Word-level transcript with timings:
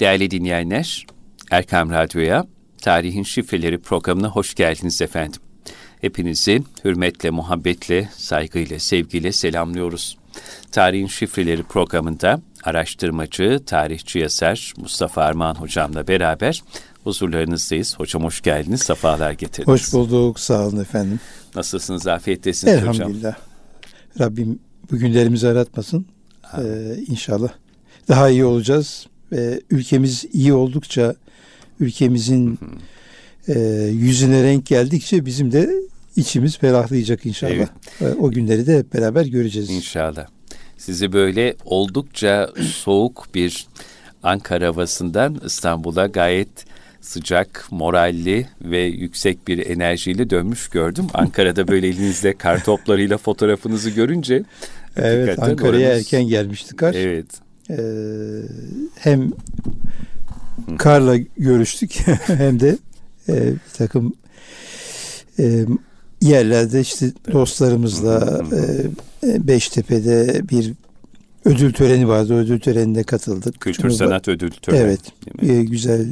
Değerli 0.00 0.30
dinleyenler, 0.30 1.06
Erkam 1.50 1.90
Radyo'ya 1.90 2.46
Tarihin 2.82 3.22
Şifreleri 3.22 3.78
programına 3.78 4.28
hoş 4.28 4.54
geldiniz 4.54 5.02
efendim. 5.02 5.40
Hepinizi 6.00 6.62
hürmetle, 6.84 7.30
muhabbetle, 7.30 8.08
saygıyla, 8.16 8.78
sevgiyle 8.78 9.32
selamlıyoruz. 9.32 10.18
Tarihin 10.72 11.06
Şifreleri 11.06 11.62
programında 11.62 12.40
araştırmacı, 12.64 13.60
tarihçi 13.66 14.18
yazar 14.18 14.72
Mustafa 14.76 15.22
Armağan 15.22 15.54
hocamla 15.54 16.08
beraber 16.08 16.62
huzurlarınızdayız. 17.04 17.98
Hocam 17.98 18.24
hoş 18.24 18.40
geldiniz, 18.40 18.82
sefalar 18.82 19.32
getirdiniz. 19.32 19.68
Hoş 19.68 19.92
bulduk, 19.92 20.40
sağ 20.40 20.66
olun 20.66 20.80
efendim. 20.80 21.20
Nasılsınız, 21.54 22.06
afiyettesiniz 22.06 22.76
hocam? 22.76 22.94
Elhamdülillah. 22.94 23.36
Rabbim 24.20 24.58
bu 24.90 24.96
günlerimizi 24.96 25.48
aratmasın. 25.48 26.06
Ee, 26.58 26.96
inşallah 27.06 27.48
daha 28.08 28.28
iyi 28.28 28.44
olacağız 28.44 29.06
ve 29.34 29.60
ülkemiz 29.70 30.24
iyi 30.32 30.52
oldukça 30.52 31.14
ülkemizin 31.80 32.58
e, 33.48 33.58
yüzüne 33.92 34.42
renk 34.42 34.66
geldikçe 34.66 35.26
bizim 35.26 35.52
de 35.52 35.70
içimiz 36.16 36.58
ferahlayacak 36.58 37.26
inşallah. 37.26 37.52
Evet. 37.52 37.68
E, 38.00 38.04
o 38.20 38.30
günleri 38.30 38.66
de 38.66 38.78
hep 38.78 38.94
beraber 38.94 39.26
göreceğiz. 39.26 39.70
İnşallah. 39.70 40.26
Sizi 40.78 41.12
böyle 41.12 41.54
oldukça 41.64 42.50
soğuk 42.60 43.28
bir 43.34 43.66
Ankara 44.22 44.66
havasından 44.66 45.40
İstanbul'a 45.46 46.06
gayet 46.06 46.64
sıcak, 47.00 47.66
moralli 47.70 48.46
ve 48.60 48.82
yüksek 48.82 49.48
bir 49.48 49.66
enerjiyle 49.66 50.30
dönmüş 50.30 50.68
gördüm. 50.68 51.06
Ankara'da 51.14 51.68
böyle 51.68 51.88
elinizde 51.88 52.32
kar 52.32 52.64
toplarıyla 52.64 53.18
fotoğrafınızı 53.18 53.90
görünce 53.90 54.42
Evet 54.96 55.38
Ankara'ya 55.38 55.88
oranız... 55.88 55.98
erken 55.98 56.28
gelmişti 56.28 56.76
kar. 56.76 56.94
Evet. 56.94 57.26
Ee, 57.70 57.76
hem 58.94 59.32
karla 60.78 61.16
görüştük 61.36 61.94
hem 62.26 62.60
de 62.60 62.78
e, 63.28 63.52
bir 63.52 63.76
takım 63.76 64.14
e, 65.38 65.64
yerlerde 66.20 66.80
işte 66.80 67.12
dostlarımızla 67.32 68.42
e, 69.26 69.48
Beştepe'de 69.48 70.48
bir 70.50 70.72
ödül 71.44 71.72
töreni 71.72 72.08
vardı. 72.08 72.34
Ödül 72.34 72.60
törenine 72.60 73.02
katıldık. 73.02 73.60
Kültür 73.60 73.82
Cumhurba- 73.90 73.96
sanat 73.96 74.28
ödül 74.28 74.50
töreni. 74.50 74.80
Evet. 74.80 75.00
E, 75.42 75.62
güzel 75.62 76.06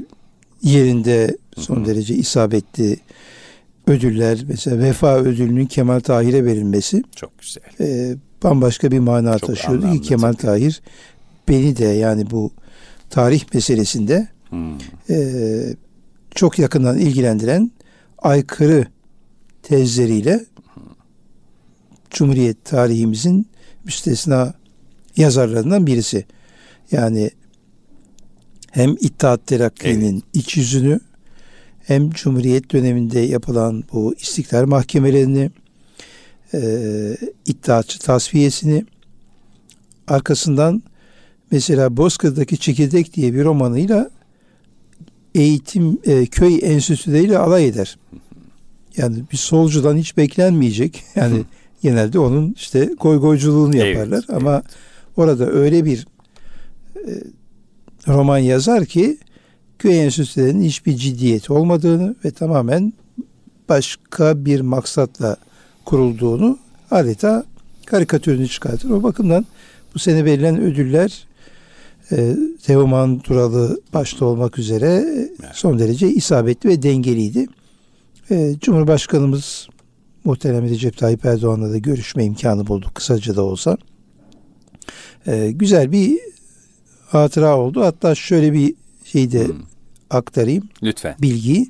yerinde 0.62 1.36
son 1.56 1.77
Hı-hı. 1.77 1.86
derece 1.86 2.14
isabetli 2.14 2.97
ödüller. 3.86 4.39
Mesela 4.48 4.78
Vefa 4.78 5.19
ödülünün 5.19 5.67
Kemal 5.67 6.00
Tahir'e 6.00 6.45
verilmesi. 6.45 7.03
Çok 7.17 7.30
güzel. 7.39 7.62
E, 7.80 8.17
bambaşka 8.42 8.91
bir 8.91 8.98
mana 8.98 9.39
Çok 9.39 9.48
taşıyordu 9.48 9.92
ki 9.92 10.00
Kemal. 10.00 10.33
Tahir 10.33 10.83
beni 11.48 11.77
de 11.77 11.85
yani 11.85 12.31
bu 12.31 12.53
tarih 13.11 13.45
meselesinde 13.55 14.29
hmm. 14.48 14.79
e, 15.11 15.17
çok 16.35 16.59
yakından 16.59 16.98
ilgilendiren 16.98 17.71
aykırı 18.19 18.87
tezleriyle 19.63 20.45
Cumhuriyet 22.11 22.65
tarihimizin 22.65 23.47
müstesna 23.85 24.55
yazarlarından 25.17 25.87
birisi. 25.87 26.25
Yani 26.91 27.31
hem 28.70 28.93
İttihat 29.01 29.47
Terakki'nin 29.47 30.13
evet. 30.13 30.25
iç 30.35 30.57
yüzünü 30.57 31.01
hem 31.85 32.11
Cumhuriyet 32.11 32.73
döneminde 32.73 33.20
yapılan 33.20 33.85
bu 33.93 34.15
istiklal 34.15 34.67
mahkemelerini 34.67 35.51
e, 36.55 36.61
iddiaçı 37.47 37.98
tasfiyesini 37.98 38.85
arkasından 40.09 40.83
mesela 41.53 41.97
Bozkır'daki 41.97 42.58
Çekirdek 42.58 43.14
diye 43.14 43.34
bir 43.34 43.45
romanıyla 43.45 44.11
eğitim 45.34 45.98
e, 46.05 46.27
köy 46.27 46.58
enstitüleriyle 46.62 47.39
alay 47.39 47.69
eder. 47.69 47.98
Yani 48.97 49.17
bir 49.33 49.36
solcudan 49.36 49.97
hiç 49.97 50.17
beklenmeyecek. 50.17 51.05
Yani 51.14 51.42
genelde 51.83 52.18
onun 52.18 52.55
işte 52.57 52.90
goygoyculuğunu 53.01 53.77
yaparlar 53.77 54.24
evet, 54.29 54.42
ama 54.42 54.52
evet. 54.55 54.64
orada 55.17 55.51
öyle 55.51 55.85
bir 55.85 56.07
e, 56.96 57.11
roman 58.08 58.39
yazar 58.39 58.86
ki 58.86 59.19
köy 59.79 60.05
enstitülerinin 60.05 60.63
hiçbir 60.63 60.96
ciddiyeti 60.96 61.52
olmadığını 61.52 62.17
ve 62.24 62.30
tamamen 62.30 62.92
başka 63.69 64.45
bir 64.45 64.61
maksatla 64.61 65.36
kurulduğunu 65.84 66.58
adeta 66.90 67.45
karikatürünü 67.86 68.48
çıkartır. 68.48 68.90
O 68.90 69.02
bakımdan 69.02 69.46
bu 69.95 69.98
sene 69.98 70.24
verilen 70.24 70.61
ödüller 70.61 71.27
e, 72.12 72.36
Teoman 72.62 73.18
Turalı 73.18 73.80
başta 73.95 74.24
olmak 74.24 74.58
üzere 74.58 75.05
son 75.52 75.78
derece 75.78 76.08
isabetli 76.08 76.68
ve 76.68 76.83
dengeliydi. 76.83 77.46
E, 78.30 78.55
Cumhurbaşkanımız 78.61 79.68
muhterem 80.24 80.64
Recep 80.64 80.98
Tayyip 80.98 81.24
Erdoğan'la 81.24 81.70
da 81.70 81.78
görüşme 81.78 82.24
imkanı 82.24 82.67
bulduk 82.67 82.95
kısaca 82.95 83.36
da 83.36 83.42
olsa. 83.42 83.77
E, 85.27 85.51
güzel 85.51 85.92
bir 85.92 86.18
hatıra 87.08 87.58
oldu. 87.58 87.84
Hatta 87.84 88.14
şöyle 88.14 88.52
bir 88.52 88.74
şey 89.05 89.33
de 89.33 89.46
hmm. 89.46 89.62
aktarayım. 90.11 90.68
Lütfen. 90.83 91.14
Bilgi. 91.22 91.67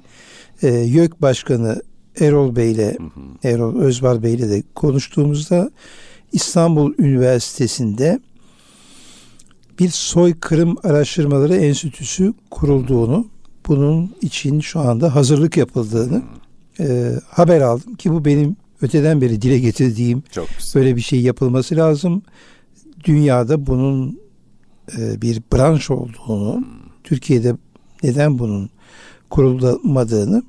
E, 0.63 0.69
YÖK 0.69 1.23
Başkanı 1.23 1.83
Erol 2.21 2.57
Bey 2.57 2.73
ile 2.73 2.97
Erol 3.45 3.81
Özbar 3.81 4.23
Bey 4.23 4.35
ile 4.35 4.51
de 4.51 4.63
konuştuğumuzda 4.75 5.71
İstanbul 6.33 6.95
Üniversitesi'nde 6.99 8.21
bir 9.83 9.89
soykırım 9.89 10.77
araştırmaları 10.85 11.57
enstitüsü 11.57 12.35
kurulduğunu, 12.51 13.27
bunun 13.69 14.15
için 14.21 14.61
şu 14.61 14.81
anda 14.81 15.15
hazırlık 15.15 15.57
yapıldığını 15.57 16.23
e, 16.81 17.13
haber 17.29 17.61
aldım 17.61 17.95
ki 17.95 18.13
bu 18.13 18.25
benim 18.25 18.57
öteden 18.83 19.21
beri 19.21 19.43
dile 19.43 19.59
getirdiğim 19.59 20.23
Çok 20.31 20.49
böyle 20.75 20.97
bir 20.97 21.01
şey 21.01 21.21
yapılması 21.21 21.77
lazım. 21.77 22.23
Dünyada 23.05 23.67
bunun 23.67 24.21
e, 24.99 25.23
bir 25.23 25.43
branş 25.53 25.91
olduğunu. 25.91 26.65
Türkiye'de 27.05 27.57
neden 28.03 28.39
bunun 28.39 28.71
kurulmadığını 29.31 30.43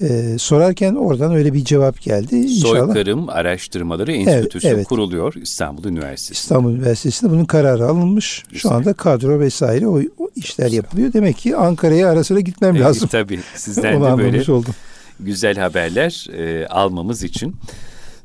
ee, 0.00 0.36
sorarken 0.38 0.94
oradan 0.94 1.34
öyle 1.34 1.54
bir 1.54 1.64
cevap 1.64 2.00
geldi. 2.00 2.36
İnşallah. 2.36 2.78
Soykırım 2.78 3.28
Araştırmaları 3.28 4.12
Enstitüsü 4.12 4.66
evet, 4.66 4.76
evet. 4.76 4.88
kuruluyor 4.88 5.34
İstanbul 5.34 5.84
Üniversitesi. 5.84 6.32
İstanbul 6.32 6.72
Üniversitesi'nde 6.72 7.30
bunun 7.30 7.44
kararı 7.44 7.86
alınmış. 7.86 8.44
Şu 8.52 8.72
anda 8.72 8.92
kadro 8.92 9.40
vesaire 9.40 9.86
o, 9.86 10.00
o 10.18 10.28
işler 10.36 10.70
yapılıyor. 10.70 11.12
Demek 11.12 11.38
ki 11.38 11.56
Ankara'ya 11.56 12.10
ara 12.10 12.24
sıra 12.24 12.40
gitmem 12.40 12.76
evet, 12.76 12.84
lazım. 12.84 13.08
Tabii 13.12 13.40
sizden 13.54 14.02
de 14.02 14.18
böyle 14.18 14.52
oldum. 14.52 14.74
güzel 15.20 15.56
haberler 15.56 16.26
e, 16.38 16.66
almamız 16.66 17.22
için. 17.22 17.56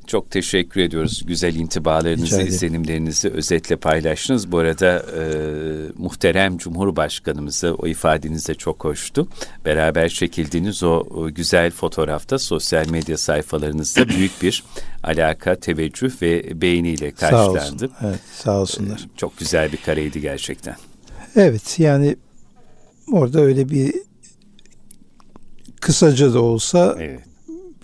Çok 0.09 0.31
teşekkür 0.31 0.81
ediyoruz. 0.81 1.23
Güzel 1.25 1.55
intibalarınızı, 1.55 2.41
izlenimlerinizi 2.41 3.29
özetle 3.29 3.75
paylaştınız. 3.75 4.51
Bu 4.51 4.57
arada 4.57 5.05
e, 5.17 5.23
muhterem 5.97 6.57
Cumhurbaşkanımızı 6.57 7.75
o 7.75 7.87
ifadeniz 7.87 8.47
de 8.47 8.55
çok 8.55 8.83
hoştu. 8.83 9.27
Beraber 9.65 10.09
çekildiğiniz 10.09 10.83
o, 10.83 10.89
o 10.89 11.33
güzel 11.33 11.71
fotoğrafta 11.71 12.39
sosyal 12.39 12.89
medya 12.89 13.17
sayfalarınızda 13.17 14.09
büyük 14.09 14.41
bir 14.41 14.63
alaka, 15.03 15.55
teveccüh 15.55 16.21
ve 16.21 16.61
beğeniyle 16.61 17.11
karşılandı. 17.11 17.59
Sağ 17.59 17.65
olsun. 17.65 17.91
Evet, 18.01 18.19
sağ 18.35 18.61
olsunlar. 18.61 18.99
E, 18.99 19.17
çok 19.17 19.37
güzel 19.37 19.71
bir 19.71 19.77
kareydi 19.77 20.21
gerçekten. 20.21 20.75
Evet 21.35 21.79
yani 21.79 22.15
orada 23.11 23.41
öyle 23.41 23.69
bir 23.69 23.93
kısaca 25.81 26.33
da 26.33 26.41
olsa 26.41 26.95
evet. 26.99 27.19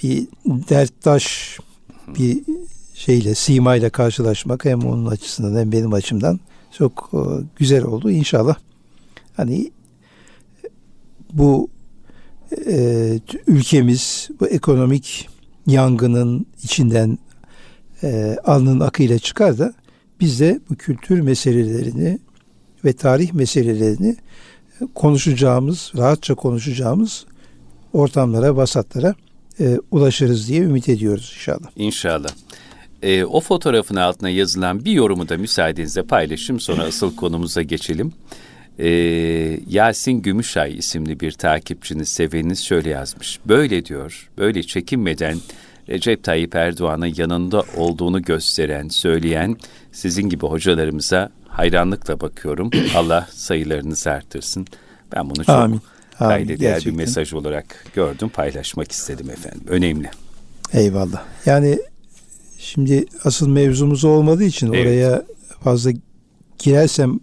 bir 0.03 0.27
derttaş 0.45 1.57
bir 2.07 2.43
şeyle, 2.93 3.35
simayla 3.35 3.89
karşılaşmak 3.89 4.65
hem 4.65 4.79
onun 4.79 5.05
açısından 5.05 5.59
hem 5.59 5.71
benim 5.71 5.93
açımdan 5.93 6.39
çok 6.77 7.09
e, 7.13 7.19
güzel 7.55 7.83
oldu. 7.83 8.11
İnşallah 8.11 8.55
hani 9.37 9.71
bu 11.33 11.69
e, 12.67 13.19
ülkemiz 13.47 14.29
bu 14.39 14.47
ekonomik 14.47 15.29
yangının 15.67 16.45
içinden 16.63 17.17
e, 18.03 18.37
alnın 18.45 18.79
akıyla 18.79 19.19
çıkar 19.19 19.57
da 19.57 19.73
biz 20.19 20.39
de 20.39 20.59
bu 20.69 20.75
kültür 20.75 21.21
meselelerini 21.21 22.19
ve 22.85 22.93
tarih 22.93 23.33
meselelerini 23.33 24.15
konuşacağımız, 24.95 25.91
rahatça 25.97 26.35
konuşacağımız 26.35 27.25
ortamlara, 27.93 28.55
vasatlara 28.55 29.15
e, 29.59 29.79
ulaşırız 29.91 30.47
diye 30.47 30.61
ümit 30.61 30.89
ediyoruz 30.89 31.31
inşallah. 31.35 31.69
İnşallah. 31.75 32.29
E, 33.03 33.25
o 33.25 33.41
fotoğrafın 33.41 33.95
altına 33.95 34.29
yazılan 34.29 34.85
bir 34.85 34.91
yorumu 34.91 35.29
da 35.29 35.37
müsaadenizle 35.37 36.03
paylaşayım 36.03 36.59
sonra 36.59 36.83
asıl 36.87 37.15
konumuza 37.15 37.61
geçelim. 37.61 38.13
E, 38.79 38.89
Yasin 39.69 40.21
Gümüşay 40.21 40.77
isimli 40.77 41.19
bir 41.19 41.31
takipçiniz, 41.31 42.09
seveniniz 42.09 42.63
şöyle 42.63 42.89
yazmış. 42.89 43.39
Böyle 43.45 43.85
diyor, 43.85 44.29
böyle 44.37 44.63
çekinmeden 44.63 45.37
Recep 45.89 46.23
Tayyip 46.23 46.55
Erdoğan'ın 46.55 47.13
yanında 47.17 47.63
olduğunu 47.77 48.21
gösteren, 48.21 48.87
söyleyen 48.87 49.55
sizin 49.91 50.29
gibi 50.29 50.45
hocalarımıza 50.45 51.29
hayranlıkla 51.47 52.19
bakıyorum. 52.19 52.69
Allah 52.95 53.27
sayılarınızı 53.31 54.11
artırsın. 54.11 54.67
Ben 55.15 55.29
bunu 55.29 55.45
çok 55.45 55.55
Amin. 55.55 55.81
Kayda 56.19 56.59
değer 56.59 56.83
bir 56.85 56.91
mesaj 56.91 57.33
olarak 57.33 57.85
gördüm. 57.95 58.29
Paylaşmak 58.29 58.91
istedim 58.91 59.29
efendim. 59.29 59.63
Önemli. 59.67 60.09
Eyvallah. 60.73 61.23
Yani 61.45 61.79
şimdi 62.57 63.05
asıl 63.23 63.47
mevzumuz 63.47 64.03
olmadığı 64.03 64.43
için 64.43 64.73
evet. 64.73 64.85
oraya 64.85 65.23
fazla 65.63 65.91
girersem 66.57 67.19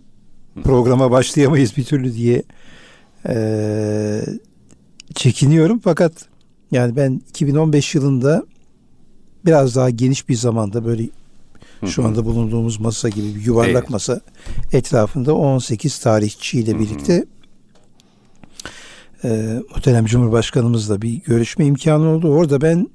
programa 0.64 1.10
başlayamayız 1.10 1.76
bir 1.76 1.84
türlü 1.84 2.14
diye 2.14 2.42
e, 3.28 4.22
çekiniyorum. 5.14 5.78
Fakat 5.78 6.12
yani 6.70 6.96
ben 6.96 7.22
2015 7.28 7.94
yılında 7.94 8.46
biraz 9.46 9.76
daha 9.76 9.90
geniş 9.90 10.28
bir 10.28 10.34
zamanda 10.34 10.84
böyle 10.84 11.08
şu 11.86 12.04
anda 12.04 12.24
bulunduğumuz 12.24 12.80
masa 12.80 13.08
gibi 13.08 13.34
bir 13.34 13.44
yuvarlak 13.44 13.82
evet. 13.82 13.90
masa 13.90 14.20
etrafında 14.72 15.34
18 15.34 15.98
tarihçiyle 15.98 16.78
birlikte 16.78 17.24
e, 19.24 19.60
muhterem 19.70 20.06
Cumhurbaşkanımızla 20.06 21.02
bir 21.02 21.12
görüşme 21.12 21.66
imkanı 21.66 22.08
oldu. 22.08 22.28
Orada 22.28 22.60
ben 22.60 22.90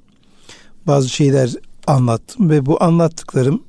bazı 0.86 1.08
şeyler 1.08 1.50
anlattım 1.86 2.50
ve 2.50 2.66
bu 2.66 2.82
anlattıklarım 2.82 3.62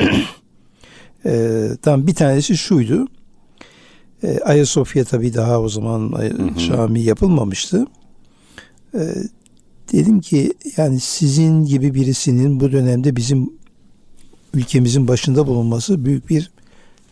e, 1.26 1.68
tam 1.82 2.06
bir 2.06 2.14
tanesi 2.14 2.56
şuydu. 2.56 3.06
E, 4.22 4.38
Ayasofya 4.38 5.04
tabii 5.04 5.34
daha 5.34 5.60
o 5.60 5.68
zaman 5.68 6.14
cami 6.68 7.00
yapılmamıştı. 7.00 7.86
E, 8.94 9.00
dedim 9.92 10.20
ki 10.20 10.52
yani 10.76 11.00
sizin 11.00 11.64
gibi 11.64 11.94
birisinin 11.94 12.60
bu 12.60 12.72
dönemde 12.72 13.16
bizim 13.16 13.50
ülkemizin 14.54 15.08
başında 15.08 15.46
bulunması 15.46 16.04
büyük 16.04 16.30
bir 16.30 16.50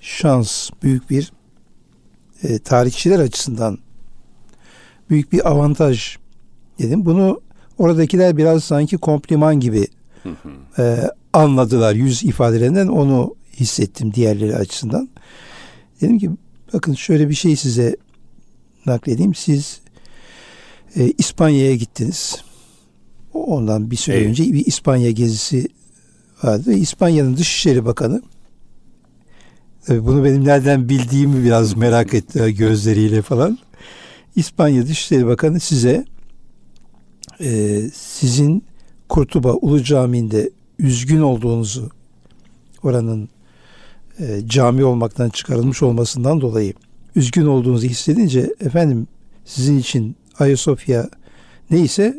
şans, 0.01 0.71
büyük 0.83 1.11
bir 1.11 1.33
e, 2.43 2.59
tarihçiler 2.59 3.19
açısından 3.19 3.79
büyük 5.11 5.33
bir 5.33 5.51
avantaj 5.51 6.17
dedim. 6.79 7.07
Bunu 7.07 7.41
oradakiler 7.79 8.37
biraz 8.37 8.65
sanki 8.65 8.97
kompliman 8.97 9.61
gibi 9.61 9.87
e, 10.79 11.11
anladılar 11.33 11.95
yüz 11.95 12.23
ifadelerinden 12.23 12.87
onu 12.87 13.35
hissettim 13.57 14.15
diğerleri 14.15 14.57
açısından. 14.57 15.09
Dedim 16.01 16.19
ki 16.19 16.31
bakın 16.73 16.95
şöyle 16.95 17.29
bir 17.29 17.35
şey 17.35 17.57
size 17.57 17.97
nakledeyim. 18.87 19.35
Siz 19.35 19.81
e, 20.97 21.11
İspanya'ya 21.19 21.75
gittiniz. 21.75 22.45
Ondan 23.35 23.91
bir 23.91 23.97
süre 23.97 24.17
evet. 24.17 24.29
önce 24.29 24.45
bir 24.45 24.67
İspanya 24.67 25.11
gezisi 25.11 25.69
vardı. 26.43 26.73
İspanya'nın 26.73 27.37
Dışişleri 27.37 27.85
Bakanı 27.85 28.23
Tabii 29.87 30.07
bunu 30.07 30.25
benim 30.25 30.45
nereden 30.45 30.89
bildiğimi 30.89 31.45
biraz 31.45 31.77
merak 31.77 32.15
etti 32.15 32.55
gözleriyle 32.59 33.23
falan. 33.23 33.59
İspanya 34.37 34.87
Dışişleri 34.87 35.27
Bakanı 35.27 35.61
size 35.61 36.05
e, 37.41 37.81
sizin 37.95 38.65
Kurtuba 39.09 39.53
Ulu 39.53 39.83
Camii'nde 39.83 40.51
üzgün 40.79 41.21
olduğunuzu 41.21 41.91
oranın 42.83 43.29
e, 44.19 44.41
cami 44.47 44.85
olmaktan 44.85 45.29
çıkarılmış 45.29 45.83
olmasından 45.83 46.41
dolayı 46.41 46.75
üzgün 47.17 47.47
olduğunuzu 47.47 47.87
hissedince 47.87 48.55
efendim 48.61 49.07
sizin 49.45 49.79
için 49.79 50.17
Ayasofya 50.39 51.09
neyse 51.71 52.17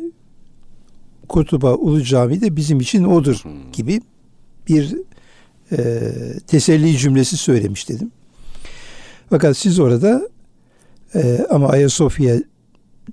Kurtuba 1.28 1.74
Ulu 1.74 2.02
Camii 2.02 2.40
de 2.40 2.56
bizim 2.56 2.80
için 2.80 3.04
odur 3.04 3.42
gibi 3.72 4.00
bir 4.68 4.96
e, 5.72 6.12
teselli 6.46 6.98
cümlesi 6.98 7.36
söylemiş 7.36 7.88
dedim. 7.88 8.12
Fakat 9.30 9.56
siz 9.56 9.80
orada 9.80 10.28
e, 11.16 11.46
ama 11.50 11.68
Ayasofya 11.68 12.42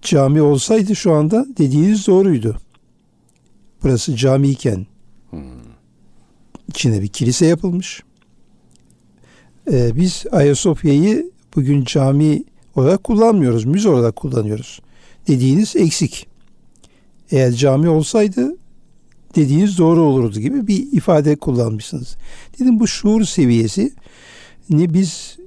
cami 0.01 0.41
olsaydı 0.41 0.95
şu 0.95 1.13
anda 1.13 1.45
dediğiniz 1.57 2.07
doğruydu. 2.07 2.57
Burası 3.83 4.15
camiyken 4.15 4.85
hmm. 5.29 5.41
içine 6.69 7.01
bir 7.01 7.07
kilise 7.07 7.45
yapılmış. 7.45 8.03
E, 9.71 9.95
biz 9.95 10.23
Ayasofya'yı 10.31 11.31
bugün 11.55 11.83
cami 11.83 12.43
olarak 12.75 13.03
kullanmıyoruz. 13.03 13.65
Müze 13.65 13.89
olarak 13.89 14.15
kullanıyoruz. 14.15 14.79
Dediğiniz 15.27 15.75
eksik. 15.75 16.27
Eğer 17.31 17.51
cami 17.51 17.89
olsaydı 17.89 18.55
dediğiniz 19.35 19.77
doğru 19.77 20.01
olurdu 20.01 20.39
gibi 20.39 20.67
bir 20.67 20.91
ifade 20.91 21.35
kullanmışsınız. 21.35 22.15
Dedim 22.59 22.79
bu 22.79 22.87
şuur 22.87 23.23
seviyesi 23.23 23.93
ni 24.69 24.93
biz 24.93 25.37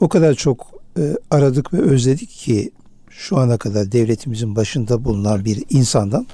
o 0.00 0.08
kadar 0.08 0.34
çok 0.34 0.69
e, 0.98 1.16
aradık 1.30 1.72
ve 1.72 1.78
özledik 1.78 2.30
ki 2.30 2.70
şu 3.10 3.38
ana 3.38 3.58
kadar 3.58 3.92
devletimizin 3.92 4.56
başında 4.56 5.04
bulunan 5.04 5.44
bir 5.44 5.64
insandan 5.70 6.26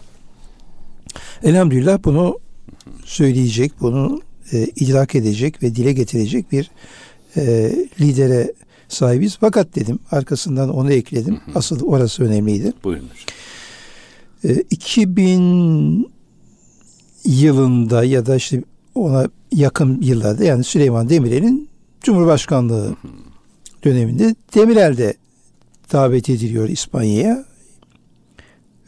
elhamdülillah 1.43 1.99
bunu 2.05 2.39
söyleyecek, 3.05 3.73
bunu 3.81 4.21
e, 4.53 4.65
idrak 4.65 5.15
edecek 5.15 5.63
ve 5.63 5.75
dile 5.75 5.93
getirecek 5.93 6.53
bir 6.53 6.71
e, 7.37 7.73
lidere 8.01 8.53
sahibiz. 8.89 9.37
Fakat 9.41 9.77
dedim 9.77 9.99
arkasından 10.11 10.75
onu 10.75 10.93
ekledim. 10.93 11.41
Asıl 11.55 11.87
orası 11.87 12.25
önemliydi. 12.25 12.73
Buyurunuz. 12.85 13.27
E, 14.45 14.55
2000 14.71 16.11
yılında 17.25 18.05
ya 18.05 18.27
da 18.27 18.37
işte 18.37 18.63
ona 18.95 19.29
yakın 19.53 20.03
yıllarda 20.03 20.45
yani 20.45 20.65
Süleyman 20.65 21.09
Demirel'in 21.09 21.69
Cumhurbaşkanlığı 22.03 22.97
döneminde 23.87 24.35
Demirel 24.55 24.97
de 24.97 25.15
davet 25.93 26.31
ediliyor 26.31 26.69
İspanya'ya. 26.69 27.45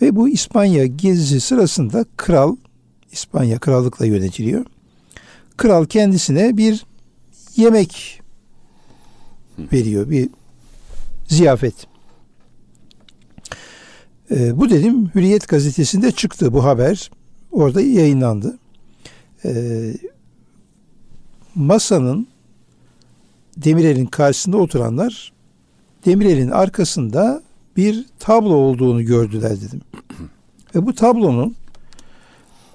Ve 0.02 0.16
bu 0.16 0.28
İspanya 0.28 0.86
gezisi 0.86 1.40
sırasında 1.40 2.04
kral 2.16 2.56
İspanya 3.12 3.58
krallıkla 3.58 4.06
yönetiliyor. 4.06 4.64
Kral 5.56 5.84
kendisine 5.84 6.56
bir 6.56 6.86
yemek 7.56 8.20
veriyor, 9.72 10.10
bir 10.10 10.28
ziyafet. 11.28 11.74
Ee, 14.30 14.58
bu 14.58 14.70
dedim 14.70 15.10
Hürriyet 15.14 15.48
gazetesinde 15.48 16.12
çıktı 16.12 16.52
bu 16.52 16.64
haber 16.64 17.10
orada 17.50 17.80
yayınlandı. 17.80 18.58
Ee, 19.44 19.94
masanın 21.54 22.28
Demirel'in 23.64 24.06
karşısında 24.06 24.56
oturanlar 24.56 25.32
Demirel'in 26.04 26.50
arkasında 26.50 27.42
bir 27.76 28.06
tablo 28.18 28.54
olduğunu 28.54 29.04
gördüler 29.04 29.60
dedim. 29.60 29.80
Ve 30.74 30.86
bu 30.86 30.94
tablonun 30.94 31.56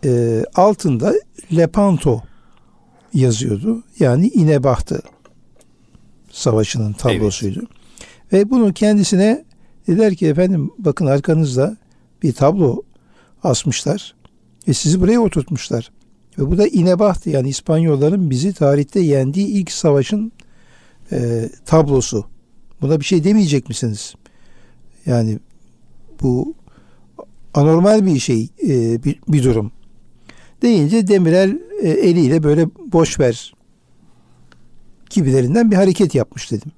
e, 0.05 0.43
altında 0.55 1.13
Lepanto 1.55 2.21
yazıyordu. 3.13 3.83
Yani 3.99 4.27
İnebahtı 4.27 5.01
savaşının 6.31 6.93
tablosuydu. 6.93 7.59
Evet. 7.59 7.69
Ve 8.33 8.49
bunu 8.49 8.73
kendisine 8.73 9.45
dediler 9.87 10.15
ki 10.15 10.27
efendim 10.27 10.71
bakın 10.77 11.05
arkanızda 11.05 11.77
bir 12.23 12.33
tablo 12.33 12.81
asmışlar. 13.43 14.15
Ve 14.67 14.73
sizi 14.73 15.01
buraya 15.01 15.19
oturtmuşlar. 15.19 15.91
Ve 16.39 16.51
bu 16.51 16.57
da 16.57 16.67
İnebahtı 16.67 17.29
yani 17.29 17.49
İspanyolların 17.49 18.29
bizi 18.29 18.53
tarihte 18.53 18.99
yendiği 18.99 19.47
ilk 19.47 19.71
savaşın 19.71 20.31
e, 21.13 21.49
tablosu. 21.65 22.25
Buna 22.81 22.99
bir 22.99 23.05
şey 23.05 23.23
demeyecek 23.23 23.69
misiniz? 23.69 24.15
Yani 25.05 25.39
bu 26.21 26.53
anormal 27.53 28.05
bir 28.05 28.19
şey, 28.19 28.49
e, 28.67 29.03
bir, 29.03 29.19
bir 29.27 29.43
durum. 29.43 29.71
Deyince 30.61 31.07
Demirel 31.07 31.59
e, 31.81 31.89
eliyle 31.89 32.43
böyle 32.43 32.67
boş 32.91 33.19
ver 33.19 33.53
gibilerinden 35.09 35.71
bir 35.71 35.75
hareket 35.75 36.15
yapmış 36.15 36.51
dedim. 36.51 36.71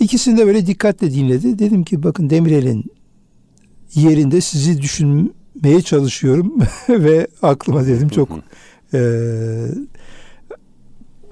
İkisini 0.00 0.38
de 0.38 0.46
böyle 0.46 0.66
dikkatle 0.66 1.14
dinledi. 1.14 1.58
Dedim 1.58 1.84
ki 1.84 2.02
bakın 2.02 2.30
Demirel'in 2.30 2.84
yerinde 3.94 4.40
sizi 4.40 4.82
düşün, 4.82 5.34
etmeye 5.58 5.82
çalışıyorum 5.82 6.54
ve 6.88 7.26
aklıma 7.42 7.86
dedim 7.86 8.08
çok 8.08 8.28
e, 8.94 9.00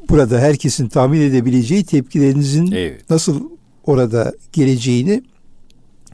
burada 0.09 0.39
herkesin 0.39 0.89
tahmin 0.89 1.21
edebileceği 1.21 1.85
tepkilerinizin 1.85 2.73
evet. 2.73 3.11
nasıl 3.11 3.51
orada 3.85 4.33
geleceğini 4.53 5.23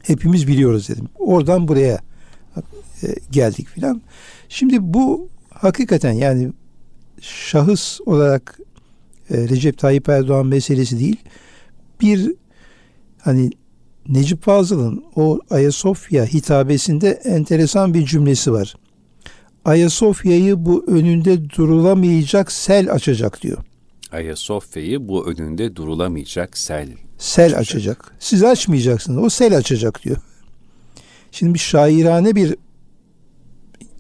hepimiz 0.03 0.49
biliyoruz 0.49 0.89
dedim. 0.89 1.09
Oradan 1.19 1.69
buraya 1.69 2.01
e, 3.03 3.07
geldik 3.31 3.69
filan. 3.69 4.03
Şimdi 4.49 4.77
bu 4.81 5.29
hakikaten 5.51 6.13
yani 6.13 6.53
şahıs 7.21 8.01
olarak 8.07 8.59
e, 9.31 9.49
Recep 9.49 9.79
Tayyip 9.79 10.09
Erdoğan 10.09 10.47
meselesi 10.47 11.01
değil. 11.01 11.17
Bir 12.01 12.35
hani 13.21 13.51
Necip 14.09 14.43
Fazıl'ın 14.43 15.05
o 15.17 15.41
Ayasofya 15.51 16.25
hitabesinde 16.25 17.11
enteresan 17.11 17.95
bir 17.95 18.07
cümlesi 18.07 18.53
var. 18.53 18.75
Ayasofya'yı 19.65 20.65
bu 20.65 20.85
önünde 20.87 21.51
durulamayacak 21.51 22.53
sel 22.53 22.93
açacak 22.93 23.43
diyor. 23.43 23.59
Ayasofya'yı 24.13 25.09
bu 25.09 25.27
önünde 25.27 25.77
durulamayacak 25.77 26.59
sel. 26.59 26.89
Sel 27.19 27.59
açacak. 27.59 28.15
Siz 28.19 28.45
açmayacaksınız. 28.45 29.25
O 29.25 29.29
sel 29.29 29.57
açacak 29.57 30.05
diyor. 30.05 30.17
Şimdi 31.31 31.55
bir 31.55 31.59
şairane 31.59 32.35
bir 32.35 32.57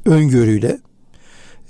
öngörüyle 0.04 0.80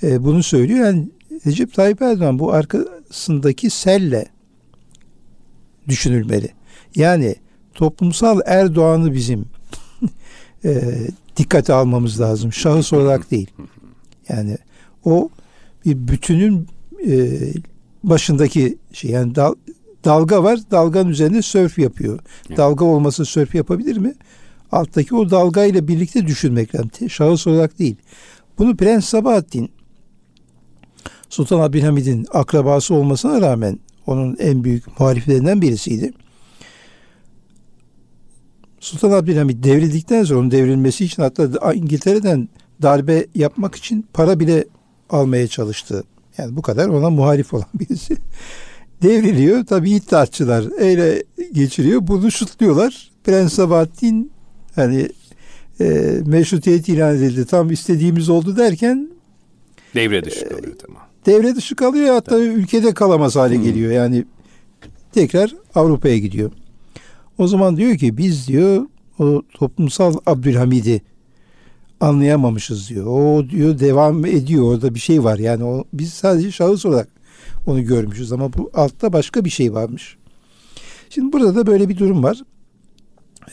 e, 0.02 0.24
bunu 0.24 0.42
söylüyor. 0.42 0.86
Yani 0.86 1.08
Recep 1.46 1.74
Tayyip 1.74 2.02
Erdoğan 2.02 2.38
bu 2.38 2.52
arkasındaki 2.52 3.70
selle 3.70 4.26
düşünülmeli. 5.88 6.48
Yani 6.96 7.36
toplumsal 7.74 8.40
Erdoğan'ı 8.46 9.12
bizim 9.12 9.44
e, 10.64 10.98
dikkate 11.36 11.72
almamız 11.72 12.20
lazım. 12.20 12.52
Şahıs 12.52 12.92
olarak 12.92 13.30
değil. 13.30 13.50
Yani 14.28 14.58
o 15.04 15.28
bir 15.84 16.08
bütünün 16.08 16.68
e, 17.06 17.38
başındaki 18.04 18.78
şey 18.92 19.10
yani 19.10 19.34
dal, 19.34 19.54
dalga 20.04 20.44
var. 20.44 20.58
Dalganın 20.70 21.10
üzerinde 21.10 21.42
sörf 21.42 21.78
yapıyor. 21.78 22.18
Dalga 22.56 22.84
olması 22.84 23.24
sörf 23.24 23.54
yapabilir 23.54 23.96
mi? 23.96 24.14
Alttaki 24.72 25.14
o 25.14 25.30
dalgayla 25.30 25.88
birlikte 25.88 26.26
düşünmek 26.26 26.74
lazım. 26.74 26.90
Şahıs 27.10 27.46
olarak 27.46 27.78
değil. 27.78 27.96
Bunu 28.58 28.76
Prens 28.76 29.04
Sabahattin 29.04 29.70
Sultan 31.28 31.60
Abdülhamid'in 31.60 32.26
akrabası 32.32 32.94
olmasına 32.94 33.40
rağmen 33.40 33.78
onun 34.06 34.36
en 34.36 34.64
büyük 34.64 35.00
muhaliflerinden 35.00 35.62
birisiydi. 35.62 36.12
Sultan 38.80 39.10
Abdülhamid 39.10 39.64
devrildikten 39.64 40.24
sonra 40.24 40.40
onun 40.40 40.50
devrilmesi 40.50 41.04
için 41.04 41.22
hatta 41.22 41.72
İngiltere'den 41.72 42.48
darbe 42.82 43.26
yapmak 43.34 43.74
için 43.74 44.06
para 44.12 44.40
bile 44.40 44.64
almaya 45.10 45.48
çalıştı. 45.48 46.04
Yani 46.38 46.56
bu 46.56 46.62
kadar 46.62 46.88
ona 46.88 47.10
muhalif 47.10 47.54
olan 47.54 47.66
birisi. 47.74 48.16
Devriliyor. 49.02 49.66
Tabi 49.66 49.90
iddiatçılar 49.90 50.80
öyle 50.80 51.22
geçiriyor. 51.52 52.06
Bunu 52.06 52.30
şutluyorlar. 52.30 53.10
Prens 53.24 53.52
Sabahattin 53.52 54.32
hani 54.74 55.08
e, 55.80 56.16
meşrutiyet 56.26 56.88
ilan 56.88 57.16
edildi. 57.16 57.44
Tam 57.46 57.70
istediğimiz 57.70 58.28
oldu 58.28 58.56
derken 58.56 59.10
devre 59.94 60.24
dışı 60.24 60.48
kalıyor 60.48 60.76
tamam. 60.86 61.02
Devre 61.26 61.56
dışı 61.56 61.76
kalıyor 61.76 62.14
hatta 62.14 62.30
tamam. 62.30 62.46
ülkede 62.46 62.94
kalamaz 62.94 63.36
hale 63.36 63.56
hmm. 63.56 63.64
geliyor. 63.64 63.92
Yani 63.92 64.24
tekrar 65.12 65.54
Avrupa'ya 65.74 66.18
gidiyor. 66.18 66.50
O 67.38 67.46
zaman 67.46 67.76
diyor 67.76 67.96
ki 67.96 68.16
biz 68.16 68.48
diyor 68.48 68.86
o 69.18 69.42
toplumsal 69.54 70.14
Abdülhamid'i 70.26 71.02
anlayamamışız 72.02 72.88
diyor. 72.88 73.06
O 73.06 73.48
diyor 73.48 73.78
devam 73.78 74.24
ediyor 74.24 74.72
orada 74.72 74.94
bir 74.94 75.00
şey 75.00 75.24
var. 75.24 75.38
Yani 75.38 75.64
o 75.64 75.84
biz 75.92 76.12
sadece 76.12 76.50
şahıs 76.50 76.86
olarak 76.86 77.08
onu 77.66 77.84
görmüşüz 77.84 78.32
ama 78.32 78.52
bu 78.52 78.70
altta 78.74 79.12
başka 79.12 79.44
bir 79.44 79.50
şey 79.50 79.74
varmış. 79.74 80.16
Şimdi 81.10 81.32
burada 81.32 81.54
da 81.54 81.66
böyle 81.66 81.88
bir 81.88 81.98
durum 81.98 82.22
var. 82.22 82.38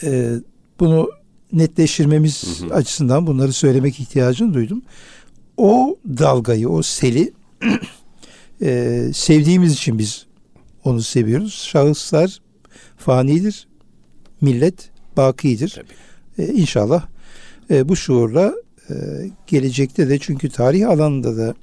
Ee, 0.04 0.32
bunu 0.80 1.10
netleştirmemiz 1.54 2.62
hı 2.62 2.66
hı. 2.66 2.74
açısından 2.74 3.28
bunları 3.28 3.54
söylemek 3.54 4.00
ihtiyacını 4.00 4.54
duydum. 4.54 4.82
O 5.58 5.98
dalgayı, 6.08 6.70
o 6.70 6.82
seli 6.82 7.34
e, 8.62 9.12
sevdiğimiz 9.14 9.74
için 9.74 10.00
biz 10.00 10.26
onu 10.84 11.02
seviyoruz. 11.02 11.54
Şahıslar 11.54 12.40
fanidir, 12.98 13.68
millet 14.42 14.90
bakidir. 15.18 15.76
Tabii. 15.76 16.48
E, 16.50 16.54
inşallah 16.54 17.06
e, 17.72 17.90
bu 17.90 17.96
şuurla 17.96 18.54
e, 18.90 18.94
gelecekte 19.48 20.10
de 20.10 20.20
çünkü 20.20 20.50
tarih 20.50 20.90
alanında 20.90 21.38
da 21.38 21.56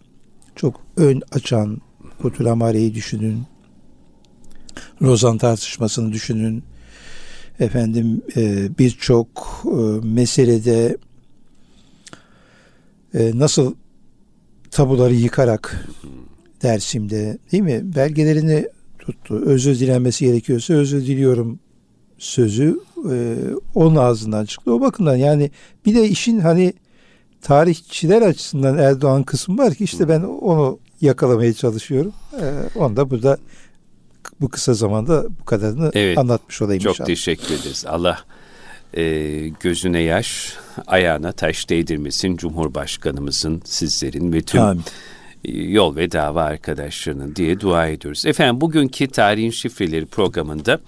çok 0.57 0.81
ön 0.97 1.23
açan 1.33 1.81
Kutulamare'yi 2.23 2.95
düşünün. 2.95 3.43
Rozan 5.03 5.39
tartışmasını 5.39 6.13
düşünün. 6.13 6.63
Efendim 7.61 8.23
e, 8.37 8.69
birçok 8.79 9.29
e, 9.65 10.07
meselede 10.07 10.97
e, 13.15 13.39
nasıl 13.39 13.75
tabuları 14.71 15.15
yıkarak 15.15 15.89
Dersim'de 16.63 17.39
değil 17.53 17.63
mi? 17.63 17.81
Belgelerini 17.95 18.69
tuttu. 18.99 19.43
Özür 19.45 19.79
dilenmesi 19.79 20.25
gerekiyorsa 20.25 20.75
özür 20.75 21.07
diliyorum 21.07 21.59
sözü 22.19 22.81
e, 23.11 23.37
onun 23.75 23.97
ağzından 23.97 24.45
çıktı. 24.45 24.73
O 24.73 24.81
bakımdan 24.81 25.17
yani 25.17 25.51
bir 25.87 25.95
de 25.95 26.09
işin 26.09 26.41
hani 26.41 26.73
tarihçiler 27.43 28.23
açısından 28.23 28.79
Erdoğan 28.79 29.23
kısmı 29.23 29.59
var 29.59 29.75
ki 29.75 29.85
işte 29.85 30.09
ben 30.09 30.21
onu 30.21 30.79
yakalamaya 31.01 31.53
çalışıyorum. 31.53 32.13
E, 32.41 32.45
onu 32.79 32.97
da 32.97 33.11
burada 33.11 33.39
bu 34.41 34.49
kısa 34.49 34.75
zamanda 34.75 35.25
bu 35.41 35.45
kadarını 35.45 35.91
evet, 35.95 36.19
anlatmış 36.19 36.63
olayım 36.63 36.83
çok 36.83 36.93
inşallah. 36.93 37.07
teşekkür 37.07 37.55
ederiz. 37.55 37.85
Allah 37.89 38.19
e, 38.95 39.49
gözüne 39.61 40.01
yaş, 40.01 40.53
ayağına 40.87 41.33
taş 41.33 41.69
değdirmesin 41.69 42.37
Cumhurbaşkanımızın, 42.37 43.63
sizlerin 43.65 44.33
ve 44.33 44.43
tüm 44.43 44.61
Amin. 44.61 44.83
yol 45.45 45.97
ve 45.97 46.13
dava 46.13 46.43
arkadaşlarının 46.43 47.37
diye 47.37 47.61
dua 47.61 47.87
ediyoruz. 47.87 48.27
Efendim 48.27 48.61
bugünkü 48.61 49.09
Tarihin 49.09 49.51
Şifreleri 49.51 50.07
programında 50.07 50.81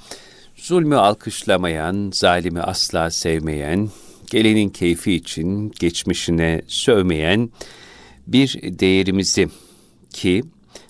Zulmü 0.59 0.97
alkışlamayan, 0.97 2.11
zalimi 2.15 2.61
asla 2.61 3.11
sevmeyen, 3.11 3.91
gelenin 4.31 4.69
keyfi 4.69 5.13
için 5.13 5.71
geçmişine 5.81 6.63
sövmeyen 6.67 7.51
bir 8.27 8.61
değerimizi 8.63 9.49
ki 10.11 10.43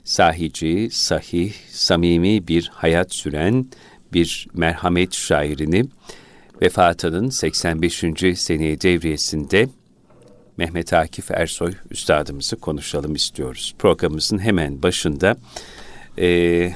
sahici, 0.04 0.88
sahih, 0.92 1.52
samimi 1.70 2.48
bir 2.48 2.70
hayat 2.74 3.14
süren 3.14 3.66
bir 4.12 4.48
merhamet 4.54 5.14
şairini 5.14 5.84
vefatının 6.62 7.28
85. 7.28 8.04
seneye 8.36 8.80
devriyesinde 8.80 9.68
Mehmet 10.56 10.92
Akif 10.92 11.30
Ersoy 11.30 11.72
üstadımızı 11.90 12.56
konuşalım 12.56 13.14
istiyoruz. 13.14 13.74
Programımızın 13.78 14.38
hemen 14.38 14.82
başında 14.82 15.36
e, 16.18 16.72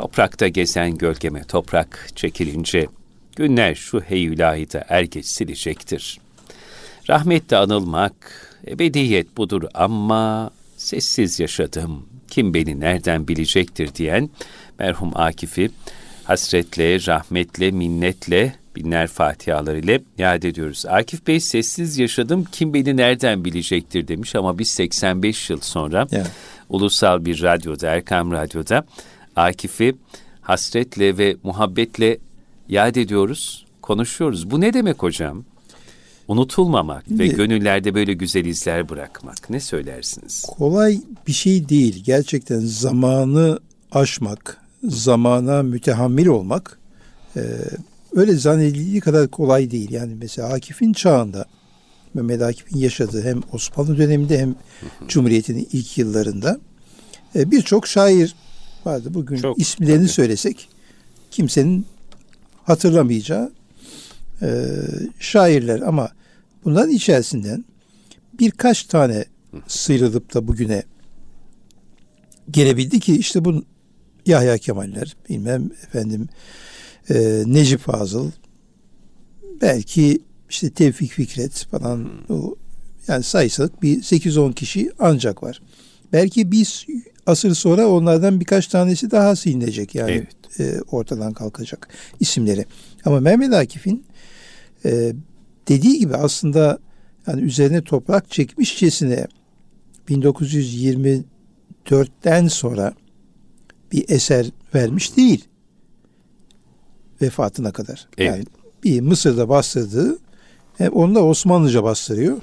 Toprakta 0.00 0.48
gezen 0.48 0.98
gölgeme 0.98 1.44
toprak 1.44 2.08
çekilince 2.14 2.86
günler 3.36 3.74
şu 3.74 4.00
heyülahide 4.00 4.84
er 4.88 5.02
geç 5.02 5.26
silecektir. 5.26 6.18
Rahmetle 7.10 7.56
anılmak 7.56 8.12
ebediyet 8.66 9.36
budur 9.36 9.62
ama 9.74 10.50
sessiz 10.76 11.40
yaşadım 11.40 12.06
kim 12.28 12.54
beni 12.54 12.80
nereden 12.80 13.28
bilecektir 13.28 13.94
diyen 13.94 14.30
merhum 14.78 15.12
Akif'i 15.14 15.70
hasretle, 16.24 17.06
rahmetle, 17.06 17.70
minnetle 17.70 18.54
binler 18.76 19.06
fatihalar 19.06 19.74
ile 19.74 20.00
yad 20.18 20.42
ediyoruz. 20.42 20.86
Akif 20.86 21.26
Bey 21.26 21.40
sessiz 21.40 21.98
yaşadım 21.98 22.44
kim 22.52 22.74
beni 22.74 22.96
nereden 22.96 23.44
bilecektir 23.44 24.08
demiş 24.08 24.34
ama 24.34 24.58
biz 24.58 24.70
85 24.70 25.50
yıl 25.50 25.60
sonra 25.60 26.06
yeah. 26.10 26.26
ulusal 26.68 27.24
bir 27.24 27.42
radyoda 27.42 27.88
Erkam 27.88 28.32
Radyo'da 28.32 28.84
Akif'i 29.36 29.96
hasretle 30.40 31.18
ve 31.18 31.36
muhabbetle 31.42 32.18
yad 32.68 32.94
ediyoruz, 32.94 33.66
konuşuyoruz. 33.82 34.50
Bu 34.50 34.60
ne 34.60 34.72
demek 34.72 35.02
hocam? 35.02 35.44
Unutulmamak 36.28 37.04
Şimdi, 37.08 37.22
ve 37.22 37.26
gönüllerde 37.26 37.94
böyle 37.94 38.12
güzel 38.12 38.44
izler 38.44 38.88
bırakmak. 38.88 39.50
Ne 39.50 39.60
söylersiniz? 39.60 40.42
Kolay 40.42 41.00
bir 41.26 41.32
şey 41.32 41.68
değil. 41.68 42.02
Gerçekten 42.04 42.58
zamanı 42.58 43.58
aşmak, 43.92 44.60
zamana 44.84 45.62
mütehammil 45.62 46.26
olmak 46.26 46.78
e, 47.36 47.40
öyle 48.14 48.34
zannedildiği 48.34 49.00
kadar 49.00 49.28
kolay 49.28 49.70
değil. 49.70 49.90
Yani 49.90 50.14
mesela 50.14 50.48
Akif'in 50.48 50.92
çağında 50.92 51.44
Mehmet 52.14 52.42
Akif'in 52.42 52.78
yaşadığı 52.78 53.22
hem 53.22 53.40
Osmanlı 53.52 53.98
döneminde 53.98 54.38
hem 54.38 54.54
Cumhuriyet'in 55.08 55.68
ilk 55.72 55.98
yıllarında 55.98 56.60
e, 57.36 57.50
birçok 57.50 57.86
şair 57.86 58.34
vardı. 58.86 59.14
Bugün 59.14 59.36
Çok, 59.36 59.58
isimlerini 59.58 59.98
tabii. 59.98 60.08
söylesek 60.08 60.68
kimsenin 61.30 61.86
hatırlamayacağı 62.64 63.52
e, 64.42 64.48
şairler 65.18 65.80
ama 65.80 66.10
bunların 66.64 66.90
içerisinden 66.90 67.64
birkaç 68.38 68.84
tane 68.84 69.24
sıyrılıp 69.66 70.34
da 70.34 70.48
bugüne 70.48 70.82
gelebildi 72.50 73.00
ki 73.00 73.16
işte 73.16 73.44
bu 73.44 73.64
Yahya 74.26 74.58
Kemaller, 74.58 75.16
bilmem 75.28 75.70
efendim 75.86 76.28
e, 77.10 77.42
Necip 77.46 77.80
Fazıl, 77.80 78.30
belki 79.60 80.18
işte 80.50 80.70
Tevfik 80.70 81.10
Fikret 81.10 81.66
falan 81.70 82.10
o 82.28 82.54
yani 83.08 83.22
sayısılık 83.22 83.82
bir 83.82 84.02
8-10 84.02 84.54
kişi 84.54 84.92
ancak 84.98 85.42
var. 85.42 85.62
Belki 86.12 86.52
biz 86.52 86.86
asır 87.26 87.54
sonra 87.54 87.88
onlardan 87.88 88.40
birkaç 88.40 88.66
tanesi 88.66 89.10
daha 89.10 89.36
silinecek 89.36 89.94
yani 89.94 90.10
evet. 90.10 90.28
e, 90.60 90.80
ortadan 90.90 91.32
kalkacak 91.32 91.88
isimleri. 92.20 92.64
Ama 93.04 93.20
Mehmet 93.20 93.52
Akif'in 93.52 94.04
e, 94.84 95.12
dediği 95.68 95.98
gibi 95.98 96.16
aslında 96.16 96.78
yani 97.26 97.40
üzerine 97.40 97.82
toprak 97.82 98.30
çekmişçesine 98.30 99.26
1924'ten 100.08 102.48
sonra 102.48 102.94
bir 103.92 104.04
eser 104.08 104.46
vermiş 104.74 105.16
değil. 105.16 105.44
Vefatına 107.22 107.72
kadar. 107.72 108.08
Evet. 108.18 108.30
Yani 108.30 108.44
bir 108.84 109.00
Mısır'da 109.00 109.48
bastırdığı 109.48 110.18
hem 110.78 110.92
onu 110.92 111.14
da 111.14 111.24
Osmanlıca 111.24 111.82
bastırıyor. 111.82 112.38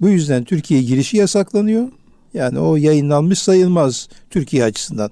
Bu 0.00 0.08
yüzden 0.08 0.44
Türkiye 0.44 0.82
girişi 0.82 1.16
yasaklanıyor. 1.16 1.88
Yani 2.36 2.58
o 2.58 2.76
yayınlanmış 2.76 3.38
sayılmaz 3.38 4.08
Türkiye 4.30 4.64
açısından. 4.64 5.10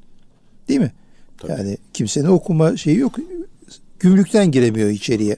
Değil 0.68 0.80
mi? 0.80 0.92
Tabii. 1.38 1.52
Yani 1.52 1.78
kimsenin 1.92 2.28
okuma 2.28 2.76
şeyi 2.76 2.98
yok. 2.98 3.16
Gümrükten 4.00 4.50
giremiyor 4.50 4.88
içeriye. 4.88 5.36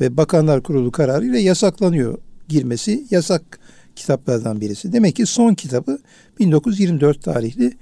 Ve 0.00 0.16
Bakanlar 0.16 0.62
Kurulu 0.62 0.92
kararıyla 0.92 1.38
yasaklanıyor 1.38 2.18
girmesi. 2.48 3.06
Yasak 3.10 3.58
kitaplardan 3.96 4.60
birisi. 4.60 4.92
Demek 4.92 5.16
ki 5.16 5.26
son 5.26 5.54
kitabı 5.54 5.98
1924 6.38 7.22
tarihli 7.22 7.72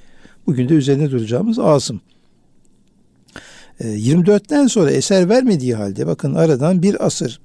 bugün 0.46 0.68
de 0.68 0.74
üzerine 0.74 1.10
duracağımız 1.10 1.58
Asım. 1.58 2.00
24'ten 3.80 4.64
ee, 4.64 4.68
sonra 4.68 4.90
eser 4.90 5.28
vermediği 5.28 5.74
halde 5.74 6.06
bakın 6.06 6.34
aradan 6.34 6.82
bir 6.82 7.06
asır 7.06 7.40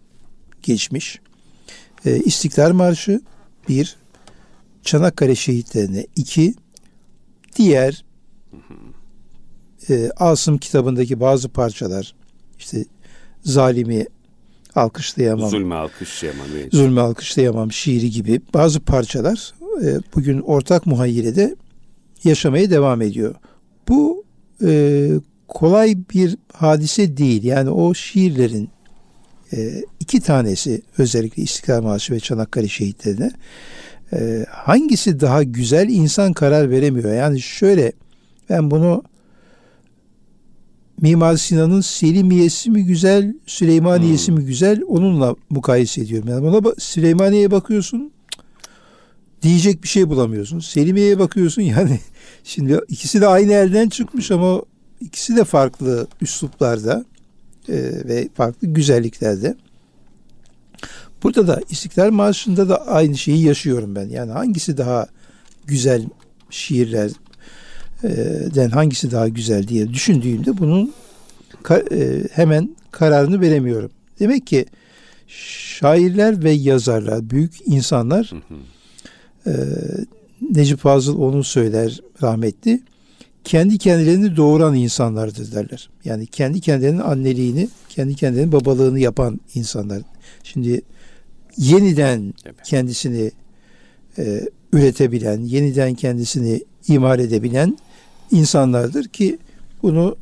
geçmiş. 0.63 1.19
Ee, 2.05 2.17
İstiklal 2.17 2.73
Marşı 2.73 3.21
bir, 3.69 3.95
Çanakkale 4.83 5.35
şehitlerine 5.35 6.05
iki, 6.15 6.53
diğer 7.55 8.03
e, 9.89 10.09
Asım 10.17 10.57
kitabındaki 10.57 11.19
bazı 11.19 11.49
parçalar 11.49 12.15
işte 12.59 12.85
zalimi 13.43 14.05
alkışlayamam. 14.75 15.49
Zulmü 15.49 15.73
alkışlayamam. 15.73 16.47
Evet. 16.55 16.73
Zulmü 16.73 17.01
alkışlayamam 17.01 17.71
şiiri 17.71 18.11
gibi 18.11 18.41
bazı 18.53 18.79
parçalar 18.79 19.53
e, 19.83 19.99
bugün 20.15 20.39
ortak 20.39 20.85
muhayyilede 20.85 21.55
yaşamaya 22.23 22.69
devam 22.69 23.01
ediyor. 23.01 23.35
Bu 23.87 24.25
e, 24.65 25.09
kolay 25.47 25.97
bir 26.13 26.37
hadise 26.53 27.17
değil. 27.17 27.43
Yani 27.43 27.69
o 27.69 27.93
şiirlerin 27.93 28.69
e, 29.53 29.83
iki 29.99 30.21
tanesi 30.21 30.81
özellikle 30.97 31.43
İstiklal 31.43 31.81
Marşı 31.81 32.13
ve 32.13 32.19
Çanakkale 32.19 32.67
şehitlerine 32.67 33.31
e, 34.13 34.45
hangisi 34.49 35.19
daha 35.19 35.43
güzel 35.43 35.89
insan 35.89 36.33
karar 36.33 36.69
veremiyor. 36.69 37.13
Yani 37.13 37.41
şöyle 37.41 37.91
ben 38.49 38.71
bunu 38.71 39.03
Mimar 41.01 41.37
Sinan'ın 41.37 41.81
Selimiyesi 41.81 42.71
mi 42.71 42.85
güzel, 42.85 43.33
Süleymaniyesi 43.45 44.27
hmm. 44.27 44.35
mi 44.35 44.45
güzel 44.45 44.81
onunla 44.87 45.35
mukayese 45.49 46.01
ediyorum. 46.01 46.29
Yani 46.29 46.43
buna 46.43 46.73
Süleymaniye'ye 46.77 47.51
bakıyorsun 47.51 48.11
diyecek 49.41 49.83
bir 49.83 49.87
şey 49.87 50.09
bulamıyorsun. 50.09 50.59
Selimiye'ye 50.59 51.19
bakıyorsun 51.19 51.61
yani 51.77 51.99
şimdi 52.43 52.79
ikisi 52.87 53.21
de 53.21 53.27
aynı 53.27 53.51
yerden 53.51 53.89
çıkmış 53.89 54.31
ama 54.31 54.61
ikisi 55.01 55.35
de 55.35 55.43
farklı 55.43 56.07
üsluplarda 56.21 57.05
e, 57.69 57.75
ve 58.05 58.29
farklı 58.33 58.67
güzelliklerde. 58.67 59.55
Burada 61.23 61.47
da 61.47 61.61
İstiklal 61.69 62.11
Marşı'nda 62.11 62.69
da 62.69 62.87
aynı 62.87 63.17
şeyi 63.17 63.43
yaşıyorum 63.43 63.95
ben. 63.95 64.09
Yani 64.09 64.31
hangisi 64.31 64.77
daha 64.77 65.07
güzel 65.67 66.05
şiirler 66.49 67.11
den 68.55 68.69
hangisi 68.69 69.11
daha 69.11 69.27
güzel 69.27 69.67
diye 69.67 69.93
düşündüğümde 69.93 70.57
bunun 70.57 70.93
hemen 72.31 72.75
kararını 72.91 73.41
veremiyorum. 73.41 73.91
Demek 74.19 74.47
ki 74.47 74.65
şairler 75.27 76.43
ve 76.43 76.51
yazarlar, 76.51 77.29
büyük 77.29 77.53
insanlar 77.65 78.31
e, 79.47 79.51
Necip 80.49 80.79
Fazıl 80.79 81.19
onu 81.19 81.43
söyler 81.43 81.99
rahmetli. 82.21 82.81
Kendi 83.43 83.77
kendilerini 83.77 84.35
doğuran 84.35 84.75
insanlardır 84.75 85.51
derler. 85.51 85.89
Yani 86.05 86.27
kendi 86.27 86.61
kendilerinin 86.61 86.99
anneliğini, 86.99 87.69
kendi 87.89 88.15
kendilerinin 88.15 88.51
babalığını 88.51 88.99
yapan 88.99 89.39
insanlar. 89.55 90.01
Şimdi 90.43 90.81
yeniden 91.57 92.33
kendisini 92.63 93.31
e, 94.17 94.41
üretebilen, 94.73 95.41
yeniden 95.41 95.93
kendisini 95.93 96.63
imar 96.87 97.19
edebilen 97.19 97.77
insanlardır 98.31 99.07
ki 99.07 99.37
bunu 99.83 100.15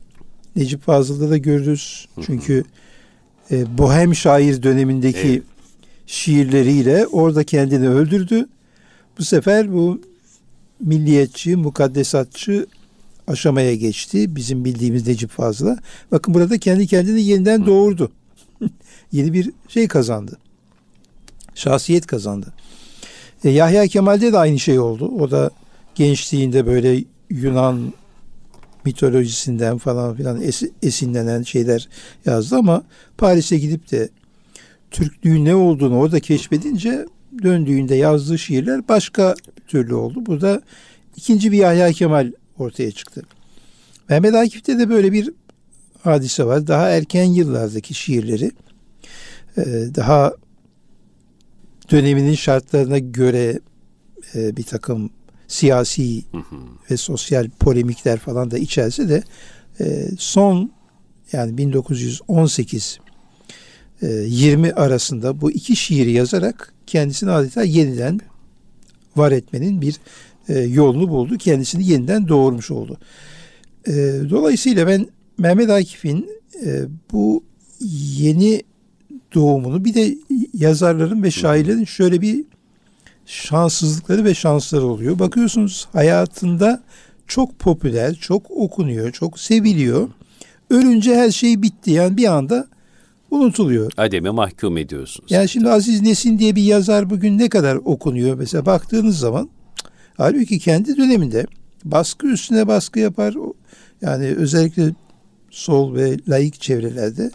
Necip 0.56 0.82
Fazıl'da 0.82 1.30
da 1.30 1.38
görürüz. 1.38 2.08
Çünkü 2.26 2.64
e, 3.52 3.78
Bohem 3.78 4.16
şair 4.16 4.64
dönemindeki 4.64 5.28
evet. 5.28 5.44
şiirleriyle 6.08 7.08
orada 7.08 7.44
kendini 7.44 7.90
öldürdü. 7.90 8.48
Bu 9.20 9.24
sefer 9.24 9.74
bu 9.74 10.02
milliyetçi, 10.80 11.56
mukaddesatçı 11.56 12.68
aşamaya 13.28 13.76
geçti. 13.76 14.36
Bizim 14.36 14.66
bildiğimiz 14.66 15.08
Necip 15.08 15.30
Fazıl'a. 15.30 15.78
Bakın 16.12 16.34
burada 16.34 16.58
kendi 16.58 16.88
kendini 16.88 17.22
yeniden 17.22 17.66
doğurdu. 17.66 18.12
Yeni 19.12 19.34
bir 19.34 19.52
şey 19.68 19.88
kazandı. 19.88 20.38
Şahsiyet 21.60 22.08
kazandı. 22.08 22.54
E, 23.44 23.50
Yahya 23.50 23.88
Kemal'de 23.88 24.34
de 24.34 24.38
aynı 24.38 24.60
şey 24.60 24.80
oldu. 24.80 25.12
O 25.20 25.32
da 25.32 25.50
gençliğinde 25.96 26.66
böyle 26.66 27.04
Yunan 27.30 27.94
mitolojisinden 28.86 29.78
falan 29.78 30.16
filan 30.16 30.42
es, 30.42 30.64
esinlenen 30.84 31.44
şeyler 31.44 31.90
yazdı 32.26 32.56
ama 32.56 32.84
Paris'e 33.18 33.58
gidip 33.58 33.92
de 33.92 34.10
Türklüğün 34.92 35.46
ne 35.46 35.56
olduğunu 35.56 35.98
orada 35.98 36.20
keşfedince 36.20 37.06
döndüğünde 37.44 37.96
yazdığı 37.96 38.40
şiirler 38.40 38.88
başka 38.88 39.36
türlü 39.68 39.96
oldu. 39.96 40.26
Burada 40.26 40.62
ikinci 41.16 41.52
bir 41.52 41.58
Yahya 41.58 41.92
Kemal 41.92 42.32
ortaya 42.58 42.92
çıktı. 42.92 43.22
Mehmet 44.10 44.36
Akif'te 44.36 44.80
de 44.80 44.90
böyle 44.90 45.12
bir 45.12 45.32
hadise 46.04 46.46
var. 46.46 46.68
Daha 46.68 46.90
erken 46.90 47.24
yıllardaki 47.24 47.94
şiirleri 47.94 48.52
e, 49.58 49.64
daha 49.96 50.34
döneminin 51.92 52.36
şartlarına 52.36 53.00
göre 53.00 53.60
e, 54.36 54.58
bir 54.58 54.64
takım 54.64 55.10
siyasi 55.48 56.24
hı 56.32 56.38
hı. 56.38 56.56
ve 56.92 56.98
sosyal 56.98 57.50
polemikler 57.50 58.20
falan 58.20 58.52
da 58.52 58.58
içerse 58.58 59.10
de 59.10 59.24
e, 59.80 60.08
son 60.18 60.72
yani 61.32 61.58
1918 61.58 63.00
e, 64.02 64.08
20 64.08 64.72
arasında 64.72 65.42
bu 65.42 65.52
iki 65.52 65.76
şiiri 65.76 66.12
yazarak 66.12 66.74
kendisini 66.88 67.32
adeta 67.32 67.64
yeniden 67.64 68.20
var 69.16 69.32
etmenin 69.32 69.82
bir 69.82 69.96
e, 70.50 70.60
yolunu 70.60 71.10
buldu. 71.10 71.38
Kendisini 71.38 71.88
yeniden 71.88 72.28
doğurmuş 72.28 72.72
oldu. 72.72 72.98
E, 73.88 73.94
dolayısıyla 74.30 74.88
ben 74.88 75.08
Mehmet 75.38 75.70
Akif'in 75.70 76.30
e, 76.66 76.84
bu 77.12 77.44
yeni 78.18 78.64
doğumunu 79.34 79.86
bir 79.86 79.94
de 79.94 80.18
yazarların 80.54 81.24
ve 81.24 81.32
şairlerin 81.32 81.86
şöyle 81.86 82.22
bir 82.22 82.44
şanssızlıkları 83.26 84.26
ve 84.26 84.34
şansları 84.34 84.86
oluyor. 84.86 85.20
Bakıyorsunuz 85.20 85.88
hayatında 85.94 86.84
çok 87.28 87.60
popüler, 87.60 88.16
çok 88.16 88.52
okunuyor, 88.52 89.12
çok 89.12 89.40
seviliyor. 89.40 90.10
Ölünce 90.70 91.16
her 91.16 91.32
şey 91.32 91.62
bitti. 91.62 91.92
Yani 91.92 92.18
bir 92.18 92.26
anda 92.26 92.68
unutuluyor. 93.32 93.92
Ademe 93.98 94.30
mahkum 94.30 94.78
ediyorsunuz. 94.78 95.32
Yani 95.32 95.50
şimdi 95.50 95.70
Aziz 95.70 96.02
Nesin 96.02 96.40
diye 96.40 96.56
bir 96.56 96.64
yazar 96.64 97.10
bugün 97.10 97.38
ne 97.38 97.50
kadar 97.50 97.76
okunuyor? 97.76 98.38
Mesela 98.38 98.66
baktığınız 98.66 99.20
zaman 99.20 99.50
halbuki 100.18 100.60
kendi 100.60 100.98
döneminde 100.98 101.46
baskı 101.84 102.28
üstüne 102.28 102.68
baskı 102.68 103.00
yapar. 103.00 103.36
Yani 104.02 104.26
özellikle 104.26 104.94
sol 105.52 105.96
ve 105.96 106.18
laik 106.28 106.62
çevrelerde. 106.62 107.32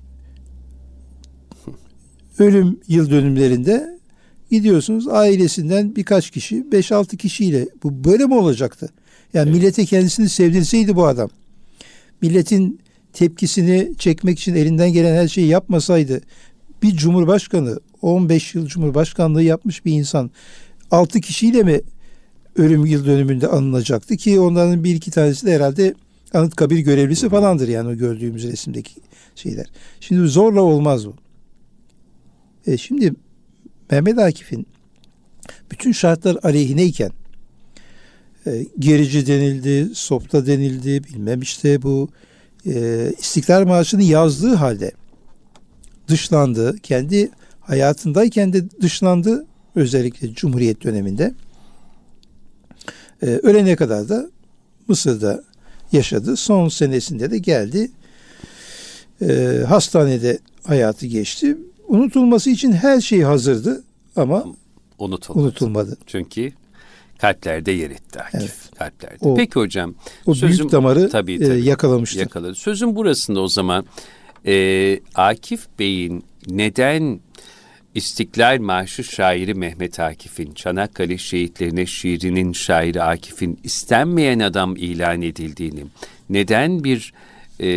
ölüm 2.40 2.80
yıl 2.88 3.10
dönümlerinde 3.10 4.00
gidiyorsunuz 4.52 5.08
ailesinden 5.08 5.96
birkaç 5.96 6.32
kişi, 6.32 6.56
5-6 6.72 7.18
kişiyle 7.18 7.68
bu 7.84 8.04
böyle 8.04 8.26
mi 8.26 8.34
olacaktı? 8.34 8.90
Yani 9.34 9.50
evet. 9.50 9.60
millete 9.60 9.86
kendisini 9.86 10.30
sevdirseydi 10.30 10.96
bu 10.96 11.08
adam. 11.08 11.30
Milletin 12.22 12.80
tepkisini 13.14 13.92
çekmek 13.98 14.40
için 14.40 14.56
elinden 14.56 14.94
gelen 14.94 15.16
her 15.16 15.28
şeyi 15.28 15.48
yapmasaydı 15.48 16.22
bir 16.84 16.92
cumhurbaşkanı 16.92 17.80
15 18.02 18.56
yıl 18.56 18.68
cumhurbaşkanlığı 18.68 19.44
yapmış 19.44 19.86
bir 19.86 19.94
insan 19.94 20.32
6 20.92 21.22
kişiyle 21.22 21.64
mi 21.64 21.82
ölüm 22.56 22.86
yıl 22.86 23.06
dönümünde 23.06 23.48
anılacaktı 23.48 24.18
ki 24.18 24.40
onların 24.40 24.84
bir 24.84 24.96
iki 24.96 25.12
tanesi 25.12 25.46
de 25.46 25.56
herhalde 25.56 25.94
Anıtkabir 26.34 26.80
görevlisi 26.80 27.30
falandır 27.30 27.68
yani 27.68 27.90
o 27.90 27.96
gördüğümüz 27.96 28.44
resimdeki 28.44 28.92
şeyler. 29.36 29.66
Şimdi 30.00 30.28
zorla 30.28 30.62
olmaz 30.62 31.08
bu. 31.08 31.14
E 32.68 32.78
şimdi 32.78 33.14
Mehmet 33.92 34.18
Akif'in 34.20 34.68
bütün 35.72 35.92
şartlar 35.92 36.38
aleyhineyken 36.44 37.12
e, 38.48 38.66
gerici 38.80 39.28
denildi, 39.28 39.96
sopta 39.96 40.46
denildi, 40.46 41.04
bilmem 41.04 41.42
işte 41.42 41.82
bu 41.82 42.10
e, 42.66 43.12
İstiklal 43.20 43.66
Marşı'nı 43.66 44.04
yazdığı 44.04 44.56
halde 44.56 44.92
dışlandı. 46.08 46.76
Kendi 46.84 47.32
hayatındayken 47.62 48.54
de 48.54 48.70
dışlandı. 48.82 49.46
Özellikle 49.76 50.34
Cumhuriyet 50.34 50.84
döneminde. 50.84 51.34
E, 53.24 53.26
ölene 53.26 53.76
kadar 53.76 54.10
da 54.10 54.30
Mısır'da 54.88 55.44
yaşadı. 55.92 56.38
Son 56.38 56.70
senesinde 56.70 57.32
de 57.32 57.38
geldi. 57.38 57.92
E, 59.22 59.60
hastanede 59.68 60.40
hayatı 60.64 61.06
geçti. 61.06 61.58
Unutulması 61.88 62.50
için 62.50 62.72
her 62.72 63.02
şey 63.02 63.22
hazırdı 63.22 63.84
ama 64.16 64.46
unutulmadı. 65.00 65.46
unutulmadı. 65.46 65.98
Çünkü 66.08 66.52
kalplerde 67.18 67.72
yer 67.72 67.92
etti 67.92 68.20
Akif. 68.20 68.34
Evet. 68.42 68.54
Kalplerde. 68.78 69.18
O, 69.22 69.36
Peki 69.36 69.54
hocam. 69.56 69.96
O 70.26 70.34
sözüm, 70.34 70.60
büyük 70.60 70.72
damarı 70.72 71.10
tabii, 71.10 71.40
tabii, 71.40 71.54
e, 71.54 71.58
yakalamıştı. 71.58 72.20
Yakaladı. 72.20 72.56
Sözün 72.56 72.96
burasında 72.96 73.40
o 73.42 73.48
zaman 73.48 73.86
e, 74.46 75.00
Akif 75.16 75.68
Bey'in 75.80 76.24
neden 76.48 77.20
İstiklal 77.96 78.60
Marşı 78.60 79.04
şairi 79.04 79.54
Mehmet 79.54 80.00
Akif'in, 80.00 80.54
Çanakkale 80.54 81.18
şehitlerine 81.18 81.86
şiirinin 81.86 82.54
şairi 82.54 83.04
Akif'in 83.04 83.60
istenmeyen 83.64 84.40
adam 84.40 84.76
ilan 84.76 85.22
edildiğini, 85.22 85.84
neden 86.30 86.84
bir 86.84 87.14
e, 87.60 87.68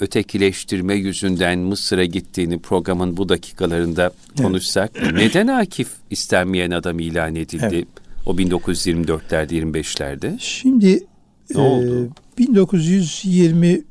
ötekileştirme 0.00 0.94
yüzünden 0.94 1.58
Mısır'a 1.58 2.04
gittiğini 2.04 2.58
programın 2.58 3.16
bu 3.16 3.28
dakikalarında 3.28 4.10
konuşsak, 4.36 4.90
evet. 4.94 5.12
neden 5.12 5.46
Akif 5.46 5.88
istenmeyen 6.10 6.70
adam 6.70 6.98
ilan 6.98 7.34
edildi? 7.34 7.66
Evet. 7.72 7.88
O 8.26 8.34
1924'lerde, 8.34 9.52
25'lerde. 9.52 10.36
Şimdi 10.38 11.06
ne 11.54 11.60
e, 11.60 11.64
oldu? 11.64 12.08
1920 12.38 13.82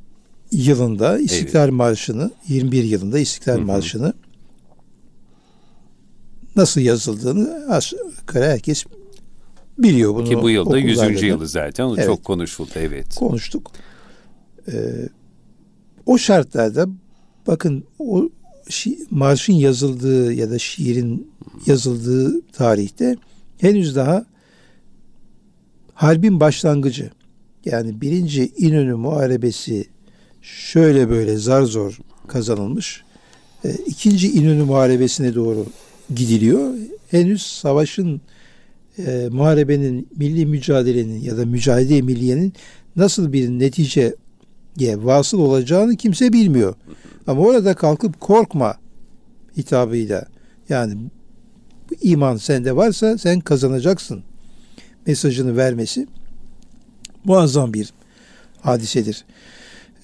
yılında 0.52 1.20
İstiklal 1.20 1.64
evet. 1.64 1.74
Marşı'nı, 1.74 2.32
21 2.48 2.84
yılında 2.84 3.20
İstiklal 3.20 3.58
Hı-hı. 3.58 3.66
Marşı'nı 3.66 4.14
nasıl 6.56 6.82
yazıldığını 6.82 7.66
aşağı 7.70 8.00
herkes 8.34 8.86
biliyor 9.78 10.16
bunu. 10.16 10.30
Ki 10.30 10.42
bu 10.42 10.50
yılda 10.50 10.78
100. 10.78 11.22
yılı 11.22 11.48
zaten. 11.48 11.88
Evet. 11.88 12.06
çok 12.06 12.24
konuşuldu 12.24 12.70
evet. 12.76 13.16
Konuştuk. 13.16 13.72
Ee, 14.68 15.10
o 16.06 16.18
şartlarda 16.18 16.88
bakın 17.48 17.84
o 18.00 18.30
şi, 18.70 19.00
marşın 19.12 19.54
yazıldığı 19.54 20.34
ya 20.34 20.50
da 20.52 20.60
şiirin 20.60 21.32
yazıldığı 21.66 22.42
tarihte 22.42 23.16
henüz 23.58 23.96
daha 23.96 24.26
harbin 25.94 26.40
başlangıcı 26.40 27.12
yani 27.66 28.02
birinci 28.02 28.52
İnönü 28.58 28.96
Muharebesi 28.96 29.86
şöyle 30.42 31.10
böyle 31.10 31.38
zar 31.38 31.64
zor 31.64 32.00
kazanılmış. 32.28 33.04
E, 33.64 33.72
ikinci 33.86 34.32
İnönü 34.32 34.64
Muharebesi'ne 34.64 35.36
doğru 35.36 35.66
gidiliyor. 36.16 36.74
Henüz 37.12 37.42
savaşın 37.42 38.22
e, 38.98 39.28
muharebenin, 39.32 40.08
milli 40.16 40.46
mücadelenin 40.46 41.22
ya 41.22 41.38
da 41.38 41.46
mücadele 41.46 42.02
milliyenin 42.02 42.54
nasıl 42.96 43.34
bir 43.34 43.50
neticeye 43.50 44.16
vasıl 44.96 45.40
olacağını 45.40 45.96
kimse 45.96 46.34
bilmiyor. 46.34 46.76
Ama 47.28 47.42
orada 47.42 47.74
kalkıp 47.74 48.20
korkma 48.20 48.78
hitabıyla 49.58 50.26
yani 50.70 50.98
iman 52.02 52.38
sende 52.38 52.76
varsa 52.76 53.18
sen 53.18 53.40
kazanacaksın 53.40 54.24
mesajını 55.08 55.58
vermesi 55.58 56.08
muazzam 57.24 57.74
bir 57.74 57.94
hadisedir. 58.62 59.26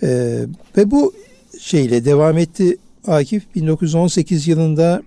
Ee, 0.04 0.46
ve 0.78 0.92
bu 0.92 1.14
şeyle 1.60 2.06
devam 2.06 2.38
etti 2.38 2.78
Akif 3.08 3.56
1918 3.56 4.48
yılında 4.48 5.04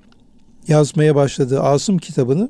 yazmaya 0.68 1.14
başladığı 1.14 1.60
Asım 1.60 1.98
kitabını 1.98 2.48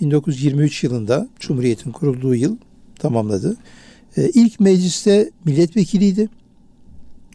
1923 0.00 0.84
yılında 0.84 1.28
Cumhuriyet'in 1.40 1.92
kurulduğu 1.92 2.34
yıl 2.34 2.56
tamamladı. 2.98 3.56
Ee, 4.16 4.30
ilk 4.34 4.60
mecliste 4.60 5.30
milletvekiliydi. 5.44 6.28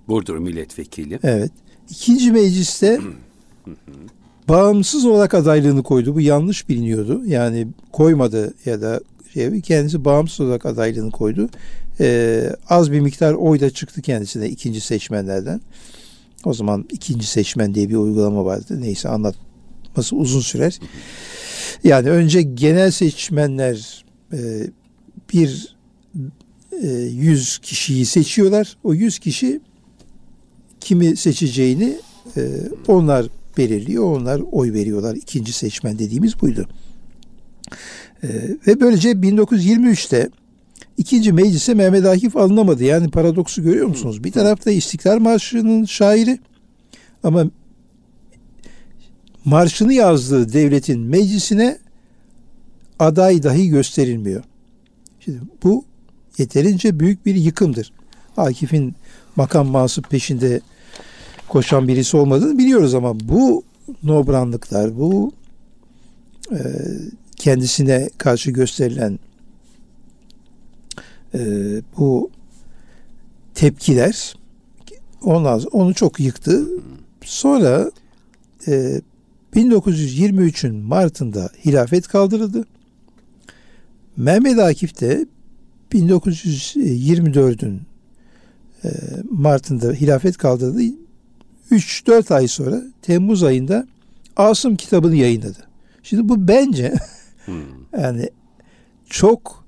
Burdur 0.07 0.37
milletvekili. 0.37 1.19
Evet. 1.23 1.51
İkinci 1.89 2.31
mecliste 2.31 2.99
bağımsız 4.49 5.05
olarak 5.05 5.33
adaylığını 5.33 5.83
koydu. 5.83 6.15
Bu 6.15 6.21
yanlış 6.21 6.69
biliniyordu. 6.69 7.21
Yani 7.25 7.67
koymadı 7.91 8.53
ya 8.65 8.81
da 8.81 9.01
şey, 9.33 9.61
kendisi 9.61 10.05
bağımsız 10.05 10.39
olarak 10.39 10.65
adaylığını 10.65 11.11
koydu. 11.11 11.49
Ee, 11.99 12.49
az 12.69 12.91
bir 12.91 12.99
miktar 12.99 13.33
oy 13.33 13.59
da 13.59 13.69
çıktı 13.69 14.01
kendisine 14.01 14.49
ikinci 14.49 14.81
seçmenlerden. 14.81 15.61
O 16.45 16.53
zaman 16.53 16.85
ikinci 16.91 17.27
seçmen 17.27 17.75
diye 17.75 17.89
bir 17.89 17.95
uygulama 17.95 18.45
vardı. 18.45 18.81
Neyse 18.81 19.09
anlatması 19.93 20.15
uzun 20.15 20.41
sürer. 20.41 20.79
Yani 21.83 22.09
önce 22.09 22.41
genel 22.41 22.91
seçmenler 22.91 24.05
e, 24.33 24.67
bir 25.33 25.75
e, 26.83 26.87
yüz 27.11 27.57
kişiyi 27.57 28.05
seçiyorlar. 28.05 28.77
O 28.83 28.93
yüz 28.93 29.19
kişi 29.19 29.59
kimi 30.79 31.15
seçeceğini 31.15 31.97
e, 32.37 32.41
onlar 32.87 33.27
belirliyor. 33.57 34.03
Onlar 34.03 34.41
oy 34.51 34.73
veriyorlar. 34.73 35.15
İkinci 35.15 35.53
seçmen 35.53 35.99
dediğimiz 35.99 36.41
buydu. 36.41 36.67
E, 38.23 38.27
ve 38.67 38.79
böylece 38.79 39.11
1923'te 39.11 40.29
ikinci 40.97 41.33
meclise 41.33 41.73
Mehmet 41.73 42.05
Akif 42.05 42.37
alınamadı. 42.37 42.83
Yani 42.83 43.11
paradoksu 43.11 43.63
görüyor 43.63 43.87
musunuz? 43.87 44.23
Bir 44.23 44.31
tarafta 44.31 44.71
İstiklal 44.71 45.19
Marşı'nın 45.19 45.85
şairi 45.85 46.39
ama 47.23 47.45
marşını 49.45 49.93
yazdığı 49.93 50.53
devletin 50.53 50.99
meclisine 50.99 51.77
aday 52.99 53.43
dahi 53.43 53.67
gösterilmiyor. 53.67 54.43
Şimdi 55.19 55.39
bu 55.63 55.85
yeterince 56.37 56.99
büyük 56.99 57.25
bir 57.25 57.35
yıkımdır. 57.35 57.93
Akif'in 58.37 58.95
makam 59.35 59.67
mansup 59.67 60.09
peşinde 60.09 60.61
koşan 61.49 61.87
birisi 61.87 62.17
olmadığını 62.17 62.57
biliyoruz 62.57 62.95
ama 62.95 63.19
bu 63.19 63.63
nobranlıklar, 64.03 64.97
bu 64.99 65.31
e, 66.51 66.59
kendisine 67.35 68.09
karşı 68.17 68.51
gösterilen 68.51 69.19
e, 71.33 71.39
bu 71.97 72.29
tepkiler 73.55 74.35
ondan 75.23 75.61
onu 75.71 75.93
çok 75.93 76.19
yıktı. 76.19 76.67
Sonra 77.21 77.91
e, 78.67 79.01
1923'ün 79.55 80.75
Mart'ında 80.75 81.49
hilafet 81.65 82.07
kaldırıldı. 82.07 82.65
Mehmet 84.17 84.59
Akif 84.59 85.01
de 85.01 85.25
1924'ün 85.91 87.81
e, 88.83 88.89
Mart'ında 89.29 89.93
hilafet 89.93 90.37
kaldırdı. 90.37 90.81
3-4 91.71 92.33
ay 92.33 92.47
sonra 92.47 92.81
Temmuz 93.01 93.43
ayında 93.43 93.87
Asım 94.37 94.75
kitabını 94.75 95.15
yayınladı. 95.15 95.67
Şimdi 96.03 96.29
bu 96.29 96.47
bence 96.47 96.93
hmm. 97.45 97.55
yani 97.97 98.29
çok 99.09 99.65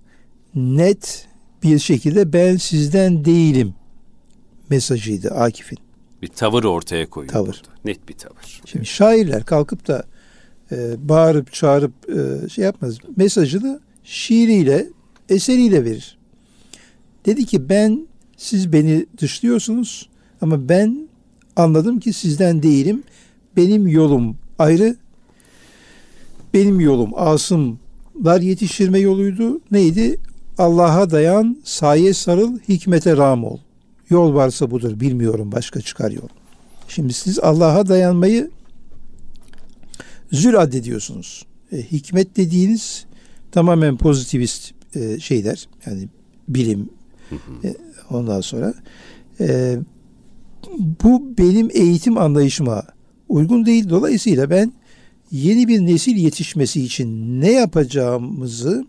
net 0.55 1.27
bir 1.63 1.79
şekilde 1.79 2.33
ben 2.33 2.57
sizden 2.57 3.25
değilim 3.25 3.73
mesajıydı 4.69 5.29
Akif'in. 5.29 5.84
Bir 6.25 6.29
tavır 6.29 6.63
ortaya 6.63 7.09
koyuyor. 7.09 7.33
Tavır. 7.33 7.47
Burada. 7.47 7.79
Net 7.85 8.09
bir 8.09 8.13
tavır. 8.13 8.61
Şimdi 8.65 8.85
şairler 8.85 9.45
kalkıp 9.45 9.87
da 9.87 10.03
e, 10.71 11.09
bağırıp 11.09 11.53
çağırıp 11.53 11.91
e, 12.09 12.49
şey 12.49 12.65
yapmaz. 12.65 12.97
Mesajını 13.15 13.79
şiiriyle, 14.03 14.87
eseriyle 15.29 15.85
verir. 15.85 16.17
Dedi 17.25 17.45
ki 17.45 17.69
ben 17.69 18.07
siz 18.37 18.73
beni 18.73 19.05
dışlıyorsunuz 19.17 20.09
ama 20.41 20.69
ben 20.69 21.09
anladım 21.55 21.99
ki 21.99 22.13
sizden 22.13 22.63
değilim. 22.63 23.03
Benim 23.57 23.87
yolum 23.87 24.37
ayrı. 24.59 24.95
Benim 26.53 26.79
yolum 26.79 27.11
Asımlar 27.15 28.41
yetiştirme 28.41 28.99
yoluydu. 28.99 29.61
Neydi? 29.71 30.19
Allah'a 30.57 31.09
dayan, 31.09 31.57
saye 31.63 32.13
sarıl, 32.13 32.59
hikmete 32.59 33.17
ram 33.17 33.43
ol. 33.43 33.59
Yol 34.09 34.33
varsa 34.33 34.71
budur, 34.71 34.99
bilmiyorum 34.99 35.51
başka 35.51 35.81
çıkar 35.81 36.11
yol. 36.11 36.27
Şimdi 36.87 37.13
siz 37.13 37.39
Allah'a 37.39 37.87
dayanmayı 37.87 38.51
zül 40.31 40.61
addediyorsunuz. 40.61 41.45
E, 41.71 41.77
hikmet 41.77 42.37
dediğiniz 42.37 43.05
tamamen 43.51 43.97
pozitivist 43.97 44.71
e, 44.95 45.19
şeyler. 45.19 45.67
Yani 45.85 46.07
bilim, 46.47 46.89
e, 47.63 47.75
ondan 48.09 48.41
sonra 48.41 48.73
e, 49.39 49.77
bu 51.03 51.37
benim 51.37 51.69
eğitim 51.73 52.17
anlayışıma 52.17 52.83
uygun 53.29 53.65
değil. 53.65 53.89
Dolayısıyla 53.89 54.49
ben 54.49 54.73
yeni 55.31 55.67
bir 55.67 55.79
nesil 55.79 56.15
yetişmesi 56.15 56.83
için 56.83 57.41
ne 57.41 57.51
yapacağımızı 57.51 58.85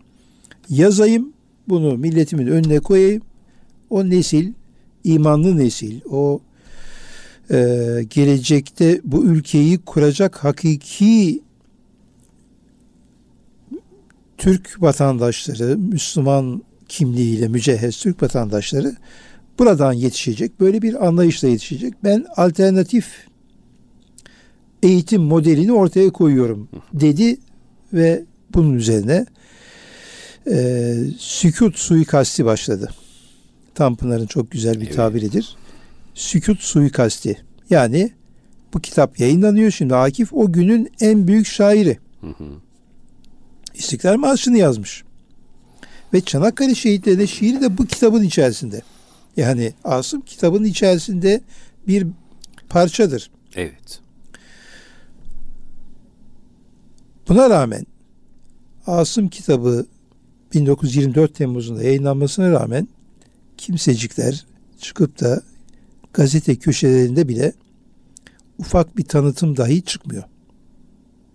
yazayım, 0.69 1.33
bunu 1.69 1.97
milletimin 1.97 2.47
önüne 2.47 2.79
koyayım. 2.79 3.21
O 3.89 4.09
nesil, 4.09 4.53
imanlı 5.07 5.57
nesil, 5.57 5.99
o 6.09 6.39
e, 7.51 7.57
gelecekte 8.09 9.01
bu 9.03 9.25
ülkeyi 9.25 9.77
kuracak 9.77 10.35
hakiki 10.35 11.41
Türk 14.37 14.81
vatandaşları, 14.81 15.77
Müslüman 15.77 16.63
kimliğiyle 16.89 17.47
mücehhez 17.47 17.97
Türk 17.97 18.23
vatandaşları 18.23 18.95
buradan 19.59 19.93
yetişecek. 19.93 20.59
Böyle 20.59 20.81
bir 20.81 21.07
anlayışla 21.07 21.47
yetişecek. 21.47 21.93
Ben 22.03 22.25
alternatif 22.35 23.27
eğitim 24.83 25.21
modelini 25.21 25.73
ortaya 25.73 26.09
koyuyorum 26.09 26.69
dedi 26.93 27.37
ve 27.93 28.23
bunun 28.53 28.73
üzerine 28.73 29.25
e, 30.51 30.95
sükut 31.17 31.77
suikasti 31.77 32.45
başladı. 32.45 32.89
Tanpınar'ın 33.77 34.25
çok 34.25 34.51
güzel 34.51 34.81
bir 34.81 34.85
evet. 34.85 34.95
tabiridir. 34.95 35.55
Sükut 36.13 36.61
suikasti. 36.61 37.43
Yani 37.69 38.11
bu 38.73 38.79
kitap 38.79 39.19
yayınlanıyor 39.19 39.71
şimdi. 39.71 39.95
Akif 39.95 40.33
o 40.33 40.51
günün 40.51 40.91
en 41.01 41.27
büyük 41.27 41.47
şairi. 41.47 41.97
Hı 42.21 42.27
hı. 42.27 42.45
İstiklal 43.73 44.17
Marşı'nı 44.17 44.57
yazmış. 44.57 45.03
Ve 46.13 46.21
Çanakkale 46.21 46.75
şehitlerine 46.75 47.27
şiiri 47.27 47.61
de 47.61 47.77
bu 47.77 47.85
kitabın 47.85 48.23
içerisinde. 48.23 48.81
Yani 49.37 49.73
Asım 49.83 50.21
kitabın 50.21 50.63
içerisinde 50.63 51.41
bir 51.87 52.07
parçadır. 52.69 53.31
Evet. 53.55 53.99
Buna 57.27 57.49
rağmen 57.49 57.85
Asım 58.87 59.29
kitabı 59.29 59.85
1924 60.53 61.35
Temmuz'unda 61.35 61.83
yayınlanmasına 61.83 62.51
rağmen 62.51 62.87
kimsecikler 63.57 64.45
çıkıp 64.81 65.21
da 65.21 65.41
gazete 66.13 66.55
köşelerinde 66.55 67.27
bile 67.27 67.53
ufak 68.57 68.97
bir 68.97 69.03
tanıtım 69.03 69.57
dahi 69.57 69.81
çıkmıyor. 69.81 70.23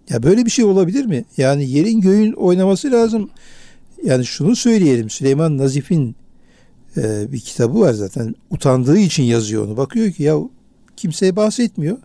Ya 0.08 0.22
böyle 0.22 0.44
bir 0.44 0.50
şey 0.50 0.64
olabilir 0.64 1.04
mi? 1.04 1.24
Yani 1.36 1.70
yerin 1.70 2.00
göğün 2.00 2.32
oynaması 2.32 2.92
lazım. 2.92 3.30
Yani 4.04 4.26
şunu 4.26 4.56
söyleyelim. 4.56 5.10
Süleyman 5.10 5.58
Nazif'in 5.58 6.16
e, 6.96 7.32
bir 7.32 7.40
kitabı 7.40 7.80
var 7.80 7.92
zaten. 7.92 8.34
Utandığı 8.50 8.98
için 8.98 9.22
yazıyor 9.22 9.66
onu. 9.66 9.76
Bakıyor 9.76 10.12
ki 10.12 10.22
ya 10.22 10.36
kimseye 10.96 11.36
bahsetmiyor. 11.36 11.96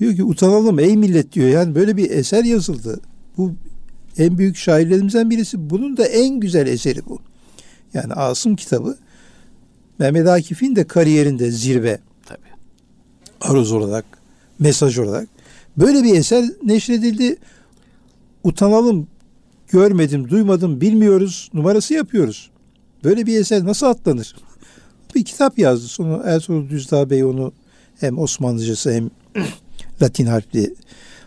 Diyor 0.00 0.16
ki 0.16 0.24
utanalım 0.24 0.78
ey 0.78 0.96
millet 0.96 1.32
diyor. 1.32 1.48
Yani 1.48 1.74
böyle 1.74 1.96
bir 1.96 2.10
eser 2.10 2.44
yazıldı. 2.44 3.00
Bu 3.36 3.52
en 4.18 4.38
büyük 4.38 4.56
şairlerimizden 4.56 5.30
birisi. 5.30 5.70
Bunun 5.70 5.96
da 5.96 6.06
en 6.06 6.40
güzel 6.40 6.66
eseri 6.66 7.06
bu. 7.06 7.18
Yani 7.94 8.12
Asım 8.12 8.56
kitabı 8.56 8.98
Mehmet 9.98 10.28
Akif'in 10.28 10.76
de 10.76 10.84
kariyerinde 10.84 11.50
zirve. 11.50 11.98
Tabii. 12.26 12.40
Aruz 13.40 13.72
olarak, 13.72 14.04
mesaj 14.58 14.98
olarak. 14.98 15.28
Böyle 15.76 16.02
bir 16.02 16.14
eser 16.14 16.44
neşredildi. 16.62 17.36
Utanalım, 18.44 19.08
görmedim, 19.68 20.28
duymadım, 20.28 20.80
bilmiyoruz 20.80 21.50
numarası 21.54 21.94
yapıyoruz. 21.94 22.50
Böyle 23.04 23.26
bir 23.26 23.40
eser 23.40 23.64
nasıl 23.64 23.86
atlanır? 23.86 24.36
Bir 25.14 25.24
kitap 25.24 25.58
yazdı. 25.58 25.88
Sonra 25.88 26.22
Ertuğrul 26.24 26.68
Düzdağ 26.68 27.10
Bey 27.10 27.24
onu 27.24 27.52
hem 28.00 28.18
Osmanlıcası 28.18 28.92
hem 28.92 29.10
Latin 30.02 30.26
harfli 30.26 30.74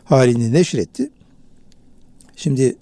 halini 0.03 0.53
neşretti. 0.53 1.09
Şimdi 2.35 2.75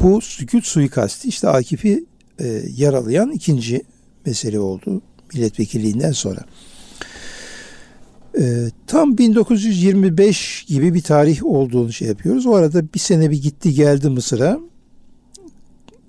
bu 0.00 0.20
sükut 0.20 0.66
suikasti 0.66 1.28
işte 1.28 1.48
Akif'i 1.48 2.04
e, 2.38 2.62
yaralayan 2.76 3.30
ikinci 3.30 3.82
mesele 4.26 4.60
oldu 4.60 5.02
milletvekilliğinden 5.34 6.12
sonra. 6.12 6.40
E, 8.38 8.70
tam 8.86 9.18
1925 9.18 10.64
gibi 10.68 10.94
bir 10.94 11.02
tarih 11.02 11.44
olduğunu 11.44 11.92
şey 11.92 12.08
yapıyoruz. 12.08 12.46
O 12.46 12.54
arada 12.54 12.82
bir 12.94 12.98
sene 12.98 13.30
bir 13.30 13.42
gitti 13.42 13.74
geldi 13.74 14.08
Mısır'a. 14.08 14.60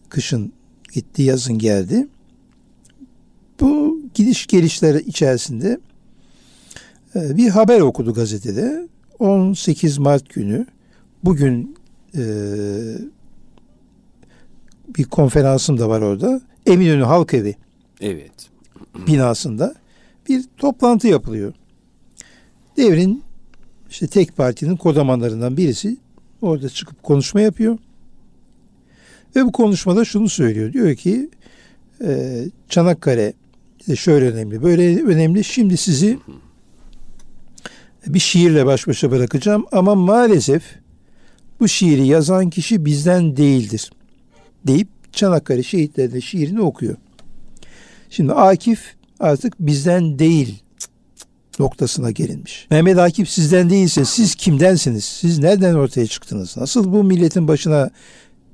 Kışın 0.10 0.54
gitti, 0.94 1.24
yazın 1.24 1.58
geldi. 1.58 2.08
Bu 3.60 4.02
gidiş 4.14 4.48
gelişleri 4.48 5.00
içerisinde 5.02 5.80
e, 7.16 7.38
bir 7.38 7.50
haber 7.50 7.80
okudu 7.80 8.14
gazetede. 8.14 8.88
18 9.20 9.98
Mart 9.98 10.30
günü 10.30 10.66
bugün 11.24 11.76
e, 12.16 12.24
bir 14.98 15.04
konferansım 15.04 15.80
da 15.80 15.90
var 15.90 16.02
orada. 16.02 16.42
Eminönü 16.66 17.04
Halk 17.04 17.34
Evi 17.34 17.56
evet. 18.02 18.50
binasında 19.08 19.76
bir 20.30 20.46
toplantı 20.58 21.08
yapılıyor. 21.08 21.54
Devrin 22.78 23.24
işte 23.90 24.08
tek 24.08 24.38
partinin 24.38 24.76
kodamanlarından 24.76 25.58
birisi 25.58 25.98
orada 26.42 26.70
çıkıp 26.70 27.04
konuşma 27.04 27.42
yapıyor. 27.42 27.78
Ve 29.36 29.46
bu 29.46 29.52
konuşmada 29.52 30.06
şunu 30.06 30.30
söylüyor. 30.30 30.74
Diyor 30.74 30.96
ki 30.96 31.30
e, 32.04 32.42
Çanakkale 32.70 33.34
işte 33.80 33.96
şöyle 33.96 34.32
önemli, 34.32 34.64
böyle 34.64 35.04
önemli. 35.04 35.44
Şimdi 35.44 35.78
sizi 35.78 36.20
bir 38.08 38.20
şiirle 38.20 38.66
baş 38.66 38.88
başa 38.88 39.12
bırakacağım 39.12 39.66
ama 39.72 39.96
maalesef 39.96 40.64
bu 41.60 41.68
şiiri 41.68 42.08
yazan 42.08 42.50
kişi 42.50 42.86
bizden 42.86 43.38
değildir 43.38 43.92
deyip 44.68 44.88
Çanakkale 45.14 45.64
şehitlerine 45.64 46.22
şiirini 46.22 46.62
okuyor. 46.62 46.96
Şimdi 48.12 48.34
Akif 48.34 48.96
artık 49.20 49.60
bizden 49.60 50.20
değil 50.20 50.64
noktasına 51.60 52.12
gelinmiş. 52.12 52.68
Mehmet 52.72 52.98
Akif 52.98 53.30
sizden 53.30 53.70
değilse 53.70 54.06
siz 54.06 54.36
kimdensiniz? 54.36 55.06
Siz 55.06 55.40
nereden 55.40 55.74
ortaya 55.74 56.08
çıktınız? 56.08 56.58
Nasıl 56.58 56.94
bu 56.94 57.04
milletin 57.04 57.48
başına 57.48 57.90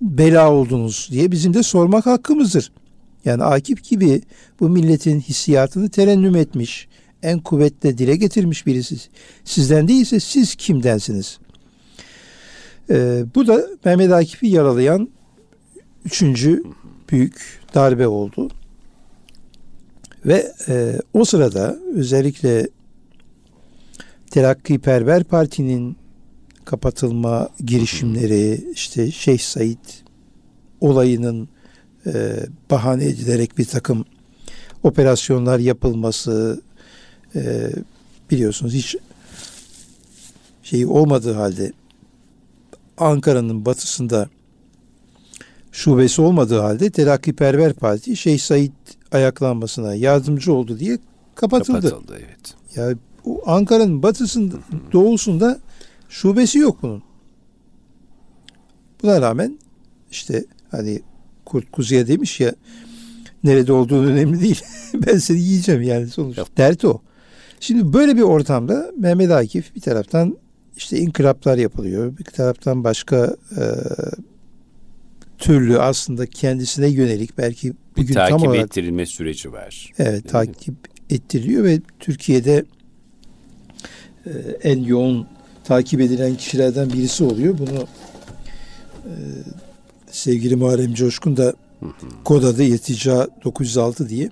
bela 0.02 0.52
oldunuz 0.52 1.08
diye 1.12 1.32
bizim 1.32 1.54
de 1.54 1.64
sormak 1.64 2.06
hakkımızdır. 2.06 2.72
Yani 3.26 3.44
Akif 3.44 3.90
gibi 3.90 4.22
bu 4.60 4.70
milletin 4.70 5.20
hissiyatını 5.20 5.90
terennüm 5.90 6.36
etmiş, 6.36 6.88
en 7.24 7.40
kuvvetle 7.40 7.98
dile 7.98 8.16
getirmiş 8.16 8.66
birisi. 8.66 8.96
Sizden 9.44 9.88
değilse 9.88 10.20
siz 10.20 10.56
kimdensiniz? 10.56 11.40
Ee, 12.90 13.24
bu 13.36 13.48
da 13.48 13.68
Mehmet 13.86 14.12
Akif'i 14.12 14.48
yaralayan 14.48 15.10
üçüncü 16.06 16.64
büyük 17.12 17.62
darbe 17.76 18.08
oldu. 18.08 18.50
Ve 20.28 20.54
e, 20.68 21.00
o 21.14 21.26
sırada 21.26 21.78
özellikle 21.96 22.68
Terakkiperver 24.32 25.24
Parti'nin 25.24 25.98
kapatılma 26.66 27.50
girişimleri, 27.66 28.72
işte 28.74 29.12
Şeyh 29.12 29.40
Said 29.40 29.86
olayının 30.82 31.50
e, 32.06 32.40
bahane 32.72 33.06
edilerek 33.06 33.58
bir 33.58 33.66
takım 33.66 34.06
operasyonlar 34.84 35.60
yapılması 35.60 36.62
e, 37.36 37.72
biliyorsunuz 38.32 38.74
hiç 38.74 38.96
şey 40.64 40.86
olmadığı 40.86 41.34
halde 41.34 41.74
Ankara'nın 42.98 43.66
batısında 43.66 44.30
şubesi 45.72 46.22
olmadığı 46.22 46.60
halde 46.60 46.90
Terakkiperver 46.90 47.74
Parti 47.74 48.18
Şeyh 48.18 48.40
Said 48.40 48.72
ayaklanmasına 49.12 49.96
yardımcı 49.96 50.54
oldu 50.54 50.80
diye 50.80 51.00
kapatıldı. 51.36 51.90
Kapatıldı 51.90 52.20
evet. 52.20 52.56
Ya 52.76 52.98
Ankara'nın 53.46 54.04
batısında, 54.04 54.56
doğusunda 54.94 55.60
şubesi 56.10 56.60
yok 56.60 56.78
bunun. 56.82 57.04
Buna 59.04 59.22
rağmen 59.22 59.60
işte 60.12 60.46
hani 60.72 61.02
Kurt 61.46 61.72
Kuzu'ya 61.72 62.08
demiş 62.08 62.40
ya 62.40 62.56
nerede 63.44 63.74
olduğu 63.74 64.04
önemli 64.04 64.42
değil. 64.42 64.62
ben 64.94 65.18
seni 65.18 65.40
yiyeceğim 65.40 65.82
yani 65.82 66.08
sonuçta. 66.08 66.46
Dert 66.58 66.86
o. 66.86 67.02
Şimdi 67.60 67.94
böyle 67.94 68.16
bir 68.16 68.22
ortamda 68.22 68.92
Mehmet 68.98 69.32
Akif 69.32 69.76
bir 69.76 69.82
taraftan 69.82 70.38
işte 70.78 71.00
inkılaplar 71.00 71.58
yapılıyor. 71.58 72.18
Bir 72.18 72.24
taraftan 72.24 72.84
başka 72.84 73.36
e, 73.58 73.64
türlü 75.38 75.80
aslında 75.80 76.26
kendisine 76.26 76.88
yönelik 76.88 77.38
belki 77.38 77.74
bugün 77.98 78.10
bir 78.10 78.14
takip 78.14 78.40
tam 78.40 78.50
olarak, 78.50 78.66
ettirilme 78.66 79.06
süreci 79.06 79.54
var. 79.54 79.92
Evet 80.00 80.30
takip 80.30 80.76
ettiriliyor 81.10 81.64
ve 81.64 81.80
Türkiye'de 82.00 82.66
e, 84.26 84.32
en 84.64 84.84
yoğun 84.84 85.28
takip 85.64 86.02
edilen 86.02 86.36
kişilerden 86.36 86.94
birisi 86.94 87.24
oluyor. 87.24 87.58
Bunu 87.58 87.88
e, 89.06 89.14
sevgili 90.12 90.56
Muharrem 90.56 90.94
Coşkun 90.94 91.38
da 91.38 91.54
kod 92.24 92.44
adı 92.44 92.64
Yetica 92.64 93.28
906 93.44 94.10
diye 94.10 94.30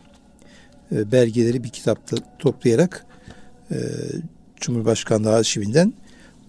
e, 0.91 1.11
belgeleri 1.11 1.63
bir 1.63 1.69
kitapta 1.69 2.17
toplayarak 2.39 3.05
e, 3.71 3.77
Cumhurbaşkanlığı 4.59 5.35
arşivinden 5.35 5.93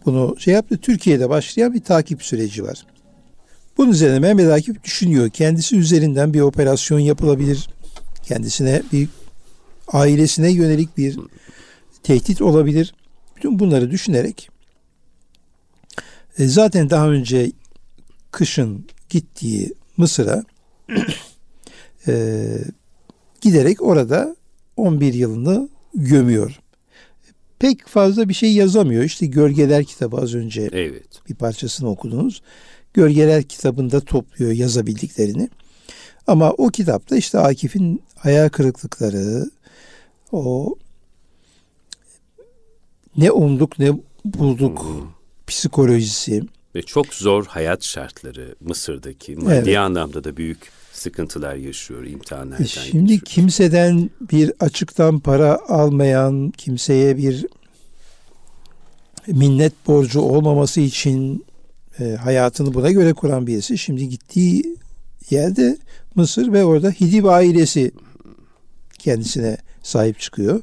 bunu 0.04 0.36
şey 0.38 0.54
yaptı. 0.54 0.78
Türkiye'de 0.78 1.28
başlayan 1.28 1.74
bir 1.74 1.82
takip 1.82 2.22
süreci 2.22 2.64
var. 2.64 2.86
Bunun 3.76 3.90
üzerine 3.90 4.18
Mehmet 4.18 4.50
Akif 4.50 4.84
düşünüyor. 4.84 5.30
Kendisi 5.30 5.76
üzerinden 5.76 6.34
bir 6.34 6.40
operasyon 6.40 6.98
yapılabilir. 6.98 7.68
Kendisine 8.24 8.82
bir 8.92 9.08
ailesine 9.88 10.50
yönelik 10.50 10.96
bir 10.96 11.18
tehdit 12.02 12.42
olabilir. 12.42 12.94
Bütün 13.36 13.58
bunları 13.58 13.90
düşünerek 13.90 14.50
e, 16.38 16.46
zaten 16.46 16.90
daha 16.90 17.08
önce 17.08 17.52
kışın 18.30 18.86
gittiği 19.08 19.72
Mısır'a 19.96 20.44
e, 22.08 22.44
giderek 23.40 23.82
orada 23.82 24.36
11 24.76 25.14
yılını 25.14 25.68
gömüyor. 25.94 26.60
Pek 27.58 27.86
fazla 27.86 28.28
bir 28.28 28.34
şey 28.34 28.52
yazamıyor. 28.52 29.04
İşte 29.04 29.26
Gölgeler 29.26 29.84
kitabı 29.84 30.16
az 30.16 30.34
önce 30.34 30.68
evet. 30.72 31.28
bir 31.28 31.34
parçasını 31.34 31.88
okudunuz. 31.88 32.42
Gölgeler 32.96 33.42
kitabında 33.42 34.00
topluyor 34.00 34.52
yazabildiklerini. 34.52 35.48
Ama 36.26 36.50
o 36.50 36.68
kitapta 36.68 37.16
işte 37.16 37.38
Akif'in 37.38 38.02
hayal 38.14 38.48
kırıklıkları, 38.48 39.50
o 40.32 40.74
ne 43.16 43.30
umduk 43.30 43.78
ne 43.78 43.92
bulduk 44.24 44.82
hmm. 44.82 45.08
psikolojisi. 45.46 46.42
Ve 46.74 46.82
çok 46.82 47.14
zor 47.14 47.46
hayat 47.46 47.84
şartları 47.84 48.54
Mısır'daki. 48.60 49.36
Maddi 49.36 49.54
evet. 49.54 49.76
anlamda 49.76 50.24
da 50.24 50.36
büyük 50.36 50.58
sıkıntılar 50.92 51.54
yaşıyor, 51.54 52.04
imtihanlardan 52.04 52.64
e 52.64 52.66
Şimdi 52.68 53.06
geçiyor. 53.06 53.20
kimseden 53.24 54.10
bir 54.32 54.52
açıktan 54.60 55.18
para 55.18 55.60
almayan, 55.68 56.52
kimseye 56.56 57.16
bir 57.16 57.46
minnet 59.26 59.72
borcu 59.86 60.20
olmaması 60.20 60.80
için 60.80 61.44
e, 62.00 62.04
hayatını 62.04 62.74
buna 62.74 62.90
göre 62.90 63.12
kuran 63.12 63.46
birisi. 63.46 63.78
Şimdi 63.78 64.08
gittiği 64.08 64.76
yerde 65.30 65.76
Mısır 66.14 66.52
ve 66.52 66.64
orada 66.64 66.90
Hidib 66.90 67.24
ailesi 67.24 67.90
kendisine 68.98 69.56
sahip 69.82 70.20
çıkıyor. 70.20 70.62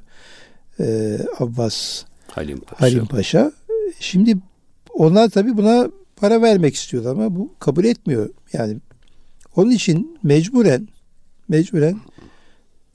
E, 0.80 1.18
Abbas 1.40 2.04
Halim 2.28 2.60
Paşa. 2.60 2.82
Halim 2.82 3.06
Paşa. 3.06 3.52
Şimdi 4.00 4.38
onlar 4.94 5.30
tabii 5.30 5.58
buna 5.58 5.90
para 6.16 6.42
vermek 6.42 6.76
istiyorlar 6.76 7.12
ama 7.12 7.36
bu 7.36 7.54
kabul 7.60 7.86
etmiyor. 7.86 8.30
Yani 8.54 8.78
onun 9.56 9.72
için 9.72 10.18
mecburen 10.24 10.88
mecburen 11.50 12.00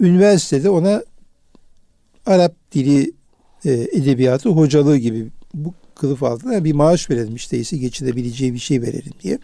üniversitede 0.00 0.70
ona 0.70 1.02
Arap 2.26 2.54
dili 2.72 3.12
e, 3.64 3.72
edebiyatı 3.72 4.48
hocalığı 4.48 4.96
gibi 4.96 5.28
bu 5.54 5.74
kılıf 5.98 6.22
altında 6.22 6.64
bir 6.64 6.72
maaş 6.72 7.10
verelim 7.10 7.34
işte 7.34 7.58
ise 7.58 7.76
geçinebileceği 7.76 8.54
bir 8.54 8.58
şey 8.58 8.82
verelim 8.82 9.12
diye. 9.22 9.38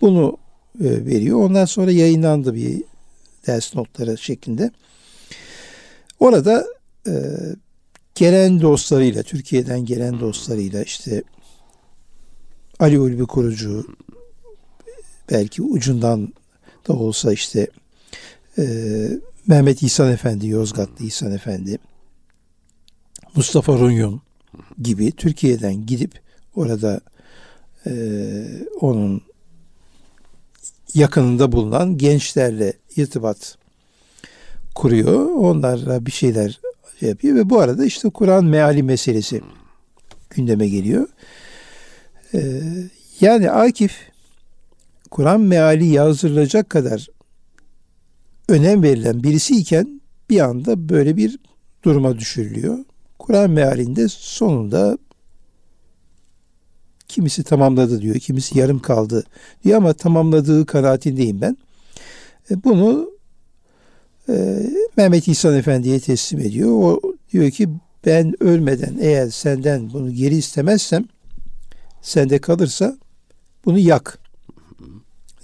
Bunu 0.00 0.38
e, 0.80 1.06
veriyor. 1.06 1.40
Ondan 1.40 1.64
sonra 1.64 1.90
yayınlandı 1.90 2.54
bir 2.54 2.82
ders 3.46 3.74
notları 3.74 4.18
şeklinde. 4.18 4.70
Orada 6.20 6.66
e, 7.06 7.12
gelen 8.14 8.60
dostlarıyla, 8.60 9.22
Türkiye'den 9.22 9.84
gelen 9.84 10.20
dostlarıyla 10.20 10.82
işte 10.82 11.22
Ali 12.78 13.00
Ulvi 13.00 13.26
Kurucu, 13.26 13.86
belki 15.30 15.62
ucundan 15.62 16.32
da 16.88 16.92
olsa 16.92 17.32
işte 17.32 17.66
e, 18.58 18.64
Mehmet 19.46 19.82
İhsan 19.82 20.12
Efendi, 20.12 20.48
Yozgatlı 20.48 21.04
İhsan 21.04 21.32
Efendi, 21.32 21.78
Mustafa 23.36 23.72
Runyon 23.72 24.20
gibi 24.82 25.12
Türkiye'den 25.12 25.86
gidip 25.86 26.20
orada 26.54 27.00
e, 27.86 27.92
onun 28.80 29.22
yakınında 30.94 31.52
bulunan 31.52 31.98
gençlerle 31.98 32.72
irtibat 32.96 33.58
kuruyor. 34.74 35.26
Onlarla 35.30 36.06
bir 36.06 36.10
şeyler 36.10 36.60
şey 37.00 37.08
yapıyor 37.08 37.36
ve 37.36 37.50
bu 37.50 37.60
arada 37.60 37.84
işte 37.84 38.10
Kur'an 38.10 38.44
meali 38.44 38.82
meselesi 38.82 39.40
gündeme 40.30 40.68
geliyor. 40.68 41.08
Ee, 42.34 42.62
yani 43.20 43.50
Akif 43.50 43.96
Kur'an 45.10 45.40
meali 45.40 45.86
yazdırılacak 45.86 46.70
kadar 46.70 47.06
önem 48.48 48.82
verilen 48.82 49.22
birisi 49.22 49.56
iken 49.56 50.00
bir 50.30 50.40
anda 50.40 50.88
böyle 50.88 51.16
bir 51.16 51.38
duruma 51.82 52.18
düşürülüyor. 52.18 52.78
Kur'an 53.24 53.50
mealinde 53.50 54.08
sonunda 54.08 54.98
kimisi 57.08 57.42
tamamladı 57.44 58.00
diyor, 58.02 58.14
kimisi 58.14 58.58
yarım 58.58 58.78
kaldı 58.78 59.24
diyor 59.64 59.76
ama 59.76 59.92
tamamladığı 59.92 60.66
kanaatindeyim 60.66 61.40
ben. 61.40 61.56
E, 62.50 62.64
bunu 62.64 63.10
e, 64.28 64.66
Mehmet 64.96 65.28
İhsan 65.28 65.56
Efendi'ye 65.56 66.00
teslim 66.00 66.40
ediyor. 66.40 66.70
O 66.70 67.00
diyor 67.32 67.50
ki 67.50 67.68
ben 68.06 68.42
ölmeden 68.42 68.98
eğer 69.00 69.28
senden 69.28 69.92
bunu 69.92 70.12
geri 70.12 70.36
istemezsem 70.36 71.04
sende 72.02 72.38
kalırsa 72.38 72.98
bunu 73.64 73.78
yak 73.78 74.18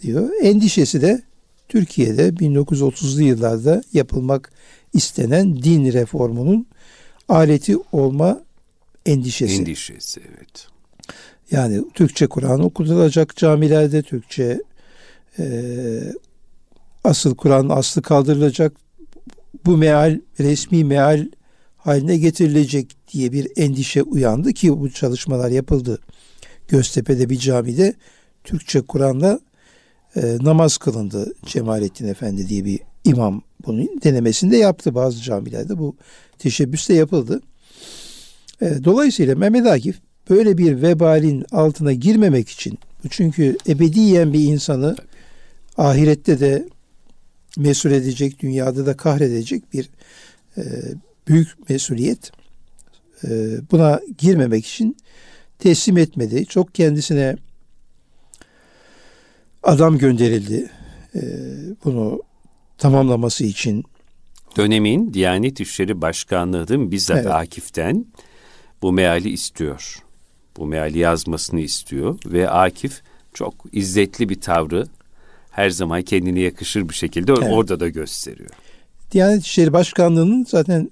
diyor. 0.02 0.30
Endişesi 0.42 1.02
de 1.02 1.22
Türkiye'de 1.68 2.28
1930'lu 2.28 3.22
yıllarda 3.22 3.82
yapılmak 3.92 4.52
istenen 4.92 5.62
din 5.62 5.92
reformunun 5.92 6.66
aleti 7.30 7.76
olma 7.92 8.40
endişesi. 9.06 9.54
Endişesi 9.54 10.20
evet. 10.28 10.66
Yani 11.50 11.84
Türkçe 11.94 12.26
Kur'an 12.26 12.60
okutulacak 12.60 13.36
camilerde 13.36 14.02
Türkçe 14.02 14.60
e, 15.38 15.44
asıl 17.04 17.34
Kur'an 17.34 17.68
aslı 17.68 18.02
kaldırılacak 18.02 18.72
bu 19.66 19.76
meal 19.76 20.20
resmi 20.40 20.84
meal 20.84 21.26
haline 21.76 22.16
getirilecek 22.16 22.96
diye 23.12 23.32
bir 23.32 23.48
endişe 23.56 24.02
uyandı 24.02 24.52
ki 24.52 24.80
bu 24.80 24.90
çalışmalar 24.90 25.50
yapıldı. 25.50 25.98
Göztepe'de 26.68 27.30
bir 27.30 27.38
camide 27.38 27.94
Türkçe 28.44 28.80
Kur'an'la 28.80 29.40
e, 30.16 30.36
namaz 30.40 30.78
kılındı 30.78 31.32
Cemalettin 31.46 32.08
Efendi 32.08 32.48
diye 32.48 32.64
bir 32.64 32.80
imam 33.04 33.42
bunun 33.66 33.88
denemesinde 34.04 34.56
yaptı 34.56 34.94
bazı 34.94 35.22
camilerde 35.22 35.78
bu 35.78 35.96
teşebbüs 36.38 36.88
de 36.88 36.94
yapıldı. 36.94 37.40
E, 38.60 38.84
dolayısıyla 38.84 39.34
Mehmet 39.34 39.66
Akif 39.66 40.00
böyle 40.30 40.58
bir 40.58 40.82
vebalin 40.82 41.44
altına 41.52 41.92
girmemek 41.92 42.48
için 42.48 42.78
çünkü 43.10 43.56
ebediyen 43.68 44.32
bir 44.32 44.40
insanı 44.40 44.96
ahirette 45.78 46.40
de 46.40 46.68
mesul 47.56 47.90
edecek, 47.90 48.42
dünyada 48.42 48.86
da 48.86 48.96
kahredecek 48.96 49.72
bir 49.72 49.90
e, 50.56 50.62
büyük 51.28 51.70
mesuliyet. 51.70 52.32
E, 53.24 53.28
buna 53.70 54.00
girmemek 54.18 54.66
için 54.66 54.96
teslim 55.58 55.98
etmedi. 55.98 56.46
Çok 56.46 56.74
kendisine 56.74 57.36
adam 59.62 59.98
gönderildi. 59.98 60.70
e, 61.14 61.20
bunu 61.84 62.22
tamamlaması 62.80 63.44
için 63.44 63.84
dönemin 64.56 65.14
Diyanet 65.14 65.60
İşleri 65.60 66.00
Başkanlığı'nın 66.00 66.90
bizzat 66.90 67.16
evet. 67.16 67.30
Akif'ten 67.30 68.06
bu 68.82 68.92
meali 68.92 69.30
istiyor. 69.30 70.02
Bu 70.56 70.66
meali 70.66 70.98
yazmasını 70.98 71.60
istiyor 71.60 72.18
ve 72.26 72.50
Akif 72.50 73.02
çok 73.34 73.54
izzetli 73.72 74.28
bir 74.28 74.40
tavrı 74.40 74.86
her 75.50 75.70
zaman 75.70 76.02
kendine 76.02 76.40
yakışır 76.40 76.88
bir 76.88 76.94
şekilde 76.94 77.32
evet. 77.32 77.48
orada 77.50 77.80
da 77.80 77.88
gösteriyor. 77.88 78.50
Diyanet 79.12 79.44
İşleri 79.44 79.72
Başkanlığı'nın 79.72 80.46
zaten 80.48 80.90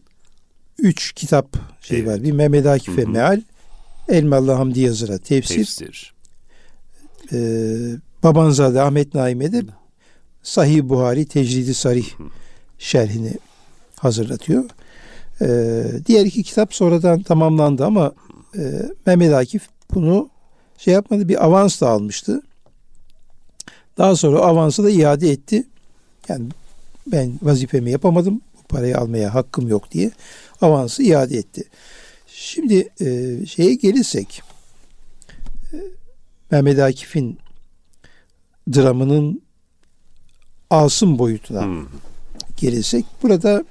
üç 0.78 1.12
kitap 1.12 1.57
şey 1.80 1.99
evet. 1.99 2.09
var. 2.09 2.22
Bir 2.22 2.32
Mehmet 2.32 2.66
Akif'e 2.66 3.05
meal, 3.05 3.41
Elmalı 4.09 4.53
Hamdi 4.53 4.80
Yazır'a 4.80 5.18
tefsir. 5.18 5.55
tefsir. 5.55 6.14
Ee, 7.32 7.76
Babanzade 8.22 8.82
Ahmet 8.82 9.14
Naim'e 9.14 9.53
de 9.53 9.62
Sahih 10.43 10.82
Buhari 10.82 11.26
Tecridi 11.26 11.74
Sarih 11.74 12.09
şerhini 12.78 13.32
hazırlatıyor. 13.97 14.64
Ee, 15.41 15.84
diğer 16.07 16.26
iki 16.26 16.43
kitap 16.43 16.74
sonradan 16.74 17.22
tamamlandı 17.22 17.84
ama 17.84 18.12
e, 18.59 18.82
Mehmet 19.07 19.32
Akif 19.32 19.68
bunu 19.95 20.30
şey 20.78 20.95
yapmadı 20.95 21.28
bir 21.28 21.45
avans 21.45 21.80
da 21.80 21.89
almıştı. 21.89 22.43
Daha 23.99 24.16
sonra 24.16 24.39
avansı 24.39 24.84
da 24.84 24.91
iade 24.91 25.30
etti. 25.30 25.66
Yani 26.28 26.49
ben 27.07 27.32
vazifemi 27.43 27.91
yapamadım. 27.91 28.41
Bu 28.59 28.62
parayı 28.62 28.99
almaya 28.99 29.34
hakkım 29.34 29.68
yok 29.68 29.93
diye 29.93 30.11
avansı 30.61 31.03
iade 31.03 31.36
etti. 31.36 31.64
Şimdi 32.26 32.89
e, 33.01 33.36
şeye 33.47 33.74
gelirsek 33.74 34.43
e, 35.72 35.76
Mehmet 36.51 36.78
Akif'in 36.78 37.39
dramının 38.74 39.43
Asım 40.71 41.19
boyutuna 41.19 41.64
hmm. 41.64 41.87
gelirsek 42.57 43.05
burada 43.23 43.64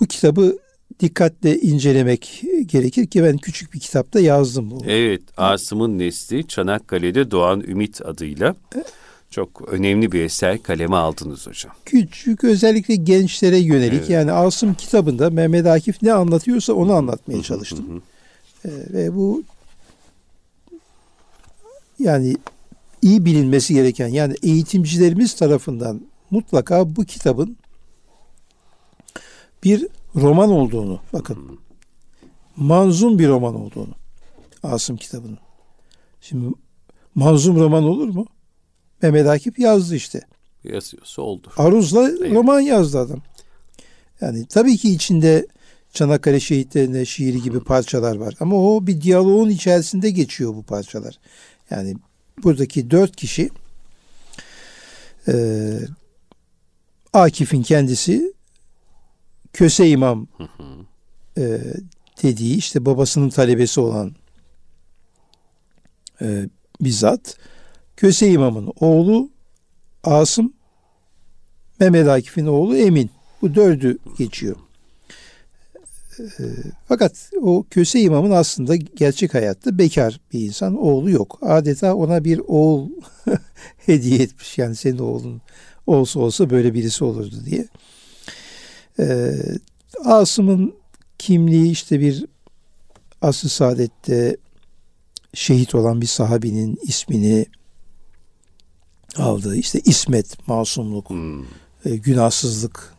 bu 0.00 0.06
kitabı 0.06 0.58
dikkatle 1.00 1.60
incelemek 1.60 2.42
gerekir 2.66 3.06
ki 3.06 3.24
ben 3.24 3.38
küçük 3.38 3.74
bir 3.74 3.80
kitapta 3.80 4.20
yazdım. 4.20 4.70
Bu. 4.70 4.84
Evet, 4.86 5.22
Asım'ın 5.36 5.98
Nesli 5.98 6.48
Çanakkale'de 6.48 7.30
Doğan 7.30 7.60
Ümit 7.60 8.06
adıyla 8.06 8.56
çok 9.30 9.68
önemli 9.68 10.12
bir 10.12 10.22
eser 10.22 10.62
kaleme 10.62 10.96
aldınız 10.96 11.46
hocam. 11.46 11.72
Küçük 11.84 12.44
özellikle 12.44 12.94
gençlere 12.94 13.58
yönelik 13.58 14.00
evet. 14.00 14.10
yani 14.10 14.32
Asım 14.32 14.74
kitabında 14.74 15.30
Mehmet 15.30 15.66
Akif 15.66 16.02
ne 16.02 16.12
anlatıyorsa 16.12 16.72
onu 16.72 16.92
anlatmaya 16.92 17.42
çalıştım. 17.42 18.02
ee, 18.64 18.68
ve 18.68 19.14
bu 19.14 19.42
yani 21.98 22.36
iyi 23.02 23.24
bilinmesi 23.24 23.74
gereken 23.74 24.08
yani 24.08 24.34
eğitimcilerimiz 24.42 25.34
tarafından 25.34 26.06
mutlaka 26.30 26.96
bu 26.96 27.04
kitabın 27.04 27.56
bir 29.64 29.86
roman 30.16 30.50
olduğunu 30.50 31.00
bakın 31.12 31.34
hmm. 31.34 31.56
manzum 32.56 33.18
bir 33.18 33.28
roman 33.28 33.54
olduğunu 33.54 33.94
Asım 34.62 34.96
kitabının. 34.96 35.38
Şimdi 36.20 36.54
manzum 37.14 37.56
roman 37.56 37.84
olur 37.84 38.08
mu? 38.08 38.26
Mehmet 39.02 39.26
Akif 39.26 39.58
yazdı 39.58 39.96
işte. 39.96 40.20
Yazıyorsa 40.64 41.22
oldu. 41.22 41.52
Aruz'la 41.56 42.08
evet. 42.08 42.32
roman 42.32 42.60
yazdı 42.60 42.98
adam. 42.98 43.22
Yani 44.20 44.46
tabii 44.46 44.76
ki 44.76 44.92
içinde 44.92 45.46
Çanakkale 45.92 46.40
şehitlerine 46.40 47.04
şiiri 47.04 47.42
gibi 47.42 47.60
parçalar 47.60 48.16
var. 48.16 48.34
Ama 48.40 48.56
o 48.56 48.86
bir 48.86 49.00
diyaloğun 49.00 49.48
içerisinde 49.48 50.10
geçiyor 50.10 50.54
bu 50.54 50.62
parçalar. 50.62 51.18
Yani 51.70 51.96
buradaki 52.38 52.90
dört 52.90 53.16
kişi 53.16 53.50
e, 55.28 55.34
Akif'in 57.12 57.62
kendisi 57.62 58.32
Köse 59.52 59.88
İmam 59.88 60.26
e, 61.38 61.60
dediği 62.22 62.56
işte 62.56 62.86
babasının 62.86 63.28
talebesi 63.28 63.80
olan 63.80 64.14
e, 66.20 66.48
bizzat 66.80 67.36
Köse 67.96 68.30
İmam'ın 68.30 68.72
oğlu 68.80 69.30
Asım 70.04 70.52
Mehmet 71.80 72.08
Akif'in 72.08 72.46
oğlu 72.46 72.76
Emin. 72.76 73.10
Bu 73.42 73.54
dördü 73.54 73.98
geçiyor. 74.18 74.56
E, 76.18 76.44
fakat 76.88 77.30
o 77.42 77.64
Köse 77.70 78.00
İmam'ın 78.00 78.30
aslında 78.30 78.76
gerçek 78.76 79.34
hayatta 79.34 79.78
bekar 79.78 80.20
bir 80.32 80.40
insan. 80.40 80.76
Oğlu 80.76 81.10
yok. 81.10 81.38
Adeta 81.42 81.94
ona 81.94 82.24
bir 82.24 82.40
oğul 82.46 82.90
hediye 83.86 84.22
etmiş. 84.22 84.58
Yani 84.58 84.76
senin 84.76 84.98
oğlun 84.98 85.42
olsa 85.86 86.20
olsa 86.20 86.50
böyle 86.50 86.74
birisi 86.74 87.04
olurdu 87.04 87.36
diye. 87.44 87.68
Ee, 88.98 89.32
Asım'ın 90.04 90.74
kimliği 91.18 91.70
işte 91.70 92.00
bir 92.00 92.26
asıl 93.22 93.48
saadette 93.48 94.36
şehit 95.34 95.74
olan 95.74 96.00
bir 96.00 96.06
sahabinin 96.06 96.78
ismini 96.82 97.46
aldığı 99.16 99.56
işte 99.56 99.80
ismet, 99.84 100.48
masumluk, 100.48 101.10
hmm. 101.10 101.42
e, 101.84 101.96
günahsızlık 101.96 102.91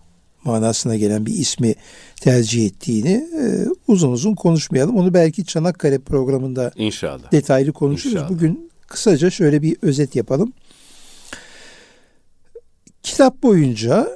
manasına 0.44 0.96
gelen 0.96 1.26
bir 1.26 1.34
ismi 1.34 1.76
tercih 2.22 2.66
ettiğini 2.66 3.28
e, 3.40 3.44
uzun 3.88 4.12
uzun 4.12 4.36
konuşmayalım. 4.36 4.98
Onu 4.98 5.14
belki 5.14 5.46
Çanakkale 5.46 6.00
programında 6.00 6.72
İnşallah. 6.76 7.32
detaylı 7.32 7.74
konuşuruz. 7.74 8.14
İnşallah. 8.14 8.30
Bugün 8.30 8.72
kısaca 8.88 9.30
şöyle 9.30 9.62
bir 9.62 9.78
özet 9.82 10.16
yapalım. 10.16 10.54
Kitap 13.04 13.44
boyunca 13.44 14.10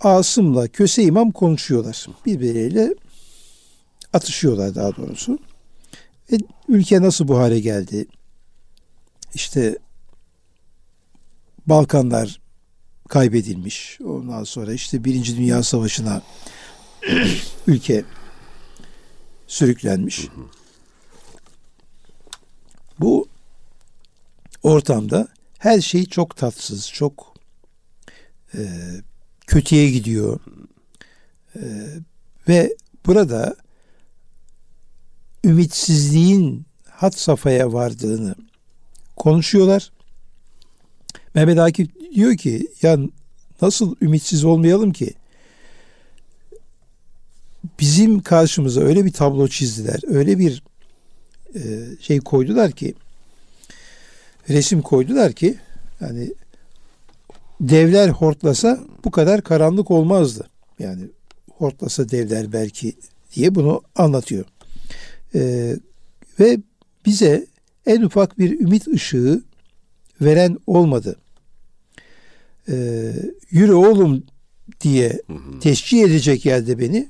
Asım'la 0.00 0.68
Köse 0.68 1.02
İmam 1.02 1.30
konuşuyorlar. 1.30 2.06
Birbirleriyle 2.26 2.94
atışıyorlar 4.12 4.74
daha 4.74 4.96
doğrusu. 4.96 5.38
Ve 6.32 6.36
ülke 6.68 7.02
nasıl 7.02 7.28
bu 7.28 7.38
hale 7.38 7.60
geldi? 7.60 8.06
İşte 9.34 9.78
Balkanlar 11.66 12.40
kaybedilmiş. 13.08 13.98
Ondan 14.04 14.44
sonra 14.44 14.72
işte 14.72 15.04
Birinci 15.04 15.36
Dünya 15.36 15.62
Savaşı'na 15.62 16.22
ülke 17.66 18.04
sürüklenmiş. 19.46 20.28
Bu 23.00 23.28
ortamda 24.62 25.28
her 25.58 25.80
şey 25.80 26.06
çok 26.06 26.36
tatsız, 26.36 26.90
çok 26.92 27.34
e, 28.54 28.60
kötüye 29.46 29.90
gidiyor. 29.90 30.40
Ee, 31.56 31.60
ve 32.48 32.76
burada 33.06 33.56
ümitsizliğin 35.44 36.66
hat 36.90 37.18
safhaya 37.18 37.72
vardığını 37.72 38.34
konuşuyorlar. 39.16 39.92
Mehmet 41.34 41.58
Akif 41.58 41.88
diyor 42.14 42.36
ki 42.36 42.68
ya 42.82 42.98
nasıl 43.62 43.96
ümitsiz 44.00 44.44
olmayalım 44.44 44.92
ki? 44.92 45.14
Bizim 47.80 48.20
karşımıza 48.20 48.80
öyle 48.80 49.04
bir 49.04 49.12
tablo 49.12 49.48
çizdiler, 49.48 50.00
öyle 50.06 50.38
bir 50.38 50.62
e, 51.54 51.60
şey 52.00 52.20
koydular 52.20 52.72
ki 52.72 52.94
resim 54.48 54.82
koydular 54.82 55.32
ki 55.32 55.58
yani 56.00 56.32
devler 57.60 58.08
hortlasa 58.08 58.80
bu 59.04 59.10
kadar 59.10 59.42
karanlık 59.42 59.90
olmazdı. 59.90 60.48
Yani 60.78 61.02
hortlasa 61.58 62.08
devler 62.08 62.52
belki 62.52 62.92
diye 63.34 63.54
bunu 63.54 63.82
anlatıyor. 63.96 64.44
Ee, 65.34 65.76
ve 66.40 66.58
bize 67.06 67.46
en 67.86 68.02
ufak 68.02 68.38
bir 68.38 68.60
ümit 68.60 68.88
ışığı 68.88 69.42
veren 70.20 70.58
olmadı. 70.66 71.16
Ee, 72.70 73.12
yürü 73.50 73.72
oğlum 73.72 74.22
diye 74.80 75.22
teşcih 75.60 76.02
edecek 76.02 76.46
yerde 76.46 76.78
beni 76.78 77.08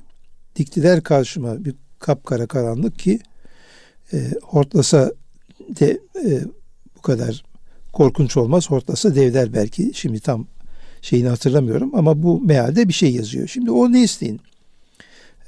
diktiler 0.55 1.03
karşıma 1.03 1.65
bir 1.65 1.75
kapkara 1.99 2.47
karanlık 2.47 2.99
ki 2.99 3.19
e, 4.13 4.31
hortlasa 4.41 5.13
de 5.69 5.99
e, 6.25 6.41
bu 6.97 7.01
kadar 7.01 7.43
korkunç 7.93 8.37
olmaz. 8.37 8.69
Hortlasa 8.69 9.15
devler 9.15 9.53
belki. 9.53 9.91
Şimdi 9.93 10.19
tam 10.19 10.47
şeyini 11.01 11.27
hatırlamıyorum 11.27 11.95
ama 11.95 12.23
bu 12.23 12.41
mealde 12.41 12.87
bir 12.87 12.93
şey 12.93 13.13
yazıyor. 13.13 13.47
Şimdi 13.47 13.71
o 13.71 13.91
neslin 13.91 14.41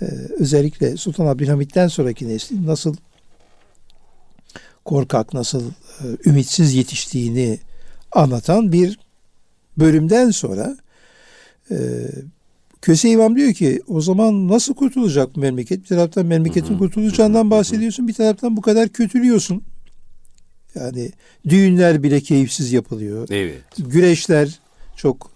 e, 0.01 0.05
özellikle 0.39 0.97
Sultan 0.97 1.25
Abdülhamit'ten 1.25 1.87
sonraki 1.87 2.27
neslin 2.27 2.67
nasıl 2.67 2.95
korkak, 4.85 5.33
nasıl 5.33 5.71
e, 5.71 6.03
ümitsiz 6.25 6.73
yetiştiğini 6.73 7.59
anlatan 8.11 8.71
bir 8.71 8.99
bölümden 9.77 10.31
sonra 10.31 10.77
e, 11.71 11.77
Köse 12.81 13.09
İmam 13.09 13.35
diyor 13.35 13.53
ki 13.53 13.81
o 13.87 14.01
zaman 14.01 14.47
nasıl 14.47 14.73
kurtulacak 14.73 15.35
bu 15.35 15.39
memleket? 15.39 15.83
Bir 15.83 15.87
taraftan 15.87 16.25
memleketin 16.25 16.77
kurtulacağından 16.77 17.51
bahsediyorsun, 17.51 18.07
bir 18.07 18.13
taraftan 18.13 18.57
bu 18.57 18.61
kadar 18.61 18.89
kötülüyorsun. 18.89 19.63
Yani 20.75 21.11
düğünler 21.49 22.03
bile 22.03 22.21
keyifsiz 22.21 22.73
yapılıyor. 22.73 23.27
Evet. 23.31 23.61
Güreşler 23.77 24.59
çok 24.95 25.31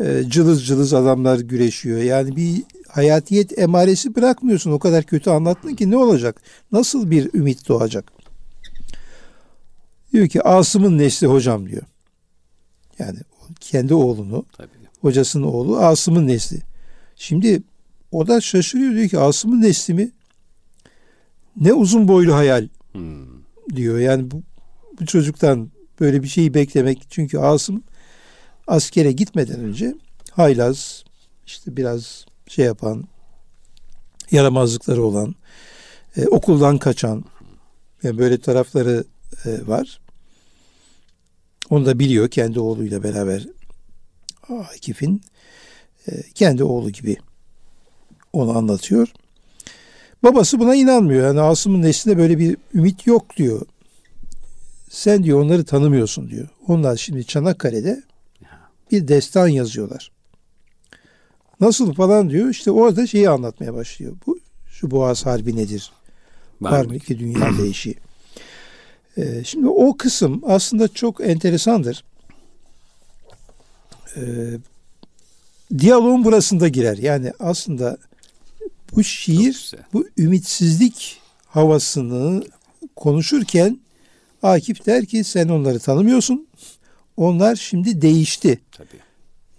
e, 0.00 0.22
cılız 0.28 0.66
cılız 0.66 0.94
adamlar 0.94 1.38
güreşiyor. 1.38 1.98
Yani 1.98 2.36
bir 2.36 2.62
hayatiyet 2.88 3.58
emaresi 3.58 4.14
bırakmıyorsun. 4.14 4.70
O 4.70 4.78
kadar 4.78 5.04
kötü 5.04 5.30
anlattın 5.30 5.74
ki 5.74 5.90
ne 5.90 5.96
olacak? 5.96 6.40
Nasıl 6.72 7.10
bir 7.10 7.34
ümit 7.34 7.68
doğacak? 7.68 8.12
Diyor 10.12 10.28
ki 10.28 10.42
Asım'ın 10.42 10.98
nesli 10.98 11.26
hocam 11.26 11.68
diyor. 11.68 11.82
Yani 12.98 13.18
kendi 13.60 13.94
oğlunu, 13.94 14.44
Tabii. 14.56 14.68
hocasının 15.00 15.46
oğlu 15.46 15.78
Asım'ın 15.78 16.26
nesli. 16.26 16.58
Şimdi 17.16 17.62
o 18.12 18.26
da 18.26 18.40
şaşırıyor 18.40 18.94
diyor 18.94 19.08
ki 19.08 19.18
Asım'ın 19.18 19.62
nesli 19.62 19.94
mi? 19.94 20.10
Ne 21.56 21.72
uzun 21.72 22.08
boylu 22.08 22.34
hayal 22.34 22.68
hmm. 22.92 23.26
diyor. 23.74 23.98
Yani 23.98 24.30
bu, 24.30 24.42
bu 25.00 25.06
çocuktan 25.06 25.70
böyle 26.00 26.22
bir 26.22 26.28
şeyi 26.28 26.54
beklemek. 26.54 27.06
Çünkü 27.10 27.38
Asım 27.38 27.82
askere 28.66 29.12
gitmeden 29.12 29.60
önce 29.60 29.94
haylaz, 30.30 31.04
işte 31.46 31.76
biraz 31.76 32.26
şey 32.46 32.64
yapan, 32.64 33.04
yaramazlıkları 34.30 35.02
olan, 35.02 35.34
e, 36.16 36.26
okuldan 36.26 36.78
kaçan, 36.78 37.24
yani 38.02 38.18
böyle 38.18 38.40
tarafları 38.40 39.04
e, 39.44 39.66
var. 39.66 40.00
Onu 41.70 41.86
da 41.86 41.98
biliyor 41.98 42.28
kendi 42.28 42.60
oğluyla 42.60 43.02
beraber 43.02 43.46
Akif'in 44.48 45.22
e, 46.08 46.22
kendi 46.34 46.64
oğlu 46.64 46.90
gibi 46.90 47.16
onu 48.32 48.58
anlatıyor. 48.58 49.12
Babası 50.22 50.58
buna 50.58 50.74
inanmıyor. 50.74 51.26
Yani 51.26 51.40
Asım'ın 51.40 51.82
neslinde 51.82 52.18
böyle 52.18 52.38
bir 52.38 52.56
ümit 52.74 53.06
yok 53.06 53.36
diyor. 53.36 53.66
Sen 54.90 55.24
diyor 55.24 55.42
onları 55.42 55.64
tanımıyorsun 55.64 56.30
diyor. 56.30 56.48
Onlar 56.68 56.96
şimdi 56.96 57.24
Çanakkale'de 57.24 58.02
bir 58.92 59.08
destan 59.08 59.48
yazıyorlar. 59.48 60.10
Nasıl 61.60 61.94
falan 61.94 62.30
diyor. 62.30 62.48
İşte 62.48 62.70
orada 62.70 63.06
şeyi 63.06 63.30
anlatmaya 63.30 63.74
başlıyor. 63.74 64.16
Bu 64.26 64.38
şu 64.70 64.90
Boğaz 64.90 65.26
Harbi 65.26 65.56
nedir? 65.56 65.92
Var, 66.60 66.72
Var 66.72 66.84
mı 66.84 66.98
ki 66.98 67.18
dünya 67.18 67.50
değişi? 67.58 67.94
Ee, 69.16 69.44
şimdi 69.44 69.68
o 69.68 69.96
kısım 69.96 70.42
aslında 70.46 70.88
çok 70.88 71.20
enteresandır. 71.20 72.04
Ee, 74.16 74.22
diyaloğun 75.78 76.24
burasında 76.24 76.68
girer. 76.68 76.98
Yani 76.98 77.32
aslında 77.40 77.98
bu 78.96 79.04
şiir 79.04 79.72
bu 79.92 80.08
ümitsizlik 80.18 81.20
havasını 81.46 82.44
konuşurken 82.96 83.80
Akif 84.42 84.86
der 84.86 85.06
ki 85.06 85.24
sen 85.24 85.48
onları 85.48 85.78
tanımıyorsun. 85.78 86.46
Onlar 87.16 87.56
şimdi 87.56 88.02
değişti. 88.02 88.60
Tabii. 88.72 89.00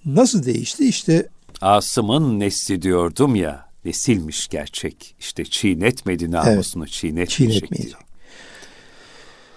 Nasıl 0.05 0.43
değişti? 0.43 0.87
İşte 0.87 1.29
Asım'ın 1.61 2.39
nesli 2.39 2.81
diyordum 2.81 3.35
ya, 3.35 3.65
nesilmiş 3.85 4.47
gerçek. 4.47 5.15
İşte 5.19 5.45
çiğnetmedi 5.45 6.31
namusunu, 6.31 6.83
evet, 6.83 6.91
çiğnetmeyecek. 6.91 7.95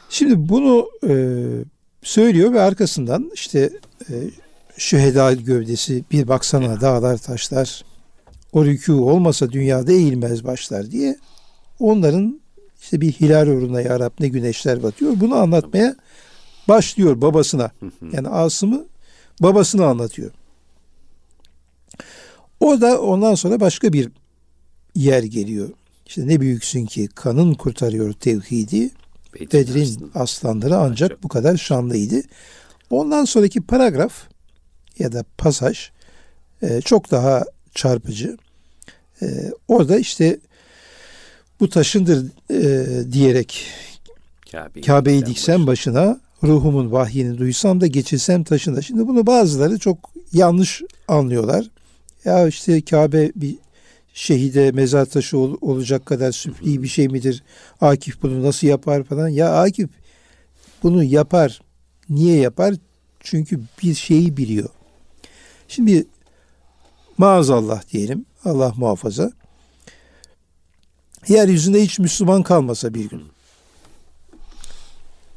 Şimdi 0.08 0.48
bunu 0.48 0.88
e, 1.08 1.14
söylüyor 2.02 2.52
ve 2.52 2.60
arkasından 2.60 3.30
işte 3.34 3.70
e, 4.10 4.14
şüheda 4.76 5.32
gövdesi 5.32 6.04
bir 6.10 6.28
baksana 6.28 6.80
dağlar 6.80 7.18
taşlar 7.18 7.84
o 8.52 8.64
rükû 8.64 8.92
olmasa 8.92 9.52
dünyada 9.52 9.92
eğilmez 9.92 10.44
başlar 10.44 10.90
diye 10.90 11.16
onların 11.80 12.40
işte 12.82 13.00
bir 13.00 13.12
hilal 13.12 13.46
uğruna 13.46 13.80
ya 13.80 14.00
Rab 14.00 14.12
ne 14.20 14.28
güneşler 14.28 14.82
batıyor. 14.82 15.12
Bunu 15.20 15.34
anlatmaya 15.34 15.96
başlıyor 16.68 17.20
babasına. 17.20 17.70
Yani 18.12 18.28
Asım'ı 18.28 18.84
babasına 19.40 19.86
anlatıyor. 19.86 20.30
O 22.60 22.80
da 22.80 23.00
ondan 23.02 23.34
sonra 23.34 23.60
başka 23.60 23.92
bir 23.92 24.08
yer 24.94 25.22
geliyor. 25.22 25.68
İşte 26.06 26.28
ne 26.28 26.40
büyüksün 26.40 26.86
ki 26.86 27.08
kanın 27.14 27.54
kurtarıyor 27.54 28.12
tevhidi. 28.12 28.90
Bedrin 29.34 30.10
aslanları 30.14 30.76
ancak 30.76 31.22
bu 31.22 31.28
kadar 31.28 31.56
şanlıydı. 31.56 32.22
Ondan 32.90 33.24
sonraki 33.24 33.60
paragraf 33.60 34.12
ya 34.98 35.12
da 35.12 35.24
pasaj 35.38 35.90
e, 36.62 36.80
çok 36.80 37.10
daha 37.10 37.44
çarpıcı. 37.74 38.36
E, 39.22 39.26
orada 39.68 39.98
işte 39.98 40.38
bu 41.60 41.68
taşındır 41.68 42.26
e, 42.50 43.12
diyerek 43.12 43.66
Kabe'yi, 44.52 44.84
Kabe'yi 44.84 45.26
diksem 45.26 45.66
başına 45.66 46.20
ruhumun 46.42 46.92
vahyini 46.92 47.38
duysam 47.38 47.80
da 47.80 47.86
geçilsem 47.86 48.44
taşına. 48.44 48.82
Şimdi 48.82 49.08
bunu 49.08 49.26
bazıları 49.26 49.78
çok 49.78 49.98
yanlış 50.32 50.82
anlıyorlar. 51.08 51.70
Ya 52.24 52.48
işte 52.48 52.82
Kabe 52.82 53.32
bir 53.36 53.56
şehide 54.14 54.72
mezar 54.72 55.06
taşı 55.06 55.38
ol, 55.38 55.56
olacak 55.60 56.06
kadar 56.06 56.32
süfli 56.32 56.82
bir 56.82 56.88
şey 56.88 57.08
midir? 57.08 57.42
Akif 57.80 58.22
bunu 58.22 58.42
nasıl 58.42 58.66
yapar 58.66 59.02
falan. 59.02 59.28
Ya 59.28 59.62
Akif 59.62 59.90
bunu 60.82 61.04
yapar. 61.04 61.60
Niye 62.08 62.40
yapar? 62.40 62.74
Çünkü 63.20 63.60
bir 63.82 63.94
şeyi 63.94 64.36
biliyor. 64.36 64.68
Şimdi 65.68 66.06
maazallah 67.18 67.92
diyelim. 67.92 68.26
Allah 68.44 68.72
muhafaza. 68.76 69.32
Yeryüzünde 71.28 71.82
hiç 71.82 71.98
Müslüman 71.98 72.42
kalmasa 72.42 72.94
bir 72.94 73.08
gün. 73.08 73.22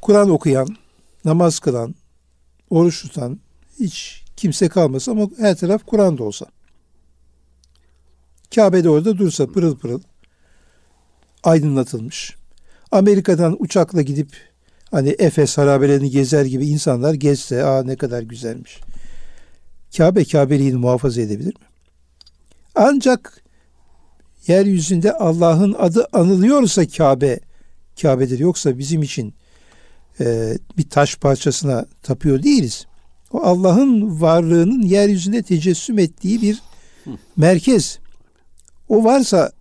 Kur'an 0.00 0.30
okuyan, 0.30 0.76
namaz 1.24 1.58
kılan, 1.58 1.94
oruç 2.70 3.02
tutan 3.02 3.40
hiç 3.80 4.24
kimse 4.36 4.68
kalmasa 4.68 5.12
ama 5.12 5.28
her 5.38 5.56
taraf 5.56 5.86
Kur'an'da 5.86 6.24
olsa. 6.24 6.46
Kabe'de 8.54 8.90
orada 8.90 9.18
dursa 9.18 9.46
pırıl 9.46 9.78
pırıl 9.78 10.00
aydınlatılmış. 11.42 12.36
Amerika'dan 12.92 13.56
uçakla 13.62 14.02
gidip 14.02 14.28
hani 14.90 15.16
Efes 15.18 15.58
harabelerini 15.58 16.10
gezer 16.10 16.44
gibi 16.44 16.66
insanlar 16.66 17.14
gezse 17.14 17.64
aa 17.64 17.82
ne 17.82 17.96
kadar 17.96 18.22
güzelmiş. 18.22 18.80
Kabe 19.96 20.24
Kabeliğini 20.24 20.76
muhafaza 20.76 21.20
edebilir 21.20 21.54
mi? 21.54 21.66
Ancak 22.74 23.42
yeryüzünde 24.46 25.12
Allah'ın 25.12 25.76
adı 25.78 26.06
anılıyorsa 26.12 26.88
Kabe 26.88 27.40
Kabe'dir. 28.02 28.38
Yoksa 28.38 28.78
bizim 28.78 29.02
için 29.02 29.34
e, 30.20 30.58
bir 30.78 30.90
taş 30.90 31.16
parçasına 31.16 31.86
tapıyor 32.02 32.42
değiliz. 32.42 32.86
O 33.32 33.42
Allah'ın 33.42 34.20
varlığının 34.20 34.82
yeryüzünde 34.82 35.42
tecessüm 35.42 35.98
ettiği 35.98 36.42
bir 36.42 36.62
merkez. 37.36 37.98
O 38.88 39.04
varsa 39.04 39.52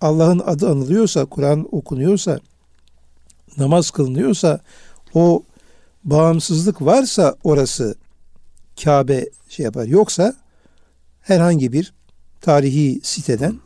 Allah'ın 0.00 0.42
adı 0.46 0.68
anılıyorsa, 0.68 1.24
Kur'an 1.24 1.68
okunuyorsa, 1.72 2.40
namaz 3.58 3.90
kılınıyorsa, 3.90 4.60
o 5.14 5.42
bağımsızlık 6.04 6.82
varsa 6.82 7.34
orası 7.44 7.94
Kabe 8.84 9.26
şey 9.48 9.64
yapar. 9.64 9.86
Yoksa 9.86 10.34
herhangi 11.20 11.72
bir 11.72 11.94
tarihi 12.40 13.00
siteden 13.02 13.56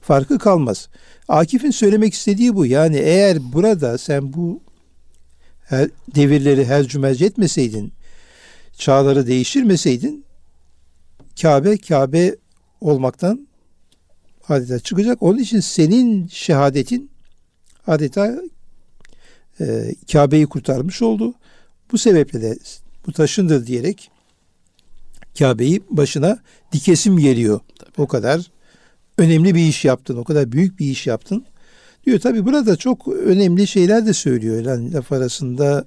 farkı 0.00 0.38
kalmaz. 0.38 0.88
Akif'in 1.28 1.70
söylemek 1.70 2.14
istediği 2.14 2.54
bu. 2.54 2.66
Yani 2.66 2.96
eğer 2.96 3.52
burada 3.52 3.98
sen 3.98 4.32
bu 4.32 4.60
her, 5.64 5.88
devirleri 6.14 6.64
her 6.64 6.84
cümerc 6.88 7.26
etmeseydin, 7.26 7.92
çağları 8.78 9.26
değiştirmeseydin, 9.26 10.24
Kabe 11.42 11.78
Kabe 11.78 12.36
olmaktan 12.80 13.48
adeta 14.48 14.78
çıkacak. 14.78 15.22
Onun 15.22 15.38
için 15.38 15.60
senin 15.60 16.28
şehadetin 16.28 17.10
adeta 17.86 18.36
e, 19.60 19.94
Kabe'yi 20.12 20.46
kurtarmış 20.46 21.02
oldu. 21.02 21.34
Bu 21.92 21.98
sebeple 21.98 22.42
de 22.42 22.58
bu 23.06 23.12
taşındır 23.12 23.66
diyerek 23.66 24.10
Kabe'yi 25.38 25.82
başına 25.90 26.38
dikesim 26.72 27.18
geliyor. 27.18 27.60
Tabii. 27.78 27.90
O 27.98 28.06
kadar 28.06 28.50
önemli 29.18 29.54
bir 29.54 29.68
iş 29.68 29.84
yaptın, 29.84 30.16
o 30.16 30.24
kadar 30.24 30.52
büyük 30.52 30.78
bir 30.78 30.86
iş 30.86 31.06
yaptın. 31.06 31.44
Diyor 32.06 32.20
tabi 32.20 32.44
burada 32.44 32.76
çok 32.76 33.08
önemli 33.08 33.66
şeyler 33.66 34.06
de 34.06 34.12
söylüyor. 34.12 34.64
Yani 34.64 34.92
laf 34.92 35.12
arasında 35.12 35.84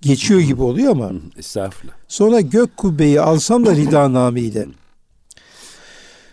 geçiyor 0.00 0.40
gibi 0.40 0.62
oluyor 0.62 0.92
ama. 0.92 1.12
Estağfurullah. 1.38 1.94
Sonra 2.08 2.40
gök 2.40 2.76
kubbeyi 2.76 3.20
alsam 3.20 3.66
da 3.66 3.76
rida 3.76 4.12
namiyle 4.12 4.66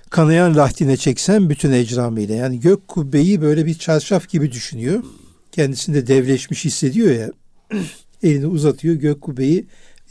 kanayan 0.10 0.56
lahtine 0.56 0.98
çeksem 0.98 1.50
bütün 1.50 1.72
ecramıyla. 1.72 2.36
Yani 2.36 2.60
gök 2.60 2.88
kubbeyi 2.88 3.42
böyle 3.42 3.66
bir 3.66 3.78
çarşaf 3.78 4.30
gibi 4.30 4.52
düşünüyor. 4.52 5.04
Kendisinde 5.52 6.08
devleşmiş 6.08 6.66
hissediyor 6.66 7.12
ya. 7.12 7.32
elini 8.24 8.48
uzatıyor 8.48 8.96
gök 8.96 9.22
kubbeyi 9.22 9.68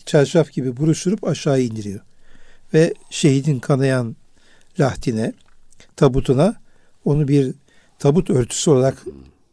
çarşaf 0.06 0.52
gibi 0.52 0.76
buruşturup 0.76 1.24
aşağı 1.24 1.62
indiriyor. 1.62 2.00
Ve 2.74 2.94
şehidin 3.10 3.58
kanayan 3.58 4.16
lahtine, 4.80 5.32
tabutuna 5.96 6.54
onu 7.04 7.28
bir 7.28 7.54
tabut 7.98 8.30
örtüsü 8.30 8.70
olarak 8.70 9.04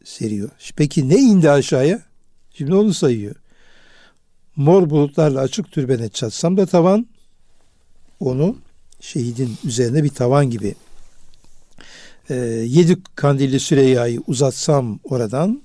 seriyor. 0.03 0.49
Peki 0.75 1.09
ne 1.09 1.15
indi 1.15 1.51
aşağıya? 1.51 2.01
Şimdi 2.53 2.75
onu 2.75 2.93
sayıyor. 2.93 3.35
Mor 4.55 4.89
bulutlarla 4.89 5.39
açık 5.39 5.71
türbene 5.71 6.09
çatsam 6.09 6.57
da 6.57 6.65
tavan 6.65 7.07
onu 8.19 8.57
şehidin 9.05 9.57
üzerine 9.63 10.03
bir 10.03 10.09
tavan 10.09 10.49
gibi. 10.49 10.75
E, 12.29 12.35
yedi 12.67 12.97
kandilli 13.15 13.59
Süreyya'yı 13.59 14.21
uzatsam 14.27 14.99
oradan 15.03 15.61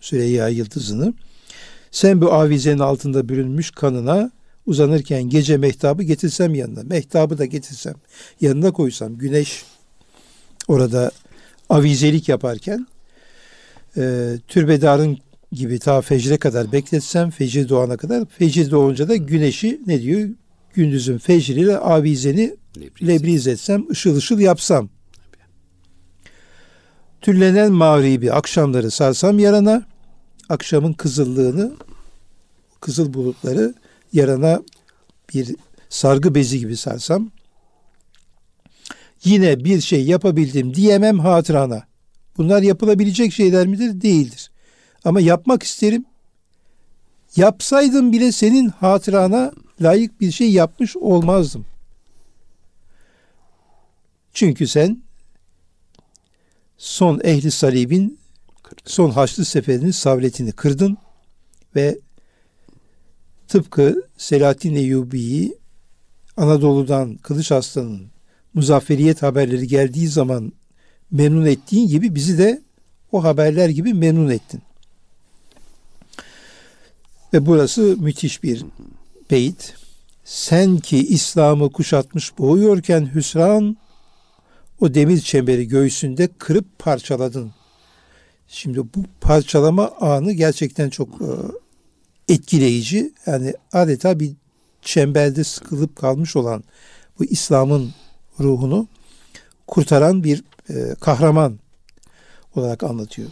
Süreyya 0.00 0.48
yıldızını 0.48 1.14
sen 1.90 2.20
bu 2.20 2.32
avizenin 2.32 2.78
altında 2.78 3.28
bürünmüş 3.28 3.70
kanına 3.70 4.30
uzanırken 4.66 5.22
gece 5.22 5.56
mehtabı 5.56 6.02
getirsem 6.02 6.54
yanına 6.54 6.82
mehtabı 6.82 7.38
da 7.38 7.44
getirsem 7.44 7.94
yanına 8.40 8.72
koysam 8.72 9.18
güneş 9.18 9.64
orada 10.68 11.10
avizelik 11.68 12.28
yaparken 12.28 12.86
e, 13.96 14.34
türbedarın 14.48 15.18
gibi 15.52 15.78
ta 15.78 16.00
fecre 16.00 16.36
kadar 16.36 16.72
bekletsem 16.72 17.30
fecir 17.30 17.68
doğana 17.68 17.96
kadar 17.96 18.24
fecir 18.24 18.70
doğunca 18.70 19.08
da 19.08 19.16
güneşi 19.16 19.80
ne 19.86 20.02
diyor? 20.02 20.28
Gündüzün 20.74 21.18
fecriyle 21.18 21.78
avizeni 21.78 22.56
lebriz, 22.80 23.08
lebriz 23.08 23.46
etsem 23.46 23.90
ışıl 23.90 24.16
ışıl 24.16 24.38
yapsam 24.38 24.88
Tüllenen 27.24 27.72
mağribi 27.72 28.32
akşamları 28.32 28.90
sarsam 28.90 29.38
yarana, 29.38 29.82
akşamın 30.48 30.92
kızıllığını, 30.92 31.72
kızıl 32.80 33.14
bulutları 33.14 33.74
yarana 34.12 34.62
bir 35.34 35.56
sargı 35.88 36.34
bezi 36.34 36.58
gibi 36.58 36.76
sarsam, 36.76 37.30
yine 39.24 39.64
bir 39.64 39.80
şey 39.80 40.04
yapabildim 40.04 40.74
diyemem 40.74 41.18
hatırana. 41.18 41.82
Bunlar 42.36 42.62
yapılabilecek 42.62 43.32
şeyler 43.32 43.66
midir? 43.66 44.00
Değildir. 44.00 44.50
Ama 45.04 45.20
yapmak 45.20 45.62
isterim. 45.62 46.04
Yapsaydım 47.36 48.12
bile 48.12 48.32
senin 48.32 48.68
hatırana 48.68 49.52
layık 49.80 50.20
bir 50.20 50.30
şey 50.30 50.52
yapmış 50.52 50.96
olmazdım. 50.96 51.66
Çünkü 54.34 54.66
sen 54.66 55.02
son 56.78 57.20
ehli 57.24 57.50
salibin 57.50 58.18
son 58.84 59.10
Haçlı 59.10 59.44
Seferi'nin 59.44 59.90
savletini 59.90 60.52
kırdın 60.52 60.96
ve 61.76 61.98
tıpkı 63.48 64.02
Selahattin 64.16 64.74
Eyyubi'yi 64.74 65.58
Anadolu'dan 66.36 67.16
Kılıç 67.16 67.52
Aslan'ın 67.52 68.06
muzafferiyet 68.54 69.22
haberleri 69.22 69.66
geldiği 69.66 70.08
zaman 70.08 70.52
memnun 71.10 71.46
ettiğin 71.46 71.88
gibi 71.88 72.14
bizi 72.14 72.38
de 72.38 72.62
o 73.12 73.24
haberler 73.24 73.68
gibi 73.68 73.94
memnun 73.94 74.30
ettin. 74.30 74.62
Ve 77.32 77.46
burası 77.46 77.96
müthiş 77.98 78.42
bir 78.42 78.64
beyit. 79.30 79.74
Sen 80.24 80.76
ki 80.76 81.06
İslam'ı 81.06 81.72
kuşatmış 81.72 82.38
boğuyorken 82.38 83.14
hüsran 83.14 83.76
o 84.84 84.94
demir 84.94 85.20
çemberi 85.20 85.68
göğsünde 85.68 86.28
kırıp 86.38 86.78
parçaladın. 86.78 87.52
Şimdi 88.48 88.78
bu 88.78 89.04
parçalama 89.20 89.88
anı 89.88 90.32
gerçekten 90.32 90.90
çok 90.90 91.08
e, 91.08 91.28
etkileyici. 92.34 93.12
Yani 93.26 93.54
adeta 93.72 94.20
bir 94.20 94.32
çemberde 94.82 95.44
sıkılıp 95.44 95.96
kalmış 95.96 96.36
olan 96.36 96.64
bu 97.18 97.24
İslam'ın 97.24 97.94
ruhunu 98.40 98.88
kurtaran 99.66 100.24
bir 100.24 100.44
e, 100.70 100.94
kahraman 101.00 101.58
olarak 102.56 102.82
anlatıyor. 102.82 103.28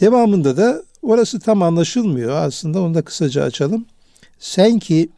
Devamında 0.00 0.56
da 0.56 0.82
orası 1.02 1.40
tam 1.40 1.62
anlaşılmıyor 1.62 2.30
aslında 2.30 2.82
onu 2.82 2.94
da 2.94 3.02
kısaca 3.02 3.42
açalım. 3.42 3.86
Sen 4.38 4.78
ki 4.78 5.08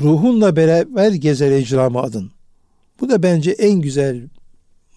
ruhunla 0.00 0.56
beraber 0.56 1.12
gezer 1.12 1.50
ecramı 1.50 2.00
adın. 2.00 2.32
Bu 3.00 3.10
da 3.10 3.22
bence 3.22 3.50
en 3.50 3.80
güzel 3.80 4.28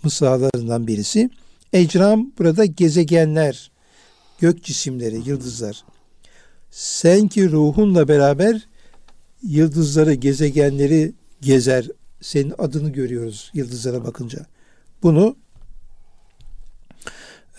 mısralarından 0.06 0.88
birisi. 0.88 1.30
Ecram 1.74 2.32
burada 2.40 2.66
gezegenler, 2.66 3.72
gök 4.40 4.64
cisimleri, 4.64 5.30
yıldızlar. 5.30 5.84
Sen 6.72 7.28
ki 7.28 7.52
ruhunla 7.52 8.08
beraber 8.08 8.68
yıldızları, 9.44 10.14
gezegenleri 10.14 11.14
gezer. 11.42 11.88
Senin 12.22 12.54
adını 12.58 12.90
görüyoruz 12.90 13.52
yıldızlara 13.54 14.04
bakınca. 14.04 14.46
Bunu 15.04 15.36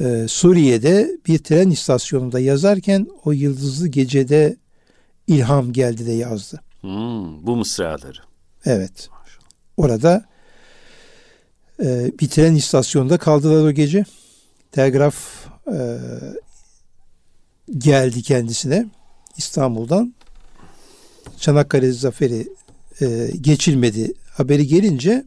e, 0.01 0.27
Suriye'de 0.29 1.19
bir 1.27 1.39
tren 1.39 1.71
istasyonunda 1.71 2.41
yazarken 2.41 3.07
o 3.25 3.33
yıldızlı 3.33 3.89
gecede 3.89 4.57
ilham 5.27 5.73
geldi 5.73 6.07
de 6.07 6.13
yazdı. 6.13 6.61
Hmm, 6.81 7.47
bu 7.47 7.57
mısraları. 7.57 8.19
Evet. 8.65 9.09
Orada 9.77 10.25
e, 11.83 12.11
bir 12.21 12.29
tren 12.29 12.55
istasyonunda 12.55 13.19
kaldılar 13.19 13.65
o 13.65 13.73
gece. 13.73 14.05
Telgraf 14.73 15.17
e, 15.73 15.99
geldi 17.79 18.23
kendisine 18.23 18.87
İstanbul'dan. 19.37 20.15
Çanakkale 21.39 21.93
zaferi 21.93 22.49
e, 23.01 23.31
geçilmedi 23.41 24.15
haberi 24.31 24.67
gelince 24.67 25.25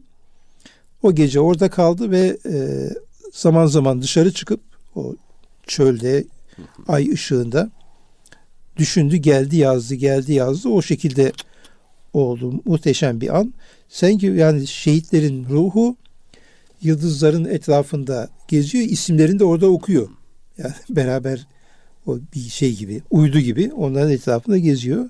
o 1.02 1.14
gece 1.14 1.40
orada 1.40 1.70
kaldı 1.70 2.10
ve 2.10 2.36
e, 2.46 2.88
zaman 3.32 3.66
zaman 3.66 4.02
dışarı 4.02 4.32
çıkıp 4.32 4.60
o 4.96 5.14
çölde 5.66 6.24
ay 6.88 7.10
ışığında 7.12 7.70
düşündü 8.76 9.16
geldi 9.16 9.56
yazdı 9.56 9.94
geldi 9.94 10.32
yazdı 10.32 10.68
o 10.68 10.82
şekilde 10.82 11.32
oldu 12.12 12.62
muhteşem 12.64 13.20
bir 13.20 13.38
an. 13.38 13.54
Sen 13.88 14.18
ki 14.18 14.26
yani 14.26 14.66
şehitlerin 14.66 15.46
ruhu 15.48 15.96
yıldızların 16.82 17.44
etrafında 17.44 18.28
geziyor. 18.48 18.84
isimlerini 18.84 19.38
de 19.38 19.44
orada 19.44 19.66
okuyor. 19.66 20.08
Yani 20.58 20.74
beraber 20.90 21.46
o 22.06 22.18
bir 22.34 22.40
şey 22.40 22.76
gibi, 22.76 23.02
uydu 23.10 23.38
gibi 23.40 23.72
onların 23.76 24.10
etrafında 24.10 24.58
geziyor. 24.58 25.08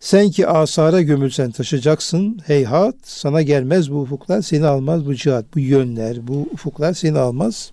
Sen 0.00 0.30
ki 0.30 0.46
asara 0.46 1.02
gömülsen 1.02 1.50
taşacaksın 1.50 2.40
heyhat 2.46 2.94
sana 3.02 3.42
gelmez 3.42 3.90
bu 3.92 4.00
ufuklar 4.00 4.42
seni 4.42 4.66
almaz 4.66 5.06
bu 5.06 5.14
cihat 5.14 5.54
bu 5.54 5.60
yönler 5.60 6.28
bu 6.28 6.48
ufuklar 6.52 6.92
seni 6.92 7.18
almaz. 7.18 7.72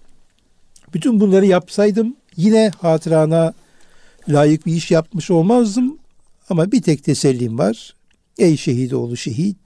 Bütün 0.93 1.19
bunları 1.19 1.45
yapsaydım 1.45 2.15
yine 2.35 2.71
hatırana 2.81 3.53
layık 4.29 4.65
bir 4.65 4.73
iş 4.73 4.91
yapmış 4.91 5.31
olmazdım 5.31 5.97
ama 6.49 6.71
bir 6.71 6.81
tek 6.81 7.03
tesellim 7.03 7.57
var. 7.57 7.95
Ey 8.37 8.57
şehit 8.57 8.93
oğlu 8.93 9.17
şehit 9.17 9.57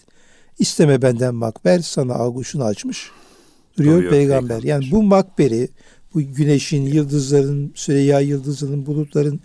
İsteme 0.59 1.01
benden 1.01 1.35
makber 1.35 1.79
sana 1.79 2.13
aguşunu 2.13 2.63
açmış 2.63 3.11
duruyor 3.77 3.95
Duruyor 3.97 4.11
peygamber. 4.11 4.47
peygamber. 4.47 4.67
Yani 4.67 4.91
bu 4.91 5.03
makberi 5.03 5.69
bu 6.13 6.21
güneşin, 6.21 6.85
yıldızların, 6.85 7.71
Süreyya 7.75 8.19
yıldızının, 8.19 8.85
bulutların 8.85 9.39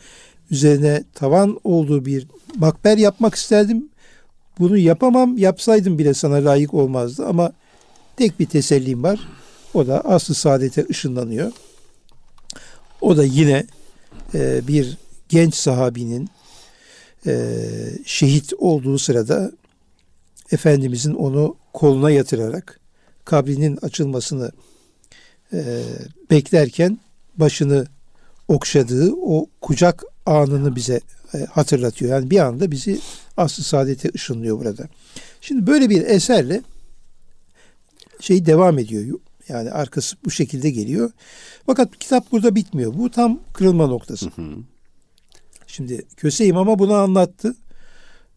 üzerine 0.51 1.05
tavan 1.15 1.61
olduğu 1.65 2.05
bir 2.05 2.27
makber 2.57 2.99
yapmak 2.99 3.35
isterdim. 3.35 3.89
Bunu 4.59 4.79
yapamam. 4.79 5.39
Yapsaydım 5.39 5.99
bile 5.99 6.15
sana 6.15 6.35
layık 6.35 6.75
olmazdı 6.75 7.27
ama 7.27 7.53
tek 8.17 8.41
bir 8.41 8.47
tesellim 8.47 9.03
var. 9.03 9.21
O 9.75 9.87
da 9.87 10.01
aslı 10.01 10.35
saadete 10.35 10.87
ışınlanıyor. 10.91 11.53
O 13.01 13.17
da 13.17 13.25
yine 13.25 13.67
e, 14.35 14.69
bir 14.69 14.97
genç 15.29 15.55
sahabinin 15.55 16.29
e, 17.27 17.55
şehit 18.05 18.53
olduğu 18.59 18.99
sırada 18.99 19.53
Efendimizin 20.53 21.15
onu 21.15 21.57
koluna 21.73 22.11
yatırarak 22.11 22.81
kabrinin 23.25 23.77
açılmasını 23.77 24.53
e, 25.53 25.83
beklerken 26.31 26.99
başını 27.37 27.87
okşadığı 28.49 29.13
o 29.13 29.47
kucak 29.61 30.05
anını 30.27 30.77
bize 30.77 31.01
e, 31.35 31.39
hatırlatıyor. 31.39 32.11
Yani 32.13 32.31
bir 32.31 32.39
anda 32.39 32.71
bizi 32.71 33.01
aslı 33.37 33.65
saadete 33.65 34.11
ışınlıyor 34.15 34.59
burada. 34.59 34.89
Şimdi 35.41 35.67
böyle 35.67 35.91
bir 35.91 36.03
eserle 36.03 36.63
şey 38.21 38.47
devam 38.47 38.79
ediyor. 38.79 39.21
Yani 39.49 39.71
arkası 39.71 40.17
bu 40.25 40.31
şekilde 40.31 40.71
geliyor. 40.71 41.11
Fakat 41.67 41.99
kitap 41.99 42.33
burada 42.33 42.55
bitmiyor. 42.55 42.95
Bu 42.95 43.11
tam 43.11 43.41
kırılma 43.53 43.87
noktası. 43.87 44.27
Hı 44.27 44.43
hı. 44.43 44.55
Şimdi 45.67 46.07
Köse 46.17 46.47
İmam'a 46.47 46.79
bunu 46.79 46.95
anlattı. 46.95 47.57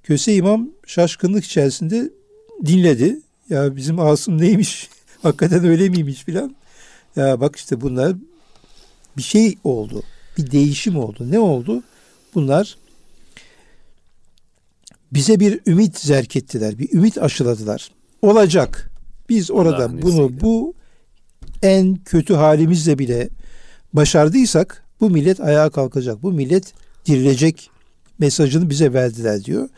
Köse 0.04 0.36
İmam 0.36 0.70
şaşkınlık 0.86 1.45
içerisinde 1.45 2.12
dinledi. 2.66 3.20
Ya 3.49 3.76
bizim 3.76 3.99
Asım 3.99 4.41
neymiş? 4.41 4.89
Hakikaten 5.22 5.66
öyle 5.66 5.89
miymiş 5.89 6.24
filan. 6.24 6.56
Ya 7.16 7.41
bak 7.41 7.56
işte 7.56 7.82
bunlar 7.82 8.16
bir 9.18 9.22
şey 9.22 9.58
oldu. 9.64 10.04
Bir 10.38 10.52
değişim 10.52 10.97
oldu. 10.97 11.32
Ne 11.32 11.39
oldu? 11.39 11.84
Bunlar 12.36 12.78
bize 15.12 15.39
bir 15.39 15.60
ümit 15.68 15.99
zerk 15.99 16.36
ettiler. 16.36 16.80
Bir 16.80 16.93
ümit 16.93 17.18
aşıladılar. 17.18 17.91
Olacak. 18.22 18.91
Biz 19.30 19.52
orada 19.52 19.76
Allah'ın 19.76 20.02
bunu 20.02 20.26
izniyle. 20.26 20.41
bu 20.41 20.74
en 21.62 21.95
kötü 21.95 22.34
halimizle 22.34 22.99
bile 22.99 23.30
başardıysak 23.93 24.84
Bu 25.02 25.10
millet 25.10 25.39
ayağa 25.39 25.70
kalkacak. 25.70 26.24
Bu 26.24 26.32
millet 26.32 26.74
dirilecek 27.06 27.70
mesajını 28.22 28.69
bize 28.69 28.93
verdiler 28.93 29.43
diyor. 29.43 29.69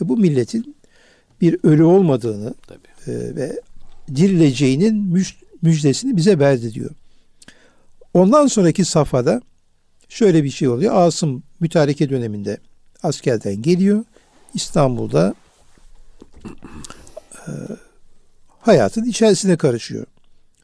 Ve 0.00 0.08
bu 0.08 0.16
milletin 0.16 0.76
bir 1.40 1.58
ölü 1.62 1.82
olmadığını 1.82 2.54
Tabii. 2.66 3.12
E, 3.12 3.36
ve 3.36 3.60
dirileceğinin 4.14 5.24
müjdesini 5.62 6.16
bize 6.16 6.38
verdi 6.38 6.74
diyor. 6.74 6.90
Ondan 8.14 8.46
sonraki 8.46 8.84
safhada 8.84 9.42
şöyle 10.08 10.44
bir 10.44 10.50
şey 10.50 10.68
oluyor. 10.68 10.94
Asım 10.94 11.42
mütareke 11.60 12.10
döneminde 12.10 12.58
askerden 13.02 13.62
geliyor. 13.62 14.04
İstanbul'da 14.54 15.34
e, 17.34 17.50
hayatın 18.60 19.04
içerisine 19.04 19.56
karışıyor. 19.56 20.06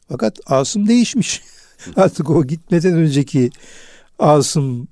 Fakat 0.09 0.39
Asım 0.45 0.87
değişmiş. 0.87 1.41
Artık 1.95 2.29
o 2.29 2.47
gitmeden 2.47 2.93
önceki 2.93 3.49
Asım 4.19 4.87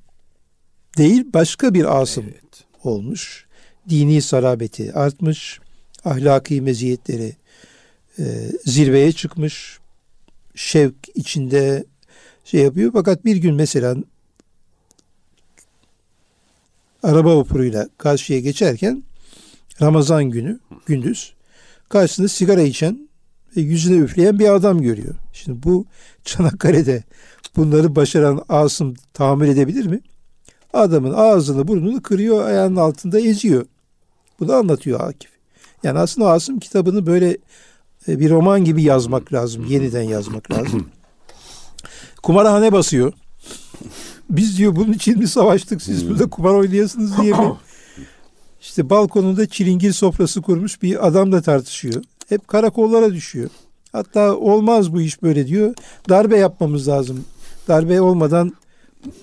değil 0.97 1.25
başka 1.33 1.73
bir 1.73 2.01
Asım 2.01 2.25
evet. 2.27 2.65
olmuş. 2.83 3.45
Dini 3.89 4.21
sarabeti 4.21 4.93
artmış. 4.93 5.59
Ahlaki 6.05 6.61
meziyetleri 6.61 7.35
e, 8.19 8.23
zirveye 8.65 9.11
çıkmış. 9.11 9.79
Şevk 10.55 10.95
içinde 11.15 11.85
şey 12.45 12.61
yapıyor. 12.61 12.91
Fakat 12.93 13.25
bir 13.25 13.35
gün 13.35 13.55
mesela 13.55 13.95
araba 17.03 17.37
vapuruyla 17.37 17.89
karşıya 17.97 18.39
geçerken 18.39 19.03
Ramazan 19.81 20.23
günü 20.25 20.59
gündüz 20.85 21.33
karşısında 21.89 22.27
sigara 22.27 22.61
içen 22.61 23.09
ve 23.57 23.61
yüzüne 23.61 23.97
üfleyen 23.97 24.39
bir 24.39 24.55
adam 24.55 24.81
görüyor. 24.81 25.15
Şimdi 25.33 25.63
bu 25.63 25.85
Çanakkale'de 26.23 27.03
bunları 27.55 27.95
başaran 27.95 28.45
Asım 28.49 28.93
tahammül 29.13 29.47
edebilir 29.47 29.85
mi? 29.85 30.01
Adamın 30.73 31.13
ağzını 31.13 31.67
burnunu 31.67 32.01
kırıyor, 32.01 32.45
ayağının 32.45 32.75
altında 32.75 33.19
eziyor. 33.19 33.65
Bunu 34.39 34.53
anlatıyor 34.53 34.99
Akif. 34.99 35.31
Yani 35.83 35.99
aslında 35.99 36.31
Asım 36.31 36.59
kitabını 36.59 37.05
böyle 37.05 37.37
e, 38.07 38.19
bir 38.19 38.29
roman 38.29 38.65
gibi 38.65 38.83
yazmak 38.83 39.33
lazım. 39.33 39.65
Yeniden 39.65 40.01
yazmak 40.01 40.51
lazım. 40.51 40.89
Kumarhane 42.23 42.71
basıyor. 42.71 43.13
Biz 44.29 44.57
diyor 44.57 44.75
bunun 44.75 44.93
için 44.93 45.19
mi 45.19 45.27
savaştık 45.27 45.81
siz 45.81 46.01
hmm. 46.01 46.09
burada 46.09 46.29
kumar 46.29 46.53
oynayasınız 46.53 47.17
diye 47.21 47.33
mi? 47.33 47.53
İşte 48.61 48.89
balkonunda 48.89 49.47
çilingir 49.47 49.93
sofrası 49.93 50.41
kurmuş 50.41 50.81
bir 50.81 51.07
adamla 51.07 51.41
tartışıyor. 51.41 52.03
Hep 52.29 52.47
karakollara 52.47 53.13
düşüyor. 53.13 53.49
Hatta 53.91 54.35
olmaz 54.35 54.93
bu 54.93 55.01
iş 55.01 55.21
böyle 55.21 55.47
diyor. 55.47 55.75
Darbe 56.09 56.37
yapmamız 56.37 56.87
lazım. 56.87 57.25
Darbe 57.67 58.01
olmadan 58.01 58.53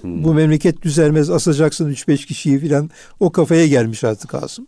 hmm. 0.00 0.24
bu 0.24 0.34
memleket 0.34 0.82
düzelmez 0.82 1.30
asacaksın 1.30 1.90
3-5 1.90 2.26
kişiyi 2.26 2.58
filan. 2.58 2.90
O 3.20 3.32
kafaya 3.32 3.66
gelmiş 3.66 4.04
artık 4.04 4.34
Asım. 4.34 4.66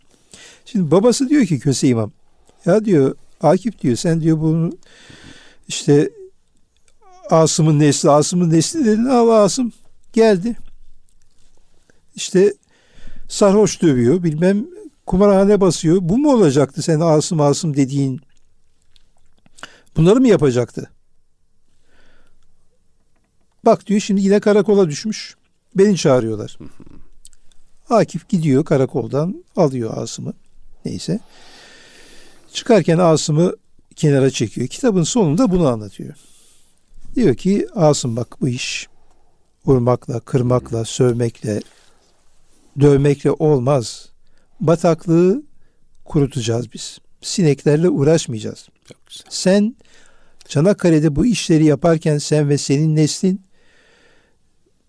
Şimdi 0.65 0.91
babası 0.91 1.29
diyor 1.29 1.45
ki 1.45 1.59
Köse 1.59 1.87
İmam. 1.87 2.11
Ya 2.65 2.85
diyor 2.85 3.15
Akif 3.41 3.81
diyor 3.81 3.95
sen 3.95 4.21
diyor 4.21 4.39
bunu 4.39 4.71
işte 5.67 6.09
Asım'ın 7.29 7.79
nesli, 7.79 8.09
Asım'ın 8.09 8.49
nesli 8.49 8.85
dedin. 8.85 9.05
Al 9.05 9.29
Asım 9.29 9.71
geldi. 10.13 10.57
İşte 12.15 12.53
sarhoş 13.27 13.81
dövüyor. 13.81 14.23
Bilmem 14.23 14.65
kumarhane 15.05 15.61
basıyor. 15.61 15.97
Bu 16.01 16.17
mu 16.17 16.33
olacaktı 16.33 16.81
sen 16.81 16.99
Asım 16.99 17.41
Asım 17.41 17.75
dediğin? 17.75 18.21
Bunları 19.97 20.19
mı 20.19 20.27
yapacaktı? 20.27 20.89
Bak 23.67 23.87
diyor 23.87 23.99
şimdi 23.99 24.21
yine 24.21 24.39
karakola 24.39 24.89
düşmüş. 24.89 25.35
Beni 25.75 25.97
çağırıyorlar. 25.97 26.57
Akif 27.89 28.29
gidiyor 28.29 28.65
karakoldan 28.65 29.43
alıyor 29.55 29.97
Asım'ı. 29.97 30.33
Neyse. 30.85 31.19
Çıkarken 32.53 32.97
Asım'ı 32.97 33.55
kenara 33.95 34.29
çekiyor. 34.29 34.67
Kitabın 34.67 35.03
sonunda 35.03 35.51
bunu 35.51 35.67
anlatıyor. 35.67 36.15
Diyor 37.15 37.35
ki 37.35 37.67
Asım 37.75 38.15
bak 38.15 38.41
bu 38.41 38.47
iş 38.47 38.87
vurmakla, 39.65 40.19
kırmakla, 40.19 40.85
sövmekle, 40.85 41.61
dövmekle 42.79 43.31
olmaz. 43.31 44.09
Bataklığı 44.59 45.43
kurutacağız 46.05 46.73
biz. 46.73 46.99
Sineklerle 47.21 47.89
uğraşmayacağız. 47.89 48.69
Sen 49.29 49.75
Çanakkale'de 50.47 51.15
bu 51.15 51.25
işleri 51.25 51.65
yaparken 51.65 52.17
sen 52.17 52.49
ve 52.49 52.57
senin 52.57 52.95
neslin 52.95 53.46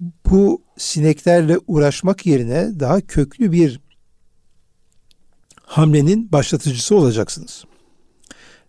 bu 0.00 0.62
sineklerle 0.76 1.58
uğraşmak 1.66 2.26
yerine 2.26 2.80
daha 2.80 3.00
köklü 3.00 3.52
bir 3.52 3.80
hamlenin 5.62 6.32
başlatıcısı 6.32 6.96
olacaksınız. 6.96 7.64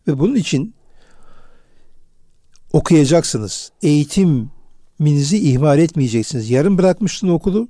Ve 0.07 0.19
bunun 0.19 0.35
için 0.35 0.73
okuyacaksınız. 2.73 3.71
Eğitiminizi 3.81 5.37
ihmal 5.37 5.79
etmeyeceksiniz. 5.79 6.49
Yarım 6.49 6.77
bırakmıştın 6.77 7.29
okulu. 7.29 7.67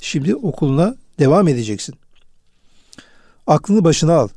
Şimdi 0.00 0.34
okuluna 0.34 0.96
devam 1.18 1.48
edeceksin. 1.48 1.94
Aklını 3.46 3.84
başına 3.84 4.14
al. 4.14 4.28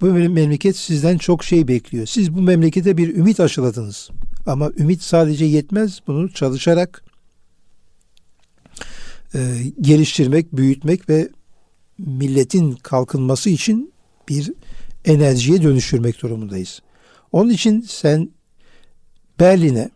Bu 0.00 0.06
memleket 0.06 0.76
sizden 0.76 1.18
çok 1.18 1.44
şey 1.44 1.68
bekliyor. 1.68 2.06
Siz 2.06 2.34
bu 2.34 2.42
memlekete 2.42 2.96
bir 2.96 3.16
ümit 3.16 3.40
aşıladınız. 3.40 4.10
Ama 4.46 4.70
ümit 4.76 5.02
sadece 5.02 5.44
yetmez. 5.44 6.00
Bunu 6.06 6.32
çalışarak 6.32 7.04
e, 9.34 9.38
geliştirmek, 9.80 10.56
büyütmek 10.56 11.08
ve 11.08 11.28
milletin 11.98 12.72
kalkınması 12.72 13.50
için 13.50 13.92
bir 14.28 14.52
enerjiye 15.04 15.62
dönüştürmek 15.62 16.22
durumundayız. 16.22 16.82
Onun 17.32 17.50
için 17.50 17.80
sen 17.80 18.30
Berlin'e 19.40 19.90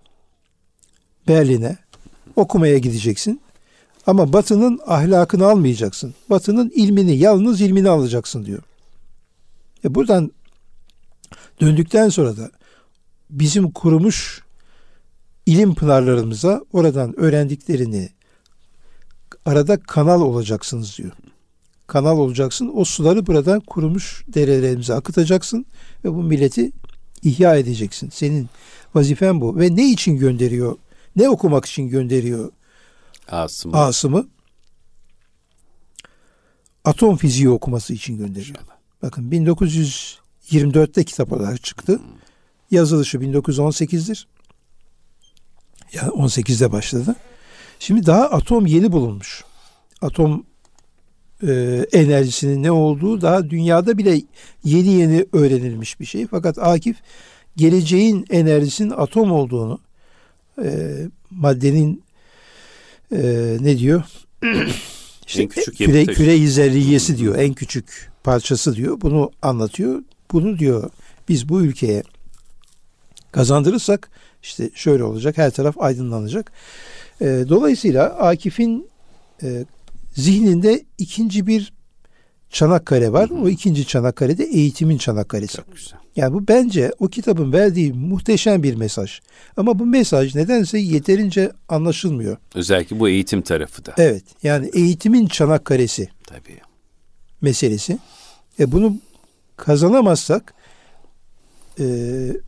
Berlin'e 1.29 1.77
okumaya 2.37 2.79
gideceksin. 2.79 3.41
Ama 4.07 4.33
Batı'nın 4.33 4.81
ahlakını 4.87 5.47
almayacaksın. 5.47 6.15
Batı'nın 6.31 6.73
ilmini, 6.75 7.17
yalnız 7.17 7.61
ilmini 7.61 7.89
alacaksın 7.89 8.45
diyor. 8.45 8.63
E 9.85 9.95
buradan 9.95 10.31
döndükten 11.61 12.09
sonra 12.09 12.37
da 12.37 12.51
bizim 13.31 13.71
kurumuş 13.71 14.43
ilim 15.47 15.75
pınarlarımıza 15.75 16.65
oradan 16.73 17.21
öğrendiklerini 17.21 18.09
arada 19.47 19.81
kanal 19.81 20.21
olacaksınız 20.21 20.99
diyor. 20.99 21.13
Kanal 21.87 22.19
olacaksın. 22.19 22.71
O 22.75 22.85
suları 22.85 23.27
buradan 23.27 23.61
kurumuş 23.61 24.25
derelerimize 24.29 24.95
akıtacaksın 24.95 25.67
ve 26.05 26.15
bu 26.15 26.23
milleti 26.23 26.73
ihya 27.23 27.57
edeceksin. 27.57 28.11
Senin 28.11 28.49
vazifen 28.95 29.41
bu. 29.41 29.59
Ve 29.59 29.77
ne 29.77 29.91
için 29.91 30.17
gönderiyor? 30.17 30.77
Ne 31.17 31.29
okumak 31.29 31.67
için 31.67 31.89
gönderiyor 31.89 32.53
Asım'ı? 33.29 33.77
Asım'ı? 33.77 34.27
Atom 36.85 37.17
fiziği 37.17 37.49
okuması 37.51 37.95
için 37.95 38.19
gönderiyor. 38.19 38.59
Bakın 39.03 39.31
1924'te 39.31 41.05
kitap 41.05 41.33
olarak 41.33 41.65
çıktı. 41.65 42.01
Yazılışı 42.71 43.19
1918'dir. 43.19 44.27
Yani 45.93 46.09
18'de 46.09 46.73
başladı. 46.73 47.17
Şimdi 47.79 48.07
daha 48.07 48.25
atom 48.25 48.67
yeni 48.67 48.93
bulunmuş. 48.93 49.45
Atom 50.03 50.45
e, 51.43 51.85
enerjisinin 51.93 52.63
ne 52.63 52.71
olduğu 52.71 53.21
daha 53.21 53.51
dünyada 53.51 53.99
bile 53.99 54.21
yeni 54.65 54.89
yeni 54.89 55.27
öğrenilmiş 55.33 56.01
bir 56.01 56.05
şey. 56.05 56.27
Fakat 56.27 56.59
Akif 56.59 56.97
geleceğin 57.57 58.27
enerjisinin 58.31 58.91
atom 58.91 59.33
olduğunu 59.33 59.81
e, 60.65 60.93
maddenin 61.31 62.03
e, 63.13 63.57
ne 63.61 63.79
diyor? 63.79 64.03
işte 65.27 65.43
en 65.43 65.49
küçük 65.49 65.77
küre, 65.77 66.05
küre 66.07 66.47
zerriyesi 66.47 67.19
diyor. 67.19 67.39
En 67.39 67.55
küçük 67.55 68.11
parçası 68.25 68.77
diyor. 68.77 69.01
Bunu 69.01 69.31
anlatıyor. 69.43 70.03
Bunu 70.33 70.59
diyor 70.59 70.91
biz 71.29 71.49
bu 71.49 71.63
ülkeye 71.63 72.03
kazandırırsak 73.33 74.11
işte 74.43 74.71
şöyle 74.75 75.05
olacak. 75.05 75.39
Her 75.39 75.51
taraf 75.51 75.81
aydınlanacak. 75.81 76.53
E, 77.21 77.45
dolayısıyla 77.49 78.05
Akif'in 78.05 78.89
e, 79.43 79.65
zihninde 80.15 80.85
ikinci 80.99 81.47
bir 81.47 81.73
Çanakkale 82.51 83.13
var. 83.13 83.31
Hı 83.31 83.35
hı. 83.35 83.41
O 83.41 83.49
ikinci 83.49 83.87
Çanakkale'de 83.87 84.45
eğitimin 84.45 84.99
Çanakkale'si. 84.99 85.57
Çok 85.57 85.75
güzel. 85.75 85.99
Yani 86.17 86.35
bu 86.35 86.49
bence 86.49 86.93
o 86.99 87.09
kitabın 87.09 87.53
verdiği 87.53 87.93
muhteşem 87.93 88.63
bir 88.63 88.75
mesaj. 88.75 89.21
Ama 89.57 89.79
bu 89.79 89.87
mesaj 89.87 90.35
nedense 90.35 90.79
yeterince 90.79 91.53
anlaşılmıyor. 91.69 92.37
Özellikle 92.55 93.01
bu 93.01 93.09
eğitim 93.09 93.43
tarafı 93.43 93.85
da. 93.85 93.95
Evet. 93.99 94.25
Yani 94.43 94.71
eğitimin 94.75 95.27
Çanakkale'si. 95.27 96.09
Tabii. 96.27 96.59
Meselesi. 97.41 97.99
E 98.61 98.73
bunu 98.73 98.97
kazanamazsak 99.57 100.55
e, 101.79 101.85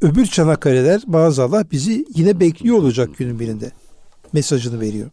öbür 0.01 0.27
Çanakkale'ler 0.27 1.03
maazallah 1.07 1.65
bizi 1.71 2.07
yine 2.15 2.41
bekliyor 2.41 2.77
olacak 2.77 3.11
günün 3.19 3.41
birinde. 3.41 3.71
Mesajını 4.33 4.81
veriyor. 4.81 5.11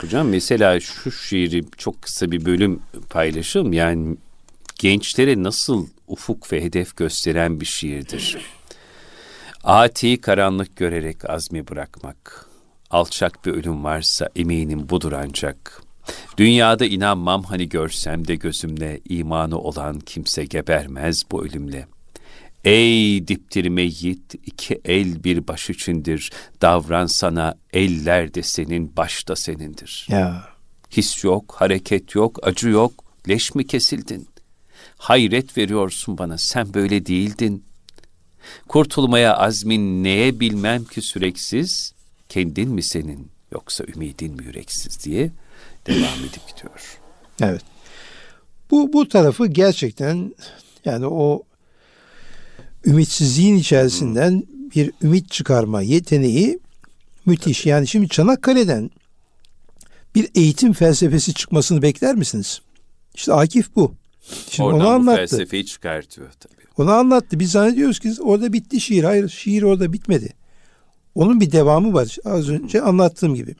Hocam 0.00 0.28
mesela 0.28 0.80
şu 0.80 1.12
şiiri 1.12 1.64
çok 1.76 2.02
kısa 2.02 2.30
bir 2.30 2.44
bölüm 2.44 2.80
paylaşalım. 3.10 3.72
Yani 3.72 4.16
gençlere 4.78 5.42
nasıl 5.42 5.86
ufuk 6.08 6.52
ve 6.52 6.64
hedef 6.64 6.96
gösteren 6.96 7.60
bir 7.60 7.66
şiirdir. 7.66 8.38
Ati 9.64 10.20
karanlık 10.20 10.76
görerek 10.76 11.30
azmi 11.30 11.68
bırakmak. 11.68 12.46
Alçak 12.90 13.46
bir 13.46 13.52
ölüm 13.52 13.84
varsa 13.84 14.28
eminim 14.36 14.88
budur 14.88 15.12
ancak. 15.12 15.82
Dünyada 16.36 16.86
inanmam 16.86 17.42
hani 17.42 17.68
görsem 17.68 18.28
de 18.28 18.34
gözümle 18.34 19.00
imanı 19.08 19.58
olan 19.58 20.00
kimse 20.00 20.44
gebermez 20.44 21.22
bu 21.30 21.44
ölümle. 21.44 21.86
Ey 22.64 23.28
diptir 23.28 23.68
meyyit 23.68 24.34
iki 24.34 24.80
el 24.84 25.24
bir 25.24 25.48
baş 25.48 25.70
içindir. 25.70 26.30
Davran 26.62 27.06
sana 27.06 27.54
eller 27.72 28.34
de 28.34 28.42
senin 28.42 28.96
baş 28.96 29.28
da 29.28 29.36
senindir. 29.36 30.06
Ya. 30.10 30.48
His 30.90 31.24
yok, 31.24 31.54
hareket 31.58 32.14
yok, 32.14 32.38
acı 32.42 32.68
yok. 32.68 32.92
Leş 33.28 33.54
mi 33.54 33.66
kesildin? 33.66 34.28
Hayret 34.96 35.58
veriyorsun 35.58 36.18
bana 36.18 36.38
sen 36.38 36.74
böyle 36.74 37.06
değildin. 37.06 37.64
Kurtulmaya 38.68 39.36
azmin 39.36 40.04
neye 40.04 40.40
bilmem 40.40 40.84
ki 40.84 41.02
süreksiz, 41.02 41.94
kendin 42.28 42.70
mi 42.70 42.82
senin 42.82 43.30
yoksa 43.52 43.84
ümidin 43.84 44.36
mi 44.36 44.44
yüreksiz 44.44 45.04
diye 45.04 45.30
devam 45.86 46.18
edip 46.30 46.48
gidiyor. 46.48 46.98
Evet. 47.40 47.62
Bu 48.70 48.92
bu 48.92 49.08
tarafı 49.08 49.46
gerçekten 49.46 50.34
yani 50.84 51.06
o 51.06 51.42
ümitsizliğin 52.86 53.56
içerisinden 53.56 54.44
bir 54.74 54.92
ümit 55.02 55.30
çıkarma 55.30 55.82
yeteneği 55.82 56.58
müthiş. 57.26 57.66
Yani 57.66 57.86
şimdi 57.86 58.08
Çanakkale'den 58.08 58.90
bir 60.14 60.28
eğitim 60.34 60.72
felsefesi 60.72 61.34
çıkmasını 61.34 61.82
bekler 61.82 62.14
misiniz? 62.14 62.60
İşte 63.14 63.32
Akif 63.32 63.76
bu. 63.76 63.94
Şimdi 64.50 64.66
Oradan 64.66 64.80
onu 64.80 64.88
anlattı. 64.88 65.16
felsefeyi 65.16 65.66
çıkartıyor 65.66 66.30
tabii. 66.40 66.62
Onu 66.78 66.90
anlattı. 66.90 67.38
Biz 67.40 67.50
zannediyoruz 67.50 67.98
ki 67.98 68.12
orada 68.20 68.52
bitti 68.52 68.80
şiir. 68.80 69.04
Hayır 69.04 69.28
şiir 69.28 69.62
orada 69.62 69.92
bitmedi. 69.92 70.32
Onun 71.14 71.40
bir 71.40 71.52
devamı 71.52 71.92
var. 71.92 72.16
Az 72.24 72.48
önce 72.48 72.82
anlattığım 72.82 73.34
gibi. 73.34 73.54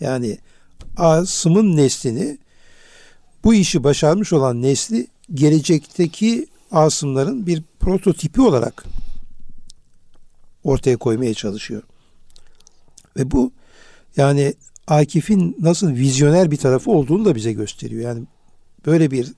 Yani 0.00 0.38
Asım'ın 0.96 1.76
neslini 1.76 2.38
bu 3.44 3.54
işi 3.54 3.84
başarmış 3.84 4.32
olan 4.32 4.62
nesli 4.62 5.06
gelecekteki 5.34 6.46
Asımların 6.70 7.46
bir 7.46 7.62
prototipi 7.80 8.40
olarak 8.40 8.84
ortaya 10.64 10.96
koymaya 10.96 11.34
çalışıyor. 11.34 11.82
Ve 13.16 13.30
bu 13.30 13.52
yani 14.16 14.54
Akif'in 14.86 15.56
nasıl 15.60 15.90
vizyoner 15.90 16.50
bir 16.50 16.56
tarafı 16.56 16.90
olduğunu 16.90 17.24
da 17.24 17.34
bize 17.34 17.52
gösteriyor. 17.52 18.02
Yani 18.02 18.24
böyle 18.86 19.10
bir 19.10 19.32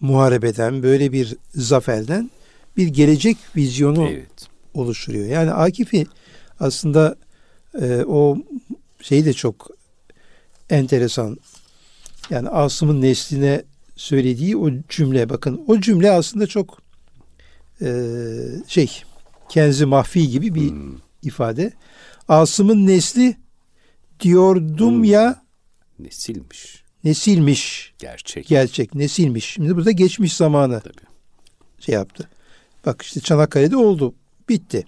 muharebeden, 0.00 0.82
böyle 0.82 1.12
bir 1.12 1.36
zaferden 1.54 2.30
bir 2.76 2.88
gelecek 2.88 3.36
vizyonu 3.56 4.08
evet. 4.08 4.48
oluşturuyor. 4.74 5.26
Yani 5.26 5.52
Akif'i 5.52 6.06
aslında 6.60 7.16
e, 7.80 8.04
o 8.04 8.36
şey 9.00 9.24
de 9.24 9.32
çok 9.32 9.70
enteresan. 10.70 11.36
Yani 12.30 12.48
Asım'ın 12.48 13.02
nesline 13.02 13.62
söylediği 13.98 14.56
o 14.56 14.70
cümle 14.88 15.28
bakın 15.28 15.64
o 15.66 15.80
cümle 15.80 16.10
aslında 16.10 16.46
çok 16.46 16.82
e, 17.82 17.88
şey 18.66 19.02
kenzi 19.48 19.86
mahfi 19.86 20.28
gibi 20.28 20.54
bir 20.54 20.70
hmm. 20.70 20.96
ifade. 21.22 21.72
Asım'ın 22.28 22.86
nesli 22.86 23.36
diyordum 24.20 24.94
hmm. 24.94 25.04
ya 25.04 25.42
nesilmiş. 25.98 26.82
Nesilmiş. 27.04 27.92
Gerçek. 27.98 28.46
Gerçek. 28.46 28.94
Nesilmiş. 28.94 29.44
Şimdi 29.44 29.76
burada 29.76 29.90
geçmiş 29.90 30.36
zamanı 30.36 30.80
Tabii. 30.80 31.06
şey 31.80 31.94
yaptı. 31.94 32.28
Bak 32.86 33.02
işte 33.02 33.20
Çanakkale'de 33.20 33.76
oldu. 33.76 34.14
Bitti. 34.48 34.84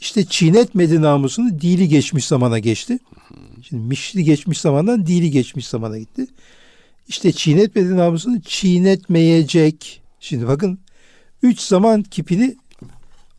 İşte 0.00 0.24
çiğnetmedi 0.24 1.02
namusunu 1.02 1.60
dili 1.60 1.88
geçmiş 1.88 2.26
zamana 2.26 2.58
geçti. 2.58 2.98
Şimdi 3.62 3.82
mişli 3.82 4.24
geçmiş 4.24 4.60
zamandan 4.60 5.06
dili 5.06 5.30
geçmiş 5.30 5.68
zamana 5.68 5.98
gitti. 5.98 6.26
İşte 7.08 7.32
çiğnetmedi 7.32 7.96
namusunu 7.96 8.40
çiğnetmeyecek. 8.40 10.02
Şimdi 10.20 10.46
bakın 10.46 10.78
üç 11.42 11.60
zaman 11.60 12.02
kipini 12.02 12.56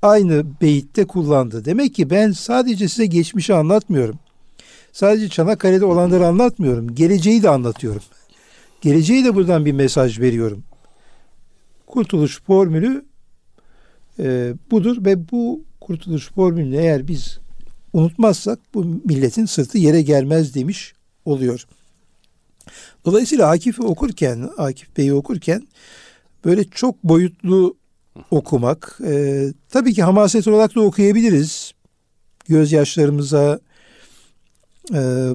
aynı 0.01 0.45
beyitte 0.61 1.05
kullandı. 1.05 1.65
Demek 1.65 1.95
ki 1.95 2.09
ben 2.09 2.31
sadece 2.31 2.87
size 2.87 3.05
geçmişi 3.05 3.53
anlatmıyorum. 3.53 4.19
Sadece 4.93 5.29
Çanakkale'de 5.29 5.85
olanları 5.85 6.27
anlatmıyorum. 6.27 6.95
Geleceği 6.95 7.43
de 7.43 7.49
anlatıyorum. 7.49 8.01
Geleceği 8.81 9.25
de 9.25 9.35
buradan 9.35 9.65
bir 9.65 9.71
mesaj 9.71 10.19
veriyorum. 10.19 10.63
Kurtuluş 11.87 12.41
formülü 12.41 13.05
e, 14.19 14.53
budur 14.71 15.05
ve 15.05 15.31
bu 15.31 15.63
kurtuluş 15.81 16.31
formülünü 16.31 16.77
eğer 16.77 17.07
biz 17.07 17.39
unutmazsak 17.93 18.59
bu 18.73 18.85
milletin 19.05 19.45
sırtı 19.45 19.77
yere 19.77 20.01
gelmez 20.01 20.55
demiş 20.55 20.93
oluyor. 21.25 21.67
Dolayısıyla 23.05 23.49
Akif'i 23.49 23.81
okurken, 23.81 24.49
Akif 24.57 24.97
Bey'i 24.97 25.13
okurken 25.13 25.67
böyle 26.45 26.63
çok 26.63 27.03
boyutlu 27.03 27.77
okumak, 28.31 28.99
e, 29.05 29.47
tabii 29.69 29.93
ki 29.93 30.03
hamaset 30.03 30.47
olarak 30.47 30.75
da 30.75 30.81
okuyabiliriz. 30.81 31.71
Gözyaşlarımıza 32.47 33.59
e, 34.93 35.29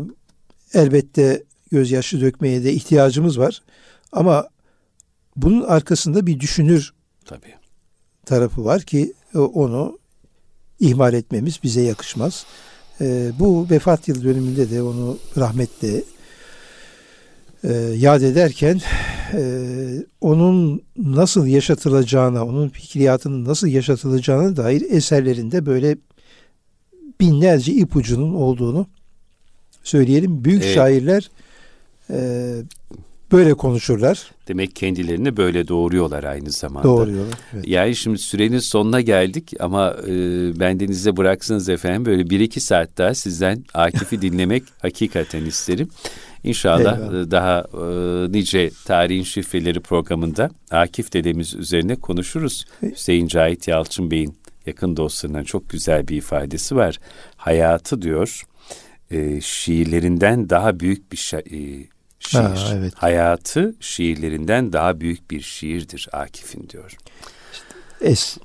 elbette 0.74 1.45
gözyaşı 1.70 2.20
dökmeye 2.20 2.64
de 2.64 2.72
ihtiyacımız 2.72 3.39
var. 3.39 3.62
Ama 4.12 4.49
bunun 5.37 5.62
arkasında 5.62 6.27
bir 6.27 6.41
düşünür 6.41 6.95
tabii. 7.24 7.55
tarafı 8.27 8.64
var 8.64 8.83
ki 8.83 9.14
onu 9.35 9.99
ihmal 10.81 11.14
etmemiz 11.14 11.61
bize 11.62 11.81
yakışmaz. 11.81 12.47
E, 13.01 13.33
bu 13.39 13.70
vefat 13.70 14.09
yıl 14.09 14.24
dönümünde 14.24 14.70
de 14.70 14.83
onu 14.83 15.18
rahmetle 15.37 16.03
e, 17.65 17.73
yad 17.97 18.23
ederken 18.23 18.81
e, 19.33 19.41
onun 20.21 20.83
nasıl 20.97 21.47
yaşatılacağına, 21.47 22.47
onun 22.47 22.69
fikriyatının 22.69 23.45
nasıl 23.45 23.69
yaşatılacağına 23.69 24.57
dair 24.57 24.83
eserlerinde 24.91 25.67
böyle 25.67 25.97
binlerce 27.21 27.73
ipucunun 27.73 28.35
olduğunu 28.35 28.87
söyleyelim. 29.83 30.45
Büyük 30.45 30.63
evet. 30.63 30.75
şairler 30.75 31.31
e, 32.11 32.19
böyle 33.37 33.55
konuşurlar. 33.55 34.30
Demek 34.49 34.76
kendilerini 34.76 35.37
böyle 35.37 35.68
doğuruyorlar 35.68 36.24
aynı 36.24 36.51
zamanda. 36.51 36.89
Doğuruyorlar. 36.89 37.39
Evet. 37.55 37.68
Yani 37.68 37.97
şimdi 37.97 38.18
sürenin 38.18 38.59
sonuna 38.59 39.01
geldik 39.01 39.53
ama 39.61 39.97
e, 40.07 40.11
bendenize 40.61 41.16
bıraksınız 41.16 41.68
efendim 41.68 42.05
böyle 42.05 42.30
bir 42.30 42.41
iki 42.41 42.61
saat 42.61 42.99
daha 42.99 43.14
sizden 43.14 43.64
Akif'i 43.74 44.22
dinlemek 44.22 44.62
hakikaten 44.82 45.45
isterim. 45.45 45.89
İnşallah 46.45 46.99
Eyvallah. 46.99 47.30
daha 47.30 47.59
e, 47.74 48.32
nice 48.32 48.70
tarihin 48.84 49.22
şifreleri 49.22 49.80
programında 49.80 50.51
Akif 50.70 51.12
dedemiz 51.12 51.55
üzerine 51.55 51.97
konuşuruz. 51.97 52.64
Hüseyin 52.82 53.26
Cahit 53.26 53.68
Yalçın 53.68 54.11
Bey'in 54.11 54.34
yakın 54.66 54.97
dostlarından 54.97 55.45
çok 55.45 55.70
güzel 55.70 56.09
bir 56.09 56.16
ifadesi 56.16 56.76
var. 56.76 56.99
Hayatı 57.37 58.03
diyor 58.03 58.43
e, 59.11 59.41
şiirlerinden 59.41 60.51
daha 60.51 60.80
büyük 60.80 61.12
bir 61.12 61.16
şa- 61.16 61.57
e, 61.57 61.87
şiir. 62.21 62.41
Ha, 62.41 62.55
evet. 62.75 62.95
Hayatı 62.97 63.75
şiirlerinden 63.81 64.73
daha 64.73 65.01
büyük 65.01 65.31
bir 65.31 65.41
şiirdir 65.41 66.09
Akif'in 66.12 66.69
diyor. 66.69 66.97
Es, 68.01 68.39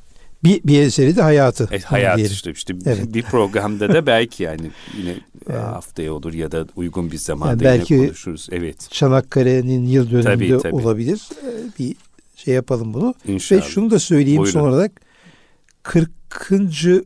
bir, 0.44 0.64
bir 0.64 0.82
eseri 0.82 1.16
de 1.16 1.22
hayatı. 1.22 1.70
E, 1.72 1.80
hayat 1.80 2.18
diyelim. 2.18 2.34
işte, 2.34 2.52
işte 2.52 2.74
evet. 2.86 3.14
bir 3.14 3.24
programda 3.24 3.94
da 3.94 4.06
belki 4.06 4.44
yani 4.44 4.72
yine 4.98 5.16
evet. 5.50 5.62
haftaya 5.62 6.14
olur 6.14 6.34
ya 6.34 6.52
da 6.52 6.66
uygun 6.76 7.12
bir 7.12 7.18
zamanda 7.18 7.64
yani 7.64 7.80
belki 7.80 7.94
yine 7.94 8.06
konuşuruz. 8.06 8.48
Evet. 8.52 8.88
Çanakkale'nin 8.92 9.86
yıl 9.86 10.12
dönümünde 10.12 10.24
tabii, 10.34 10.58
tabii. 10.62 10.76
olabilir. 10.76 11.30
Ee, 11.46 11.80
bir 11.80 11.96
şey 12.36 12.54
yapalım 12.54 12.94
bunu. 12.94 13.14
İnşallah. 13.28 13.62
Ve 13.62 13.66
şunu 13.66 13.92
da 13.92 14.00
söyleyeyim 14.00 14.40
Buyurun. 14.42 14.60
son 14.60 14.70
olarak 14.70 14.92
40. 15.84 16.12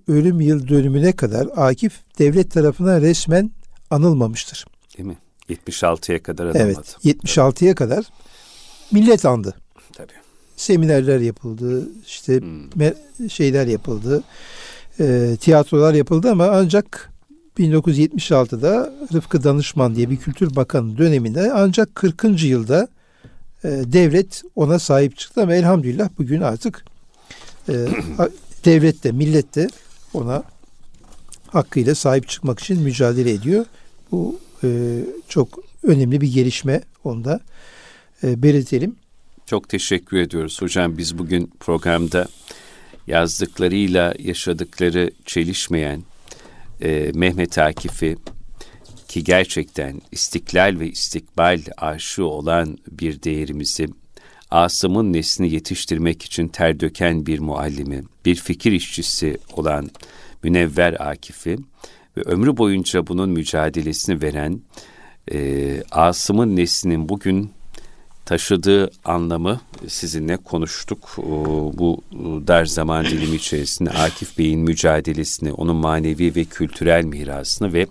ölüm 0.07 0.41
yıl 0.41 0.68
dönümüne 0.68 1.11
kadar 1.11 1.47
Akif 1.55 1.93
devlet 2.20 2.51
tarafından 2.51 3.01
resmen 3.01 3.51
anılmamıştır. 3.89 4.66
Değil 4.97 5.07
mi? 5.09 5.18
76'ya 5.49 6.23
kadar 6.23 6.45
anılmadı. 6.45 6.83
Evet. 7.05 7.17
76'ya 7.25 7.75
kadar 7.75 8.05
millet 8.91 9.25
andı. 9.25 9.53
Tabii. 9.93 10.11
Seminerler 10.55 11.19
yapıldı, 11.19 11.89
işte 12.05 12.41
hmm. 12.41 13.29
şeyler 13.29 13.67
yapıldı, 13.67 14.23
e, 14.99 15.37
tiyatrolar 15.39 15.93
yapıldı 15.93 16.31
ama 16.31 16.47
ancak 16.47 17.11
1976'da 17.59 18.93
Rıfkı 19.13 19.43
Danışman 19.43 19.95
diye 19.95 20.09
bir 20.09 20.17
kültür 20.17 20.55
bakanı 20.55 20.97
döneminde 20.97 21.51
ancak 21.53 21.95
40. 21.95 22.43
yılda 22.43 22.87
e, 23.63 23.67
devlet 23.69 24.43
ona 24.55 24.79
sahip 24.79 25.17
çıktı 25.17 25.41
ama 25.41 25.55
elhamdülillah 25.55 26.09
bugün 26.17 26.41
artık 26.41 26.85
e, 27.69 27.73
devlet 28.65 29.03
de 29.03 29.11
millet 29.11 29.55
de 29.55 29.67
ona 30.13 30.43
hakkıyla 31.47 31.95
sahip 31.95 32.29
çıkmak 32.29 32.59
için 32.59 32.81
mücadele 32.81 33.31
ediyor. 33.31 33.65
Bu 34.11 34.39
e, 34.66 34.70
çok 35.28 35.59
önemli 35.84 36.22
bir 36.22 36.34
gelişme 36.34 36.82
onda 37.03 37.39
e, 38.24 38.43
belirtelim. 38.43 38.95
Çok 39.45 39.70
teşekkür 39.70 40.18
ediyoruz 40.18 40.61
hocam. 40.61 40.97
Biz 40.97 41.18
bugün 41.18 41.51
programda 41.59 42.28
yazdıklarıyla 43.07 44.13
yaşadıkları 44.20 45.11
çelişmeyen 45.26 46.03
e, 46.82 47.11
Mehmet 47.16 47.57
Akif'i 47.57 48.18
ki 49.07 49.24
gerçekten 49.24 50.01
istiklal 50.11 50.80
ve 50.80 50.88
istikbal 50.88 51.59
aşığı 51.78 52.26
olan 52.26 52.78
bir 52.91 53.24
değerimizi 53.24 53.88
Asım'ın 54.51 55.13
neslini 55.13 55.53
yetiştirmek 55.53 56.24
için 56.24 56.47
ter 56.47 56.80
döken 56.80 57.26
bir 57.26 57.39
muallimi, 57.39 58.03
bir 58.26 58.36
fikir 58.36 58.72
işçisi 58.72 59.38
olan 59.53 59.89
Münevver 60.43 61.09
Akif'i 61.09 61.57
ve 62.18 62.22
ömrü 62.22 62.57
boyunca 62.57 63.07
bunun 63.07 63.30
mücadelesini 63.30 64.22
veren 64.22 64.59
e, 65.32 65.84
Asım'ın 65.91 66.55
neslinin 66.55 67.09
bugün 67.09 67.51
taşıdığı 68.26 68.91
anlamı 69.05 69.61
sizinle 69.88 70.38
konuştuk. 70.38 71.13
Bu 71.74 72.01
dar 72.47 72.66
zaman 72.66 73.05
dilimi 73.05 73.36
içerisinde 73.36 73.89
Akif 73.89 74.38
Bey'in 74.38 74.59
mücadelesini, 74.59 75.51
onun 75.51 75.76
manevi 75.76 76.36
ve 76.36 76.45
kültürel 76.45 77.03
mirasını 77.03 77.74
ve 77.74 77.88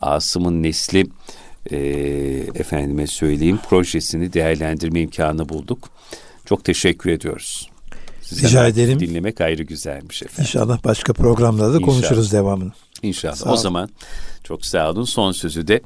Asım'ın 0.00 0.62
nesli 0.62 1.06
e, 1.70 1.76
efendime 2.54 3.06
söyleyeyim 3.06 3.58
projesini 3.68 4.32
değerlendirme 4.32 5.00
imkanı 5.00 5.48
bulduk. 5.48 5.88
Çok 6.44 6.64
teşekkür 6.64 7.10
ediyoruz. 7.10 7.70
Size 8.22 8.48
Rica 8.48 8.66
ederim. 8.66 9.00
Dinlemek 9.00 9.40
ayrı 9.40 9.62
güzelmiş 9.62 10.22
efendim. 10.22 10.42
İnşallah 10.42 10.84
başka 10.84 11.12
programlarda 11.12 11.74
da 11.74 11.80
konuşuruz 11.80 12.32
devamını. 12.32 12.72
İnşallah. 13.02 13.36
Sağ 13.36 13.52
o 13.52 13.56
zaman 13.56 13.90
çok 14.44 14.66
sağ 14.66 14.90
olun. 14.90 15.04
Son 15.04 15.32
sözü 15.32 15.68
de 15.68 15.80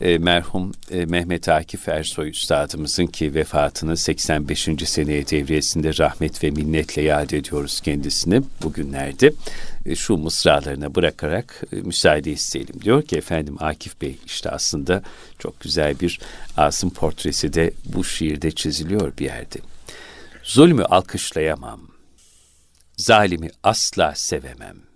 e, 0.00 0.18
merhum 0.18 0.72
e, 0.90 1.06
Mehmet 1.06 1.48
Akif 1.48 1.88
Ersoy 1.88 2.28
Üstadımızın 2.28 3.06
ki 3.06 3.34
vefatını 3.34 3.96
85. 3.96 4.68
seneye 4.84 5.28
devriyesinde 5.28 5.98
rahmet 5.98 6.44
ve 6.44 6.50
minnetle 6.50 7.02
yad 7.02 7.30
ediyoruz 7.30 7.80
kendisini 7.80 8.42
bugünlerde. 8.62 9.32
E, 9.86 9.96
şu 9.96 10.16
mısralarına 10.16 10.94
bırakarak 10.94 11.62
e, 11.72 11.76
müsaade 11.76 12.30
isteyelim. 12.32 12.82
Diyor 12.82 13.02
ki 13.02 13.16
efendim 13.16 13.56
Akif 13.60 14.00
Bey 14.00 14.18
işte 14.26 14.50
aslında 14.50 15.02
çok 15.38 15.60
güzel 15.60 16.00
bir 16.00 16.20
Asım 16.56 16.90
portresi 16.90 17.52
de 17.52 17.72
bu 17.84 18.04
şiirde 18.04 18.50
çiziliyor 18.50 19.12
bir 19.18 19.24
yerde. 19.24 19.58
Zulmü 20.42 20.84
alkışlayamam. 20.84 21.80
Zalimi 22.96 23.50
asla 23.62 24.14
sevemem. 24.14 24.87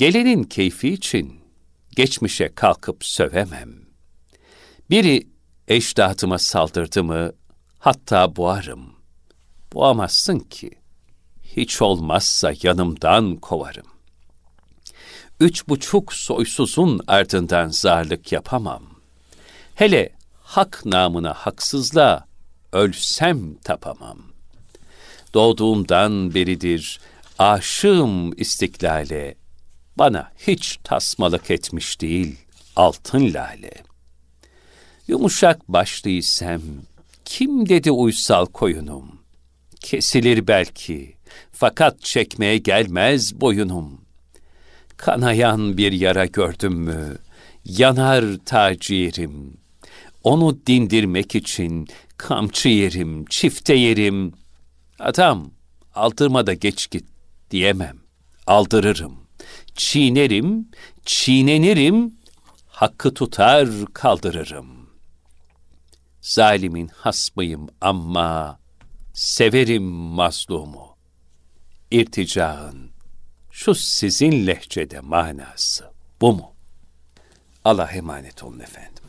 Gelenin 0.00 0.44
keyfi 0.44 0.88
için 0.88 1.40
geçmişe 1.96 2.54
kalkıp 2.54 3.04
sövemem. 3.04 3.72
Biri 4.90 5.26
eşdatıma 5.68 6.38
saldırdı 6.38 7.04
mı 7.04 7.32
hatta 7.78 8.36
boğarım. 8.36 8.94
Boğamazsın 9.72 10.38
ki. 10.38 10.70
Hiç 11.42 11.82
olmazsa 11.82 12.52
yanımdan 12.62 13.36
kovarım. 13.36 13.86
Üç 15.40 15.68
buçuk 15.68 16.12
soysuzun 16.12 17.00
ardından 17.06 17.68
zarlık 17.68 18.32
yapamam. 18.32 18.82
Hele 19.74 20.12
hak 20.42 20.82
namına 20.84 21.32
haksızla 21.34 22.26
ölsem 22.72 23.54
tapamam. 23.54 24.18
Doğduğumdan 25.34 26.34
beridir 26.34 27.00
aşığım 27.38 28.40
istiklale, 28.40 29.39
bana 29.96 30.30
hiç 30.38 30.78
tasmalık 30.84 31.50
etmiş 31.50 32.00
değil 32.00 32.36
altın 32.76 33.34
lale. 33.34 33.72
Yumuşak 35.08 35.68
başlıysam, 35.68 36.62
kim 37.24 37.68
dedi 37.68 37.90
uysal 37.90 38.46
koyunum? 38.46 39.20
Kesilir 39.80 40.46
belki, 40.46 41.14
fakat 41.52 42.00
çekmeye 42.00 42.58
gelmez 42.58 43.40
boyunum. 43.40 44.00
Kanayan 44.96 45.76
bir 45.76 45.92
yara 45.92 46.26
gördüm 46.26 46.74
mü, 46.74 47.18
yanar 47.64 48.24
tacirim. 48.46 49.56
Onu 50.22 50.58
dindirmek 50.66 51.34
için 51.34 51.88
kamçı 52.16 52.68
yerim, 52.68 53.24
çifte 53.24 53.74
yerim. 53.74 54.32
Adam, 54.98 55.50
aldırma 55.94 56.46
da 56.46 56.54
geç 56.54 56.90
git 56.90 57.04
diyemem, 57.50 57.96
aldırırım 58.46 59.29
çiğnerim, 59.74 60.68
çiğnenirim, 61.04 62.14
hakkı 62.66 63.14
tutar 63.14 63.68
kaldırırım. 63.94 64.90
Zalimin 66.20 66.88
hasmıyım 66.88 67.68
ama 67.80 68.58
severim 69.14 69.82
mazlumu. 69.82 70.96
İrticağın 71.90 72.90
şu 73.50 73.74
sizin 73.74 74.46
lehçede 74.46 75.00
manası 75.00 75.90
bu 76.20 76.32
mu? 76.32 76.52
Allah 77.64 77.90
emanet 77.90 78.42
olun 78.44 78.60
efendim. 78.60 78.99